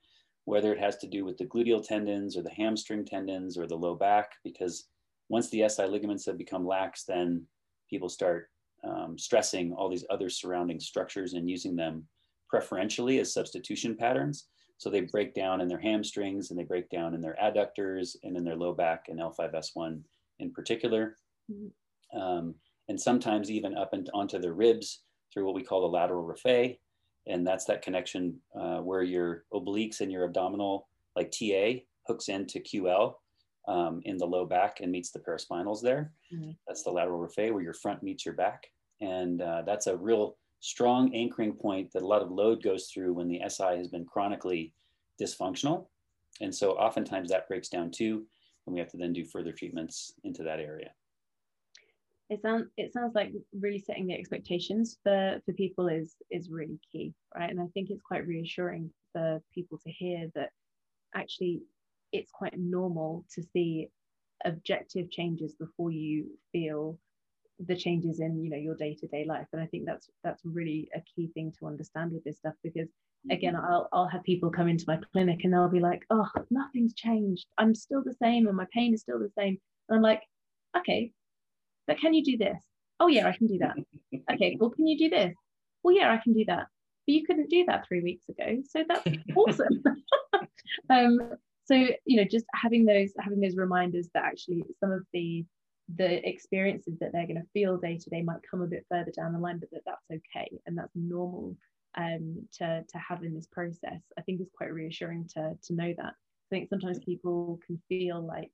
whether 0.46 0.72
it 0.72 0.80
has 0.80 0.98
to 0.98 1.08
do 1.08 1.26
with 1.26 1.40
the 1.40 1.46
gluteal 1.46 1.84
tendons 1.84 2.38
or 2.38 2.44
the 2.44 2.52
hamstring 2.52 3.06
tendons 3.06 3.58
or 3.58 3.66
the 3.66 3.76
low 3.76 3.96
back, 3.96 4.34
because 4.44 4.86
once 5.30 5.50
the 5.50 5.68
SI 5.68 5.88
ligaments 5.88 6.28
have 6.28 6.38
become 6.38 6.68
lax, 6.68 7.06
then 7.06 7.44
people 7.90 8.08
start 8.08 8.52
um, 8.84 9.18
stressing 9.18 9.74
all 9.74 9.90
these 9.90 10.06
other 10.12 10.30
surrounding 10.30 10.80
structures 10.80 11.34
and 11.34 11.50
using 11.50 11.76
them 11.76 12.06
preferentially 12.52 13.18
as 13.20 13.34
substitution 13.34 13.96
patterns. 13.96 14.48
So 14.78 14.90
they 14.90 15.02
break 15.02 15.34
down 15.34 15.62
in 15.62 15.68
their 15.68 15.80
hamstrings 15.80 16.52
and 16.52 16.60
they 16.60 16.66
break 16.66 16.90
down 16.90 17.14
in 17.16 17.22
their 17.22 17.38
adductors 17.42 18.18
and 18.24 18.36
in 18.36 18.44
their 18.44 18.58
low 18.58 18.74
back 18.74 19.06
and 19.08 19.20
L5S1 19.20 20.02
in 20.40 20.52
particular. 20.52 21.16
Mm-hmm. 21.50 22.20
Um, 22.20 22.56
and 22.90 23.00
sometimes 23.00 23.50
even 23.50 23.78
up 23.78 23.94
and 23.94 24.10
onto 24.14 24.38
their 24.38 24.54
ribs 24.54 25.04
through 25.34 25.46
what 25.46 25.56
we 25.56 25.64
call 25.64 25.82
the 25.82 25.88
lateral 25.88 26.28
raphe. 26.28 26.78
And 27.28 27.48
that's 27.48 27.66
that 27.66 27.84
connection 27.84 28.38
uh, 28.60 28.80
where 28.80 29.04
your 29.04 29.46
obliques 29.54 30.02
and 30.02 30.12
your 30.12 30.26
abdominal, 30.26 30.88
like 31.16 31.32
TA, 31.32 31.84
hooks 32.06 32.28
into 32.28 32.60
QL 32.60 33.14
um, 33.68 34.02
in 34.04 34.18
the 34.18 34.26
low 34.26 34.46
back 34.46 34.82
and 34.82 34.92
meets 34.92 35.12
the 35.12 35.20
paraspinals 35.20 35.82
there. 35.82 36.12
Mm-hmm. 36.34 36.52
That's 36.68 36.84
the 36.84 36.90
lateral 36.90 37.20
raphe 37.20 37.54
where 37.54 37.64
your 37.64 37.76
front 37.76 38.04
meets 38.04 38.26
your 38.26 38.36
back. 38.36 38.68
And 39.00 39.42
uh, 39.42 39.62
that's 39.66 39.88
a 39.88 39.96
real 39.96 40.38
strong 40.62 41.14
anchoring 41.14 41.54
point 41.54 41.92
that 41.92 42.04
a 42.04 42.08
lot 42.08 42.22
of 42.22 42.32
load 42.32 42.64
goes 42.64 42.88
through 42.88 43.14
when 43.14 43.28
the 43.28 43.42
SI 43.48 43.76
has 43.78 43.88
been 43.88 44.06
chronically 44.06 44.74
dysfunctional. 45.20 45.88
And 46.40 46.54
so 46.54 46.72
oftentimes 46.72 47.30
that 47.30 47.48
breaks 47.48 47.68
down 47.68 47.92
too, 47.92 48.26
and 48.66 48.74
we 48.74 48.80
have 48.80 48.90
to 48.92 48.98
then 48.98 49.12
do 49.12 49.26
further 49.26 49.52
treatments 49.52 50.14
into 50.24 50.44
that 50.44 50.60
area. 50.60 50.92
It 52.30 52.42
sounds 52.42 52.68
it 52.78 52.94
sounds 52.94 53.14
like 53.14 53.34
really 53.60 53.80
setting 53.80 54.08
the 54.08 54.14
expectations 54.14 54.98
for, 55.04 55.42
for 55.46 55.52
people 55.54 55.90
is 55.90 56.16
is 56.30 56.50
really 56.50 56.80
key, 56.90 57.14
right? 57.36 57.50
And 57.50 57.60
I 57.60 57.68
think 57.74 57.90
it's 57.90 58.02
quite 58.02 58.26
reassuring 58.26 58.90
for 59.12 59.42
people 59.54 59.78
to 59.80 59.92
hear 59.92 60.32
that 60.36 60.52
actually 61.14 61.62
it's 62.14 62.32
quite 62.32 62.58
normal 62.58 63.26
to 63.36 63.44
see 63.52 63.90
objective 64.46 65.12
changes 65.12 65.54
before 65.56 65.92
you 65.92 66.28
feel 66.52 66.98
the 67.68 67.76
changes 67.76 68.20
in 68.20 68.44
you 68.44 68.50
know 68.50 68.58
your 68.58 68.76
day-to-day 68.76 69.26
life. 69.28 69.48
And 69.54 69.62
i 69.62 69.66
think 69.66 69.86
that's 69.86 70.10
that's 70.24 70.42
really 70.46 70.90
a 70.96 71.02
key 71.02 71.30
thing 71.34 71.54
to 71.60 71.68
understand 71.68 72.12
with 72.12 72.24
this 72.24 72.38
stuff 72.38 72.54
because 72.64 72.90
again 73.30 73.54
mm-hmm. 73.54 73.66
I'll, 73.66 73.90
I'll 73.92 74.08
have 74.08 74.24
people 74.24 74.50
come 74.50 74.68
into 74.68 74.86
my 74.88 75.00
clinic 75.12 75.44
and 75.44 75.54
they'll 75.54 75.70
be 75.70 75.80
like 75.80 76.04
oh 76.10 76.28
nothing's 76.50 76.94
changed. 76.94 77.48
I'm 77.58 77.76
still 77.76 78.04
the 78.04 78.16
same 78.22 78.48
and 78.48 78.58
my 78.58 78.68
pain 78.74 78.94
is 78.94 79.02
still 79.02 79.20
the 79.20 79.32
same. 79.38 79.58
And 79.90 79.98
i'm 79.98 80.02
like 80.02 80.24
okay 80.78 81.12
but 81.88 82.00
can 82.00 82.14
you 82.14 82.24
do 82.24 82.38
this? 82.38 82.62
Oh 83.00 83.08
yeah 83.08 83.28
i 83.28 83.36
can 83.36 83.48
do 83.48 83.60
that. 83.60 83.76
Okay 84.34 84.58
well 84.60 84.70
can 84.70 84.88
you 84.88 84.98
do 84.98 85.10
this? 85.10 85.36
Well 85.84 85.96
yeah 85.96 86.12
i 86.12 86.18
can 86.18 86.34
do 86.34 86.46
that. 86.46 86.68
But 87.08 87.16
you 87.16 87.26
couldn't 87.26 87.50
do 87.50 87.66
that 87.66 87.88
three 87.88 88.02
weeks 88.02 88.28
ago 88.30 88.62
so 88.70 88.84
that's 88.88 89.06
awesome. 89.36 89.84
Um 90.90 91.20
so 91.66 91.76
you 92.06 92.18
know 92.18 92.24
just 92.24 92.46
having 92.56 92.86
those 92.86 93.14
having 93.20 93.40
those 93.40 93.56
reminders 93.56 94.10
that 94.14 94.24
actually 94.24 94.64
some 94.80 94.92
of 94.92 95.06
the 95.14 95.46
the 95.96 96.28
experiences 96.28 96.98
that 97.00 97.12
they're 97.12 97.28
going 97.28 97.42
to 97.42 97.48
feel 97.54 97.78
day 97.78 97.98
to 97.98 98.10
day 98.10 98.22
might 98.22 98.42
come 98.50 98.62
a 98.62 98.68
bit 98.68 98.86
further 98.90 99.12
down 99.12 99.34
the 99.34 99.40
line, 99.40 99.60
but 99.60 99.70
that 99.72 99.82
that's 99.86 100.22
okay 100.36 100.50
and 100.66 100.78
that's 100.78 100.96
normal 100.96 101.56
um, 101.98 102.46
to 102.54 102.84
to 102.88 102.98
have 102.98 103.24
in 103.24 103.34
this 103.34 103.48
process. 103.48 104.02
I 104.18 104.22
think 104.22 104.42
it's 104.42 104.56
quite 104.56 104.74
reassuring 104.74 105.28
to 105.36 105.54
to 105.64 105.74
know 105.74 105.94
that. 105.98 106.14
I 106.14 106.50
think 106.50 106.70
sometimes 106.70 107.00
people 107.00 107.60
can 107.66 107.82
feel 107.90 108.26
like 108.26 108.52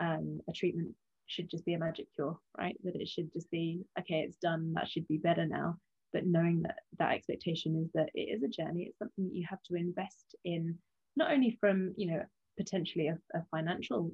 um, 0.00 0.40
a 0.48 0.52
treatment 0.52 0.94
should 1.26 1.50
just 1.50 1.64
be 1.64 1.74
a 1.74 1.78
magic 1.78 2.06
cure, 2.14 2.38
right? 2.56 2.76
That 2.84 2.96
it 2.96 3.08
should 3.08 3.32
just 3.32 3.50
be 3.50 3.84
okay, 3.98 4.20
it's 4.20 4.36
done. 4.36 4.72
That 4.74 4.88
should 4.88 5.06
be 5.08 5.18
better 5.18 5.46
now. 5.46 5.76
But 6.12 6.26
knowing 6.26 6.62
that 6.62 6.76
that 6.98 7.12
expectation 7.12 7.76
is 7.84 7.90
that 7.94 8.10
it 8.14 8.34
is 8.34 8.42
a 8.42 8.48
journey, 8.48 8.84
it's 8.84 8.98
something 8.98 9.28
that 9.28 9.34
you 9.34 9.46
have 9.48 9.62
to 9.64 9.74
invest 9.74 10.34
in, 10.44 10.76
not 11.16 11.30
only 11.32 11.56
from 11.60 11.94
you 11.96 12.12
know 12.12 12.22
potentially 12.56 13.08
a, 13.08 13.18
a 13.34 13.44
financial 13.50 14.12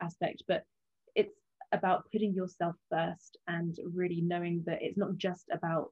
aspect, 0.00 0.42
but 0.48 0.64
it's 1.14 1.34
about 1.74 2.10
putting 2.12 2.32
yourself 2.32 2.76
first 2.90 3.36
and 3.48 3.76
really 3.92 4.20
knowing 4.20 4.62
that 4.66 4.78
it's 4.80 4.96
not 4.96 5.16
just 5.16 5.44
about 5.52 5.90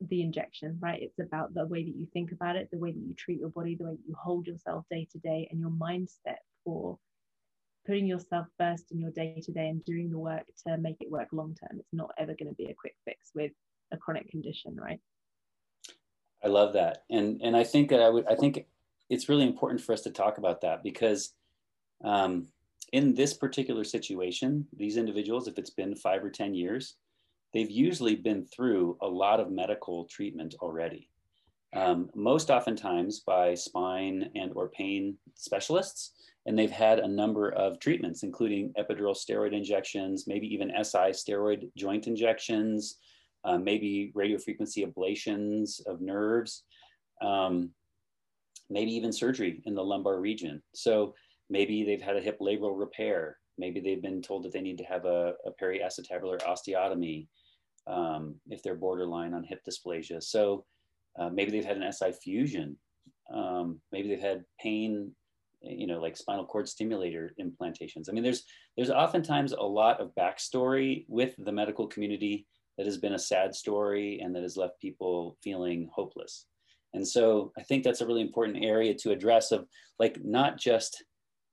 the 0.00 0.22
injection, 0.22 0.78
right? 0.80 1.02
It's 1.02 1.18
about 1.18 1.54
the 1.54 1.66
way 1.66 1.82
that 1.82 1.96
you 1.96 2.06
think 2.12 2.30
about 2.32 2.56
it, 2.56 2.68
the 2.70 2.78
way 2.78 2.92
that 2.92 2.98
you 2.98 3.14
treat 3.14 3.40
your 3.40 3.50
body, 3.50 3.74
the 3.74 3.84
way 3.84 3.96
you 4.06 4.14
hold 4.14 4.46
yourself 4.46 4.84
day 4.90 5.08
to 5.12 5.18
day, 5.18 5.48
and 5.50 5.58
your 5.58 5.70
mindset 5.70 6.38
for 6.64 6.98
putting 7.86 8.06
yourself 8.06 8.46
first 8.58 8.92
in 8.92 9.00
your 9.00 9.10
day 9.10 9.40
to 9.42 9.52
day 9.52 9.68
and 9.68 9.84
doing 9.84 10.10
the 10.10 10.18
work 10.18 10.44
to 10.66 10.76
make 10.78 10.96
it 11.00 11.10
work 11.10 11.28
long 11.32 11.56
term. 11.58 11.78
It's 11.80 11.92
not 11.92 12.10
ever 12.18 12.34
going 12.38 12.48
to 12.48 12.54
be 12.54 12.66
a 12.66 12.74
quick 12.74 12.94
fix 13.04 13.30
with 13.34 13.52
a 13.92 13.96
chronic 13.96 14.30
condition, 14.30 14.76
right? 14.76 15.00
I 16.44 16.48
love 16.48 16.74
that, 16.74 17.04
and 17.10 17.40
and 17.42 17.56
I 17.56 17.64
think 17.64 17.90
that 17.90 18.00
I 18.00 18.08
would 18.08 18.26
I 18.28 18.36
think 18.36 18.66
it's 19.10 19.28
really 19.28 19.44
important 19.44 19.80
for 19.80 19.92
us 19.92 20.02
to 20.02 20.10
talk 20.10 20.38
about 20.38 20.60
that 20.60 20.84
because 20.84 21.32
um, 22.04 22.46
in 22.92 23.14
this 23.14 23.34
particular 23.34 23.84
situation, 23.84 24.66
these 24.76 24.96
individuals, 24.96 25.48
if 25.48 25.58
it's 25.58 25.70
been 25.70 25.94
five 25.94 26.24
or 26.24 26.30
ten 26.30 26.54
years, 26.54 26.96
they've 27.52 27.70
usually 27.70 28.16
been 28.16 28.44
through 28.44 28.96
a 29.02 29.06
lot 29.06 29.40
of 29.40 29.50
medical 29.50 30.04
treatment 30.06 30.54
already. 30.60 31.08
Um, 31.76 32.08
most 32.14 32.50
oftentimes 32.50 33.20
by 33.20 33.54
spine 33.54 34.30
and 34.34 34.52
or 34.54 34.70
pain 34.70 35.18
specialists 35.34 36.12
and 36.48 36.58
they've 36.58 36.70
had 36.70 36.98
a 36.98 37.06
number 37.06 37.50
of 37.50 37.78
treatments, 37.78 38.22
including 38.22 38.72
epidural 38.78 39.14
steroid 39.14 39.52
injections, 39.52 40.26
maybe 40.26 40.46
even 40.46 40.72
SI 40.82 41.10
steroid 41.10 41.70
joint 41.76 42.06
injections, 42.06 42.96
uh, 43.44 43.58
maybe 43.58 44.12
radiofrequency 44.16 44.82
ablations 44.82 45.86
of 45.86 46.00
nerves, 46.00 46.62
um, 47.20 47.68
maybe 48.70 48.90
even 48.94 49.12
surgery 49.12 49.60
in 49.66 49.74
the 49.74 49.84
lumbar 49.84 50.20
region. 50.20 50.62
So 50.74 51.14
maybe 51.50 51.84
they've 51.84 52.02
had 52.02 52.16
a 52.16 52.20
hip 52.20 52.38
labral 52.40 52.78
repair. 52.78 53.38
Maybe 53.56 53.80
they've 53.80 54.02
been 54.02 54.22
told 54.22 54.44
that 54.44 54.52
they 54.52 54.60
need 54.60 54.78
to 54.78 54.84
have 54.84 55.04
a, 55.04 55.34
a 55.46 55.52
periacetabular 55.62 56.40
osteotomy 56.42 57.26
um, 57.86 58.36
if 58.48 58.62
they're 58.62 58.74
borderline 58.74 59.34
on 59.34 59.44
hip 59.44 59.60
dysplasia. 59.68 60.22
So 60.22 60.64
uh, 61.18 61.30
maybe 61.30 61.50
they've 61.50 61.64
had 61.64 61.78
an 61.78 61.92
SI 61.92 62.12
fusion. 62.12 62.76
Um, 63.32 63.80
maybe 63.92 64.08
they've 64.08 64.20
had 64.20 64.44
pain 64.60 65.12
you 65.62 65.86
know 65.86 66.00
like 66.00 66.16
spinal 66.16 66.46
cord 66.46 66.68
stimulator 66.68 67.34
implantations 67.40 68.08
i 68.08 68.12
mean 68.12 68.22
there's 68.22 68.44
there's 68.76 68.90
oftentimes 68.90 69.52
a 69.52 69.60
lot 69.60 70.00
of 70.00 70.14
backstory 70.14 71.04
with 71.08 71.34
the 71.38 71.52
medical 71.52 71.86
community 71.86 72.46
that 72.76 72.86
has 72.86 72.96
been 72.96 73.14
a 73.14 73.18
sad 73.18 73.54
story 73.54 74.20
and 74.22 74.34
that 74.34 74.42
has 74.42 74.56
left 74.56 74.80
people 74.80 75.36
feeling 75.42 75.90
hopeless 75.92 76.46
and 76.94 77.06
so 77.06 77.52
i 77.58 77.62
think 77.62 77.82
that's 77.82 78.00
a 78.00 78.06
really 78.06 78.20
important 78.20 78.64
area 78.64 78.94
to 78.94 79.10
address 79.10 79.50
of 79.50 79.66
like 79.98 80.18
not 80.24 80.56
just 80.56 81.02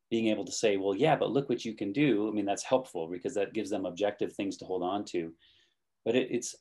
being 0.10 0.28
able 0.28 0.46
to 0.46 0.52
say 0.52 0.78
well 0.78 0.96
yeah 0.96 1.16
but 1.16 1.32
look 1.32 1.50
what 1.50 1.66
you 1.66 1.74
can 1.74 1.92
do 1.92 2.28
i 2.28 2.32
mean 2.32 2.46
that's 2.46 2.64
helpful 2.64 3.08
because 3.08 3.34
that 3.34 3.54
gives 3.54 3.70
them 3.70 3.86
objective 3.86 4.34
things 4.34 4.58
to 4.58 4.66
hold 4.66 4.84
on 4.84 5.04
to 5.04 5.34
but 6.06 6.16
it, 6.16 6.28
it's 6.32 6.56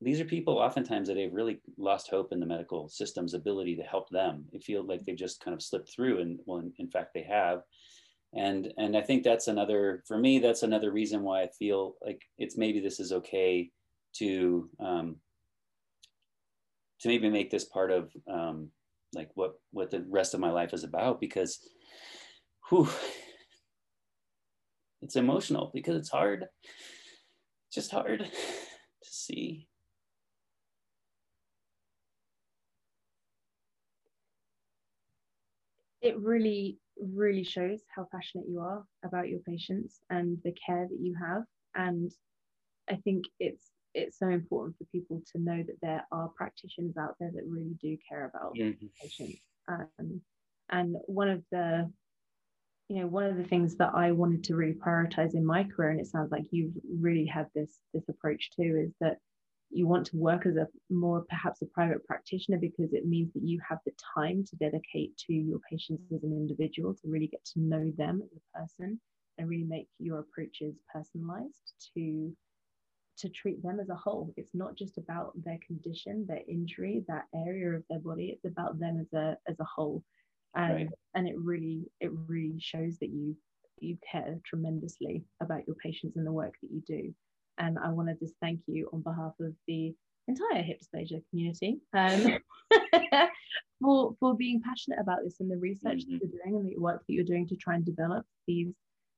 these 0.00 0.20
are 0.20 0.26
people 0.26 0.58
oftentimes 0.58 1.08
that 1.08 1.16
have 1.16 1.32
really 1.32 1.60
lost 1.78 2.10
hope 2.10 2.32
in 2.32 2.40
the 2.40 2.46
medical 2.46 2.88
system's 2.88 3.34
ability 3.34 3.76
to 3.76 3.82
help 3.82 4.08
them. 4.10 4.44
They 4.52 4.58
feel 4.58 4.84
like 4.84 5.04
they've 5.04 5.16
just 5.16 5.42
kind 5.42 5.54
of 5.54 5.62
slipped 5.62 5.90
through, 5.92 6.20
and 6.20 6.38
well, 6.44 6.58
in, 6.58 6.72
in 6.78 6.88
fact, 6.88 7.14
they 7.14 7.22
have. 7.22 7.62
And 8.34 8.72
and 8.76 8.96
I 8.96 9.00
think 9.00 9.22
that's 9.22 9.48
another 9.48 10.02
for 10.06 10.18
me. 10.18 10.38
That's 10.40 10.62
another 10.62 10.90
reason 10.90 11.22
why 11.22 11.42
I 11.42 11.48
feel 11.58 11.94
like 12.04 12.20
it's 12.36 12.58
maybe 12.58 12.80
this 12.80 13.00
is 13.00 13.12
okay 13.12 13.70
to 14.16 14.68
um, 14.80 15.16
to 17.00 17.08
maybe 17.08 17.30
make 17.30 17.50
this 17.50 17.64
part 17.64 17.90
of 17.90 18.10
um, 18.28 18.70
like 19.14 19.30
what 19.34 19.54
what 19.70 19.90
the 19.90 20.04
rest 20.08 20.34
of 20.34 20.40
my 20.40 20.50
life 20.50 20.74
is 20.74 20.84
about 20.84 21.20
because, 21.20 21.60
whew, 22.68 22.88
it's 25.02 25.16
emotional 25.16 25.70
because 25.74 25.96
it's 25.96 26.10
hard. 26.10 26.42
It's 26.42 27.74
just 27.74 27.90
hard 27.90 28.20
to 28.20 29.10
see 29.10 29.68
it 36.04 36.20
really 36.20 36.78
really 36.98 37.42
shows 37.42 37.80
how 37.96 38.06
passionate 38.12 38.46
you 38.48 38.60
are 38.60 38.84
about 39.04 39.28
your 39.28 39.40
patients 39.40 40.00
and 40.10 40.38
the 40.44 40.52
care 40.64 40.86
that 40.88 41.00
you 41.00 41.14
have 41.18 41.42
and 41.74 42.12
i 42.88 42.94
think 42.94 43.24
it's 43.40 43.70
it's 43.94 44.18
so 44.18 44.28
important 44.28 44.76
for 44.76 44.84
people 44.92 45.22
to 45.32 45.40
know 45.40 45.62
that 45.66 45.80
there 45.80 46.06
are 46.12 46.28
practitioners 46.36 46.96
out 46.98 47.14
there 47.18 47.30
that 47.34 47.42
really 47.46 47.74
do 47.80 47.96
care 48.08 48.26
about 48.26 48.54
mm-hmm. 48.54 48.86
patients 49.00 49.40
um, 49.68 50.20
and 50.70 50.94
one 51.06 51.28
of 51.28 51.42
the 51.50 51.90
you 52.88 53.00
know 53.00 53.06
one 53.06 53.24
of 53.24 53.36
the 53.36 53.44
things 53.44 53.76
that 53.76 53.92
i 53.94 54.12
wanted 54.12 54.44
to 54.44 54.54
really 54.54 54.74
prioritize 54.74 55.34
in 55.34 55.44
my 55.44 55.64
career 55.64 55.90
and 55.90 56.00
it 56.00 56.06
sounds 56.06 56.30
like 56.30 56.44
you 56.50 56.72
really 57.00 57.26
have 57.26 57.46
this 57.54 57.78
this 57.92 58.08
approach 58.08 58.50
too 58.54 58.84
is 58.86 58.92
that 59.00 59.18
you 59.70 59.88
want 59.88 60.06
to 60.06 60.16
work 60.16 60.46
as 60.46 60.56
a 60.56 60.68
more 60.90 61.24
perhaps 61.28 61.62
a 61.62 61.66
private 61.66 62.06
practitioner 62.06 62.58
because 62.58 62.92
it 62.92 63.06
means 63.06 63.32
that 63.32 63.42
you 63.42 63.60
have 63.68 63.78
the 63.84 63.92
time 64.14 64.44
to 64.44 64.56
dedicate 64.56 65.16
to 65.16 65.32
your 65.32 65.58
patients 65.68 66.04
as 66.14 66.22
an 66.22 66.32
individual 66.32 66.94
to 66.94 67.08
really 67.08 67.26
get 67.26 67.44
to 67.44 67.60
know 67.60 67.90
them 67.96 68.22
as 68.22 68.30
a 68.36 68.58
person 68.58 69.00
and 69.38 69.48
really 69.48 69.64
make 69.64 69.88
your 69.98 70.20
approaches 70.20 70.76
personalized 70.92 71.74
to 71.94 72.32
to 73.16 73.28
treat 73.28 73.62
them 73.62 73.78
as 73.78 73.88
a 73.90 73.94
whole. 73.94 74.34
It's 74.36 74.54
not 74.54 74.76
just 74.76 74.98
about 74.98 75.32
their 75.44 75.58
condition 75.66 76.24
their 76.28 76.42
injury 76.48 77.04
that 77.08 77.24
area 77.34 77.70
of 77.70 77.84
their 77.88 78.00
body. 78.00 78.30
It's 78.30 78.44
about 78.44 78.78
them 78.78 79.00
as 79.00 79.12
a 79.12 79.36
as 79.48 79.58
a 79.58 79.64
whole 79.64 80.02
and 80.54 80.74
right. 80.74 80.88
and 81.14 81.28
it 81.28 81.34
really 81.38 81.90
it 82.00 82.10
really 82.26 82.58
shows 82.58 82.98
that 82.98 83.10
you 83.10 83.36
you 83.80 83.98
care 84.10 84.38
tremendously 84.44 85.24
about 85.42 85.66
your 85.66 85.76
patients 85.76 86.16
and 86.16 86.26
the 86.26 86.32
work 86.32 86.54
that 86.62 86.70
you 86.70 86.82
do 86.86 87.14
and 87.58 87.78
I 87.78 87.90
want 87.90 88.08
to 88.08 88.14
just 88.14 88.34
thank 88.40 88.60
you 88.66 88.88
on 88.92 89.02
behalf 89.02 89.32
of 89.40 89.54
the 89.66 89.94
entire 90.26 90.62
hip 90.62 90.80
dysplasia 90.80 91.22
community 91.30 91.78
um, 91.92 92.38
for, 93.82 94.14
for 94.18 94.34
being 94.34 94.60
passionate 94.62 94.98
about 95.00 95.18
this 95.22 95.40
and 95.40 95.50
the 95.50 95.56
research 95.56 96.00
mm-hmm. 96.00 96.14
that 96.14 96.20
you're 96.22 96.42
doing 96.44 96.56
and 96.60 96.68
the 96.68 96.80
work 96.80 97.02
that 97.06 97.12
you're 97.12 97.24
doing 97.24 97.46
to 97.48 97.56
try 97.56 97.74
and 97.74 97.84
develop 97.84 98.24
these 98.46 98.72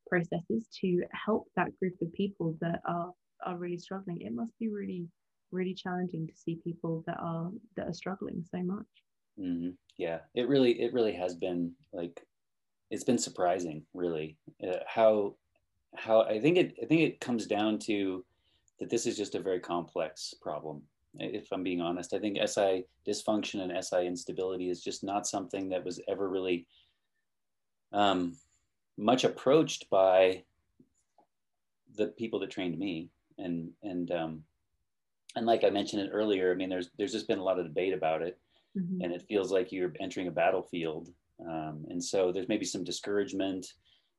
processes 0.08 0.66
to 0.80 1.02
help 1.12 1.48
that 1.56 1.76
group 1.78 1.94
of 2.02 2.12
people 2.12 2.56
that 2.60 2.80
are 2.86 3.12
are 3.44 3.56
really 3.56 3.78
struggling. 3.78 4.22
It 4.22 4.32
must 4.32 4.58
be 4.58 4.68
really, 4.68 5.06
really 5.52 5.74
challenging 5.74 6.26
to 6.26 6.34
see 6.34 6.58
people 6.64 7.04
that 7.06 7.18
are 7.20 7.50
that 7.76 7.88
are 7.88 7.94
struggling 7.94 8.44
so 8.50 8.62
much. 8.62 8.86
Mm-hmm. 9.40 9.70
Yeah, 9.96 10.18
it 10.34 10.48
really 10.48 10.80
it 10.80 10.92
really 10.92 11.14
has 11.14 11.34
been 11.34 11.72
like 11.92 12.26
it's 12.90 13.04
been 13.04 13.18
surprising, 13.18 13.82
really, 13.94 14.36
uh, 14.66 14.78
how 14.86 15.34
how 15.94 16.22
I 16.22 16.40
think 16.40 16.58
it 16.58 16.74
I 16.82 16.86
think 16.86 17.02
it 17.02 17.20
comes 17.20 17.46
down 17.46 17.78
to 17.80 18.24
that 18.78 18.90
this 18.90 19.06
is 19.06 19.16
just 19.16 19.34
a 19.34 19.40
very 19.40 19.60
complex 19.60 20.34
problem. 20.40 20.82
If 21.18 21.48
I'm 21.50 21.62
being 21.62 21.80
honest, 21.80 22.12
I 22.12 22.18
think 22.18 22.36
SI 22.46 22.84
dysfunction 23.06 23.60
and 23.60 23.84
SI 23.84 24.06
instability 24.06 24.68
is 24.68 24.82
just 24.82 25.02
not 25.02 25.26
something 25.26 25.70
that 25.70 25.84
was 25.84 26.00
ever 26.08 26.28
really 26.28 26.66
um, 27.92 28.36
much 28.98 29.24
approached 29.24 29.88
by 29.88 30.44
the 31.96 32.08
people 32.08 32.38
that 32.40 32.50
trained 32.50 32.78
me. 32.78 33.10
And 33.38 33.70
and 33.82 34.10
um, 34.10 34.44
and 35.36 35.46
like 35.46 35.64
I 35.64 35.70
mentioned 35.70 36.02
it 36.02 36.10
earlier, 36.12 36.52
I 36.52 36.54
mean, 36.54 36.68
there's 36.68 36.90
there's 36.98 37.12
just 37.12 37.28
been 37.28 37.38
a 37.38 37.44
lot 37.44 37.58
of 37.58 37.66
debate 37.66 37.94
about 37.94 38.22
it, 38.22 38.38
mm-hmm. 38.76 39.02
and 39.02 39.12
it 39.12 39.24
feels 39.28 39.52
like 39.52 39.72
you're 39.72 39.92
entering 40.00 40.28
a 40.28 40.32
battlefield. 40.32 41.08
Um, 41.40 41.84
and 41.88 42.02
so 42.02 42.32
there's 42.32 42.48
maybe 42.48 42.64
some 42.64 42.84
discouragement 42.84 43.74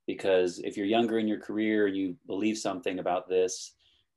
because 0.06 0.60
if 0.60 0.78
you're 0.78 0.86
younger 0.86 1.20
in 1.20 1.28
your 1.28 1.40
career 1.40 1.88
and 1.88 1.96
you 1.96 2.16
believe 2.26 2.58
something 2.58 3.00
about 3.00 3.28
this 3.28 3.74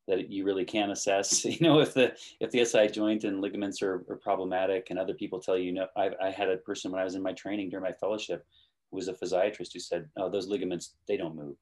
that 0.07 0.31
you 0.31 0.45
really 0.45 0.65
can 0.65 0.91
assess 0.91 1.45
you 1.45 1.59
know 1.61 1.81
if 1.81 1.93
the 1.95 2.13
if 2.41 2.51
the 2.51 2.65
si 2.65 2.89
joint 2.89 3.25
and 3.25 3.41
ligaments 3.41 3.83
are, 3.83 4.05
are 4.09 4.17
problematic 4.17 4.89
and 4.91 4.99
other 4.99 5.15
people 5.15 5.41
tell 5.41 5.59
you, 5.59 5.73
no, 5.73 5.87
I, 5.97 6.11
I 6.23 6.31
had 6.31 6.49
a 6.49 6.57
person 6.57 6.91
when 6.91 7.01
i 7.01 7.05
was 7.05 7.15
in 7.15 7.23
my 7.23 7.33
training 7.33 7.71
during 7.71 7.85
my 7.85 7.93
fellowship 7.93 8.47
who 8.91 8.97
was 8.97 9.09
a 9.09 9.15
physiatrist 9.15 9.73
who 9.73 9.81
said 9.81 10.09
oh 10.17 10.31
those 10.31 10.49
ligaments 10.49 10.95
they 11.07 11.17
don't 11.17 11.37
move 11.37 11.57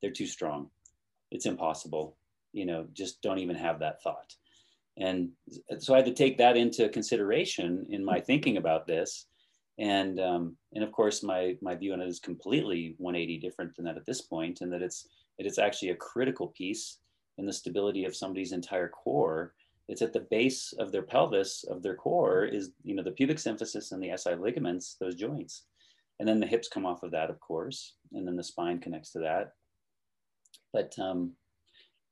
they're 0.00 0.10
too 0.10 0.26
strong 0.26 0.68
it's 1.30 1.46
impossible 1.46 2.16
you 2.52 2.66
know 2.66 2.86
just 2.92 3.20
don't 3.22 3.38
even 3.38 3.56
have 3.56 3.78
that 3.78 4.02
thought 4.02 4.34
and 4.98 5.30
so 5.78 5.94
i 5.94 5.98
had 5.98 6.06
to 6.06 6.14
take 6.14 6.38
that 6.38 6.56
into 6.56 6.88
consideration 6.88 7.86
in 7.90 8.04
my 8.04 8.20
thinking 8.20 8.56
about 8.56 8.86
this. 8.86 9.26
And 9.78 10.20
um, 10.20 10.56
and 10.74 10.84
of 10.84 10.92
course 10.92 11.22
my 11.22 11.56
my 11.62 11.74
view 11.74 11.92
on 11.92 12.00
it 12.00 12.08
is 12.08 12.20
completely 12.20 12.94
180 12.98 13.38
different 13.38 13.74
than 13.74 13.86
that 13.86 13.96
at 13.96 14.06
this 14.06 14.20
point 14.20 14.60
and 14.60 14.72
that 14.72 14.82
it's 14.82 15.08
it 15.38 15.46
is 15.46 15.58
actually 15.58 15.90
a 15.90 15.96
critical 15.96 16.48
piece 16.48 16.98
in 17.38 17.46
the 17.46 17.52
stability 17.52 18.04
of 18.04 18.14
somebody's 18.14 18.52
entire 18.52 18.88
core. 18.88 19.54
It's 19.88 20.02
at 20.02 20.12
the 20.12 20.26
base 20.30 20.74
of 20.78 20.92
their 20.92 21.02
pelvis 21.02 21.64
of 21.64 21.82
their 21.82 21.96
core 21.96 22.44
is 22.44 22.70
you 22.84 22.94
know 22.94 23.02
the 23.02 23.12
pubic 23.12 23.38
symphysis 23.38 23.92
and 23.92 24.02
the 24.02 24.14
si 24.16 24.34
ligaments 24.34 24.96
those 25.00 25.14
joints. 25.14 25.64
And 26.20 26.28
then 26.28 26.38
the 26.38 26.46
hips 26.46 26.68
come 26.68 26.84
off 26.84 27.02
of 27.02 27.10
that 27.12 27.30
of 27.30 27.40
course 27.40 27.94
and 28.12 28.26
then 28.26 28.36
the 28.36 28.44
spine 28.44 28.78
connects 28.78 29.12
to 29.12 29.20
that. 29.20 29.54
But 30.74 30.94
um, 30.98 31.32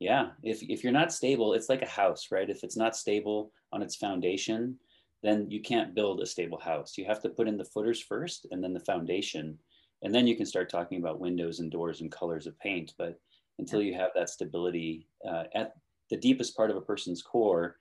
yeah 0.00 0.30
if, 0.42 0.62
if 0.62 0.82
you're 0.82 0.92
not 0.92 1.12
stable 1.12 1.54
it's 1.54 1.68
like 1.68 1.82
a 1.82 1.88
house 1.88 2.28
right 2.32 2.50
if 2.50 2.64
it's 2.64 2.76
not 2.76 2.96
stable 2.96 3.52
on 3.72 3.82
its 3.82 3.94
foundation 3.94 4.76
then 5.22 5.50
you 5.50 5.60
can't 5.60 5.94
build 5.94 6.20
a 6.20 6.26
stable 6.26 6.58
house. 6.58 6.96
You 6.96 7.04
have 7.04 7.20
to 7.22 7.28
put 7.28 7.48
in 7.48 7.56
the 7.56 7.64
footers 7.64 8.00
first 8.00 8.46
and 8.50 8.62
then 8.62 8.72
the 8.72 8.80
foundation. 8.80 9.58
And 10.02 10.14
then 10.14 10.26
you 10.26 10.36
can 10.36 10.46
start 10.46 10.70
talking 10.70 10.98
about 10.98 11.20
windows 11.20 11.60
and 11.60 11.70
doors 11.70 12.00
and 12.00 12.10
colors 12.10 12.46
of 12.46 12.58
paint. 12.58 12.94
But 12.96 13.20
until 13.58 13.82
you 13.82 13.94
have 13.94 14.10
that 14.14 14.30
stability 14.30 15.06
uh, 15.28 15.44
at 15.54 15.74
the 16.08 16.16
deepest 16.16 16.56
part 16.56 16.70
of 16.70 16.76
a 16.76 16.80
person's 16.80 17.22
core, 17.22 17.76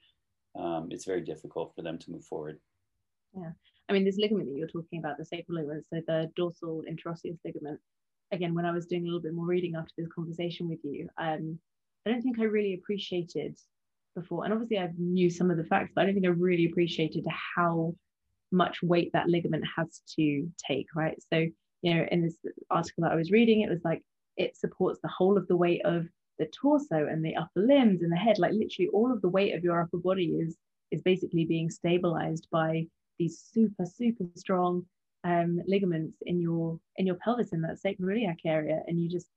um, 0.59 0.89
it's 0.91 1.05
very 1.05 1.21
difficult 1.21 1.73
for 1.75 1.81
them 1.81 1.97
to 1.97 2.11
move 2.11 2.25
forward. 2.25 2.59
Yeah. 3.33 3.51
I 3.87 3.93
mean, 3.93 4.03
this 4.03 4.17
ligament 4.17 4.49
that 4.49 4.57
you're 4.57 4.67
talking 4.67 4.99
about, 4.99 5.17
the 5.17 5.25
sacral 5.25 5.57
ligament, 5.57 5.85
so 5.91 6.01
the 6.05 6.29
dorsal 6.35 6.83
interosseous 6.89 7.39
ligament, 7.45 7.79
again, 8.31 8.53
when 8.53 8.65
I 8.65 8.71
was 8.71 8.85
doing 8.85 9.03
a 9.03 9.05
little 9.05 9.21
bit 9.21 9.33
more 9.33 9.45
reading 9.45 9.75
after 9.75 9.93
this 9.97 10.09
conversation 10.13 10.67
with 10.67 10.79
you, 10.83 11.07
um, 11.17 11.57
I 12.05 12.11
don't 12.11 12.21
think 12.21 12.39
I 12.39 12.43
really 12.43 12.73
appreciated 12.75 13.57
before. 14.15 14.43
And 14.43 14.53
obviously, 14.53 14.79
I 14.79 14.91
knew 14.97 15.29
some 15.29 15.51
of 15.51 15.57
the 15.57 15.63
facts, 15.65 15.91
but 15.93 16.01
I 16.01 16.05
don't 16.05 16.15
think 16.15 16.25
I 16.25 16.29
really 16.29 16.65
appreciated 16.65 17.25
how 17.55 17.95
much 18.51 18.81
weight 18.81 19.11
that 19.13 19.29
ligament 19.29 19.63
has 19.75 20.01
to 20.15 20.49
take, 20.67 20.87
right? 20.95 21.21
So, 21.31 21.45
you 21.81 21.93
know, 21.93 22.05
in 22.11 22.23
this 22.23 22.35
article 22.69 23.03
that 23.03 23.11
I 23.11 23.15
was 23.15 23.31
reading, 23.31 23.61
it 23.61 23.69
was 23.69 23.83
like 23.83 24.01
it 24.37 24.57
supports 24.57 24.99
the 25.01 25.09
whole 25.09 25.37
of 25.37 25.47
the 25.47 25.57
weight 25.57 25.81
of 25.85 26.07
the 26.39 26.47
torso 26.47 27.05
and 27.07 27.23
the 27.23 27.35
upper 27.35 27.61
limbs 27.61 28.01
and 28.01 28.11
the 28.11 28.17
head, 28.17 28.39
like 28.39 28.53
literally 28.53 28.89
all 28.93 29.11
of 29.11 29.21
the 29.21 29.29
weight 29.29 29.53
of 29.53 29.63
your 29.63 29.81
upper 29.81 29.97
body 29.97 30.37
is 30.39 30.57
is 30.91 31.01
basically 31.03 31.45
being 31.45 31.69
stabilized 31.69 32.47
by 32.51 32.87
these 33.19 33.43
super, 33.53 33.85
super 33.85 34.25
strong 34.35 34.83
um, 35.23 35.61
ligaments 35.67 36.17
in 36.25 36.39
your 36.39 36.79
in 36.95 37.05
your 37.05 37.15
pelvis 37.15 37.53
in 37.53 37.61
that 37.61 37.77
sacroiliac 37.85 38.37
area. 38.45 38.81
And 38.87 38.99
you 38.99 39.09
just 39.09 39.27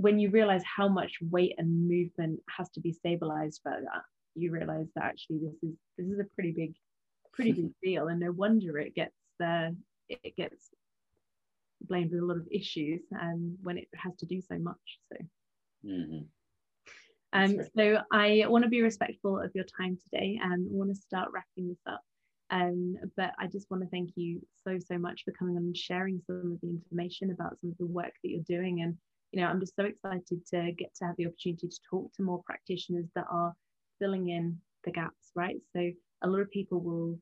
when 0.00 0.18
you 0.18 0.30
realize 0.30 0.62
how 0.64 0.88
much 0.88 1.18
weight 1.20 1.54
and 1.58 1.88
movement 1.88 2.40
has 2.56 2.70
to 2.70 2.80
be 2.80 2.92
stabilized 2.92 3.60
by 3.64 3.72
that, 3.72 4.02
you 4.34 4.50
realize 4.50 4.86
that 4.94 5.04
actually 5.04 5.38
this 5.38 5.54
is 5.62 5.76
this 5.98 6.06
is 6.06 6.18
a 6.18 6.34
pretty 6.34 6.52
big 6.52 6.74
pretty 7.32 7.52
big 7.52 7.70
deal, 7.82 8.08
and 8.08 8.20
no 8.20 8.32
wonder 8.32 8.78
it 8.78 8.94
gets 8.94 9.16
uh, 9.44 9.70
it 10.08 10.36
gets 10.36 10.70
blamed 11.82 12.12
with 12.12 12.22
a 12.22 12.24
lot 12.24 12.36
of 12.36 12.46
issues 12.50 13.00
um, 13.20 13.56
when 13.62 13.78
it 13.78 13.88
has 13.94 14.14
to 14.16 14.26
do 14.26 14.40
so 14.40 14.58
much. 14.58 14.98
So. 15.12 15.18
Mm-hmm. 15.86 16.24
Um, 17.32 17.58
so 17.76 17.98
I 18.12 18.44
want 18.48 18.64
to 18.64 18.70
be 18.70 18.82
respectful 18.82 19.38
of 19.40 19.52
your 19.54 19.64
time 19.64 19.96
today 20.02 20.38
and 20.42 20.68
want 20.68 20.90
to 20.90 21.00
start 21.00 21.30
wrapping 21.32 21.68
this 21.68 21.78
up. 21.86 22.02
Um, 22.50 22.96
but 23.16 23.30
I 23.38 23.46
just 23.46 23.70
want 23.70 23.84
to 23.84 23.88
thank 23.88 24.10
you 24.16 24.40
so, 24.66 24.78
so 24.84 24.98
much 24.98 25.22
for 25.24 25.30
coming 25.30 25.56
on 25.56 25.62
and 25.62 25.76
sharing 25.76 26.20
some 26.26 26.52
of 26.54 26.60
the 26.60 26.68
information 26.68 27.30
about 27.30 27.56
some 27.60 27.70
of 27.70 27.78
the 27.78 27.86
work 27.86 28.12
that 28.22 28.30
you're 28.30 28.42
doing. 28.42 28.82
And, 28.82 28.96
you 29.32 29.40
know, 29.40 29.46
I'm 29.46 29.60
just 29.60 29.76
so 29.76 29.84
excited 29.84 30.46
to 30.46 30.72
get 30.72 30.94
to 30.96 31.04
have 31.04 31.16
the 31.16 31.26
opportunity 31.26 31.68
to 31.68 31.80
talk 31.88 32.12
to 32.14 32.22
more 32.22 32.42
practitioners 32.44 33.06
that 33.14 33.26
are 33.30 33.54
filling 33.98 34.30
in 34.30 34.58
the 34.84 34.90
gaps, 34.90 35.30
right? 35.34 35.56
So 35.74 35.90
a 36.22 36.28
lot 36.28 36.40
of 36.40 36.50
people 36.50 36.80
will 36.80 37.18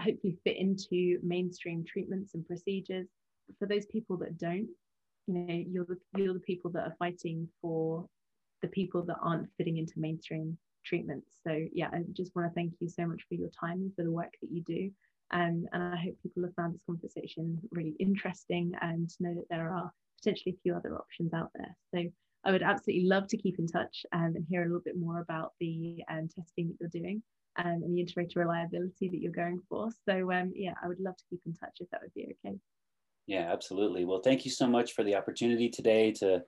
hopefully 0.00 0.38
fit 0.44 0.56
into 0.56 1.18
mainstream 1.22 1.84
treatments 1.84 2.34
and 2.34 2.46
procedures. 2.46 3.06
For 3.58 3.66
those 3.66 3.86
people 3.86 4.16
that 4.18 4.38
don't, 4.38 4.68
you 5.26 5.34
know, 5.34 5.64
you're 5.68 5.86
the 5.86 5.98
you're 6.16 6.34
the 6.34 6.40
people 6.40 6.70
that 6.72 6.84
are 6.84 6.96
fighting 6.98 7.48
for 7.60 8.06
the 8.62 8.68
people 8.68 9.02
that 9.02 9.16
aren't 9.22 9.48
fitting 9.56 9.78
into 9.78 9.94
mainstream 9.96 10.58
treatments. 10.84 11.36
So 11.46 11.64
yeah, 11.72 11.88
I 11.92 12.02
just 12.12 12.34
want 12.34 12.48
to 12.48 12.54
thank 12.54 12.74
you 12.80 12.88
so 12.88 13.06
much 13.06 13.22
for 13.28 13.34
your 13.34 13.48
time 13.48 13.80
and 13.80 13.94
for 13.94 14.04
the 14.04 14.10
work 14.10 14.32
that 14.40 14.50
you 14.50 14.62
do. 14.62 14.90
Um, 15.32 15.66
and 15.72 15.82
I 15.82 15.96
hope 15.96 16.14
people 16.22 16.44
have 16.44 16.54
found 16.54 16.74
this 16.74 16.82
conversation 16.86 17.58
really 17.72 17.96
interesting 17.98 18.72
and 18.80 19.10
know 19.18 19.34
that 19.34 19.48
there 19.50 19.70
are 19.70 19.90
potentially 20.18 20.54
a 20.56 20.62
few 20.62 20.74
other 20.74 20.96
options 20.96 21.32
out 21.32 21.50
there. 21.54 21.76
So 21.94 22.10
I 22.44 22.52
would 22.52 22.62
absolutely 22.62 23.06
love 23.06 23.26
to 23.28 23.36
keep 23.36 23.58
in 23.58 23.66
touch 23.66 24.06
um, 24.12 24.32
and 24.36 24.46
hear 24.48 24.62
a 24.62 24.66
little 24.66 24.80
bit 24.84 24.98
more 24.98 25.20
about 25.20 25.52
the 25.60 26.02
um, 26.10 26.28
testing 26.28 26.68
that 26.68 26.76
you're 26.80 27.02
doing 27.02 27.22
um, 27.56 27.82
and 27.82 27.94
the 27.94 28.00
inter-rater 28.00 28.40
reliability 28.40 29.08
that 29.08 29.20
you're 29.20 29.32
going 29.32 29.60
for. 29.68 29.90
So 30.08 30.32
um, 30.32 30.52
yeah, 30.54 30.74
I 30.82 30.88
would 30.88 31.00
love 31.00 31.16
to 31.16 31.24
keep 31.28 31.40
in 31.46 31.54
touch 31.54 31.78
if 31.80 31.90
that 31.90 32.02
would 32.02 32.14
be 32.14 32.34
okay. 32.44 32.56
Yeah, 33.26 33.50
absolutely. 33.52 34.04
Well, 34.04 34.20
thank 34.20 34.44
you 34.44 34.50
so 34.50 34.68
much 34.68 34.92
for 34.92 35.02
the 35.02 35.16
opportunity 35.16 35.68
today 35.68 36.12
to 36.12 36.44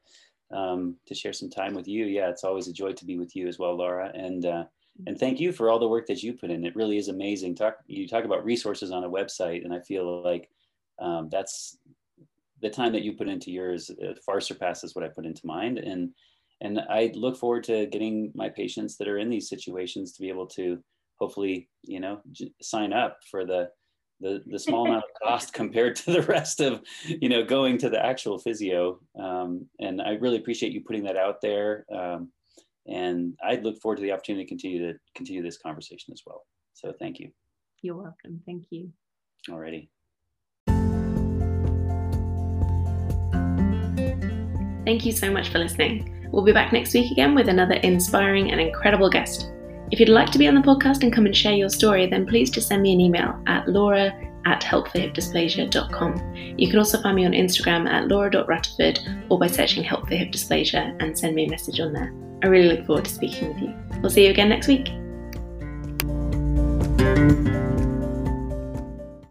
um, 0.50 0.96
to 1.06 1.14
share 1.14 1.34
some 1.34 1.50
time 1.50 1.74
with 1.74 1.86
you. 1.86 2.06
Yeah, 2.06 2.30
it's 2.30 2.44
always 2.44 2.68
a 2.68 2.72
joy 2.72 2.92
to 2.92 3.04
be 3.04 3.18
with 3.18 3.36
you 3.36 3.48
as 3.48 3.58
well, 3.58 3.76
Laura. 3.76 4.10
And 4.14 4.46
uh, 4.46 4.64
and 5.06 5.18
thank 5.18 5.40
you 5.40 5.52
for 5.52 5.70
all 5.70 5.78
the 5.78 5.88
work 5.88 6.06
that 6.06 6.22
you 6.22 6.32
put 6.32 6.50
in. 6.50 6.64
It 6.64 6.76
really 6.76 6.96
is 6.96 7.08
amazing. 7.08 7.56
Talk 7.56 7.78
you 7.86 8.08
talk 8.08 8.24
about 8.24 8.44
resources 8.44 8.90
on 8.90 9.04
a 9.04 9.10
website, 9.10 9.64
and 9.64 9.74
I 9.74 9.80
feel 9.80 10.22
like 10.22 10.48
um, 10.98 11.28
that's 11.30 11.78
the 12.62 12.70
time 12.70 12.92
that 12.92 13.02
you 13.02 13.12
put 13.12 13.28
into 13.28 13.50
yours 13.50 13.90
uh, 13.90 14.14
far 14.24 14.40
surpasses 14.40 14.94
what 14.94 15.04
I 15.04 15.08
put 15.08 15.26
into 15.26 15.46
mine. 15.46 15.78
And 15.78 16.10
and 16.60 16.80
I 16.90 17.12
look 17.14 17.36
forward 17.36 17.64
to 17.64 17.86
getting 17.86 18.32
my 18.34 18.48
patients 18.48 18.96
that 18.96 19.06
are 19.06 19.18
in 19.18 19.30
these 19.30 19.48
situations 19.48 20.12
to 20.12 20.20
be 20.20 20.28
able 20.28 20.46
to 20.48 20.82
hopefully 21.20 21.68
you 21.82 22.00
know 22.00 22.20
j- 22.32 22.52
sign 22.60 22.92
up 22.92 23.18
for 23.30 23.44
the 23.44 23.70
the, 24.20 24.42
the 24.46 24.58
small 24.58 24.84
amount 24.84 25.04
of 25.04 25.10
cost 25.22 25.52
compared 25.52 25.94
to 25.94 26.12
the 26.12 26.22
rest 26.22 26.60
of 26.60 26.80
you 27.04 27.28
know 27.28 27.44
going 27.44 27.78
to 27.78 27.90
the 27.90 28.04
actual 28.04 28.38
physio. 28.38 29.00
Um, 29.18 29.66
and 29.80 30.02
i 30.02 30.12
really 30.14 30.38
appreciate 30.38 30.72
you 30.72 30.82
putting 30.84 31.04
that 31.04 31.16
out 31.16 31.40
there. 31.40 31.84
Um, 31.92 32.30
and 32.86 33.34
i 33.44 33.56
look 33.56 33.80
forward 33.80 33.96
to 33.96 34.02
the 34.02 34.12
opportunity 34.12 34.44
to 34.44 34.48
continue 34.48 34.92
to 34.92 34.98
continue 35.14 35.42
this 35.42 35.58
conversation 35.58 36.12
as 36.12 36.22
well. 36.26 36.44
So 36.74 36.92
thank 36.98 37.20
you. 37.20 37.30
You're 37.82 37.96
welcome. 37.96 38.42
Thank 38.44 38.66
you. 38.70 38.90
Alrighty 39.48 39.88
Thank 44.88 45.04
you 45.04 45.12
so 45.12 45.30
much 45.30 45.50
for 45.50 45.58
listening. 45.58 46.26
We'll 46.32 46.46
be 46.46 46.52
back 46.52 46.72
next 46.72 46.94
week 46.94 47.12
again 47.12 47.34
with 47.34 47.50
another 47.50 47.74
inspiring 47.74 48.52
and 48.52 48.58
incredible 48.58 49.10
guest. 49.10 49.52
If 49.90 50.00
you'd 50.00 50.08
like 50.08 50.30
to 50.30 50.38
be 50.38 50.48
on 50.48 50.54
the 50.54 50.62
podcast 50.62 51.02
and 51.02 51.12
come 51.12 51.26
and 51.26 51.36
share 51.36 51.52
your 51.52 51.68
story, 51.68 52.06
then 52.06 52.24
please 52.24 52.48
just 52.48 52.68
send 52.68 52.80
me 52.80 52.94
an 52.94 53.00
email 53.02 53.38
at 53.46 53.68
laura 53.68 54.18
at 54.46 54.62
helpforhipdysplasia.com. 54.62 56.34
You 56.56 56.70
can 56.70 56.78
also 56.78 57.02
find 57.02 57.16
me 57.16 57.26
on 57.26 57.32
Instagram 57.32 57.86
at 57.86 58.08
laura.rutterford 58.08 59.26
or 59.28 59.38
by 59.38 59.48
searching 59.48 59.84
Help 59.84 60.08
for 60.08 60.14
Hip 60.14 60.32
Dysplasia 60.32 60.96
and 61.00 61.18
send 61.18 61.34
me 61.34 61.44
a 61.44 61.50
message 61.50 61.80
on 61.80 61.92
there. 61.92 62.10
I 62.42 62.46
really 62.46 62.74
look 62.74 62.86
forward 62.86 63.04
to 63.04 63.10
speaking 63.10 63.48
with 63.48 63.58
you. 63.60 63.74
We'll 64.00 64.08
see 64.08 64.24
you 64.24 64.30
again 64.30 64.48
next 64.48 64.68
week. 64.68 64.88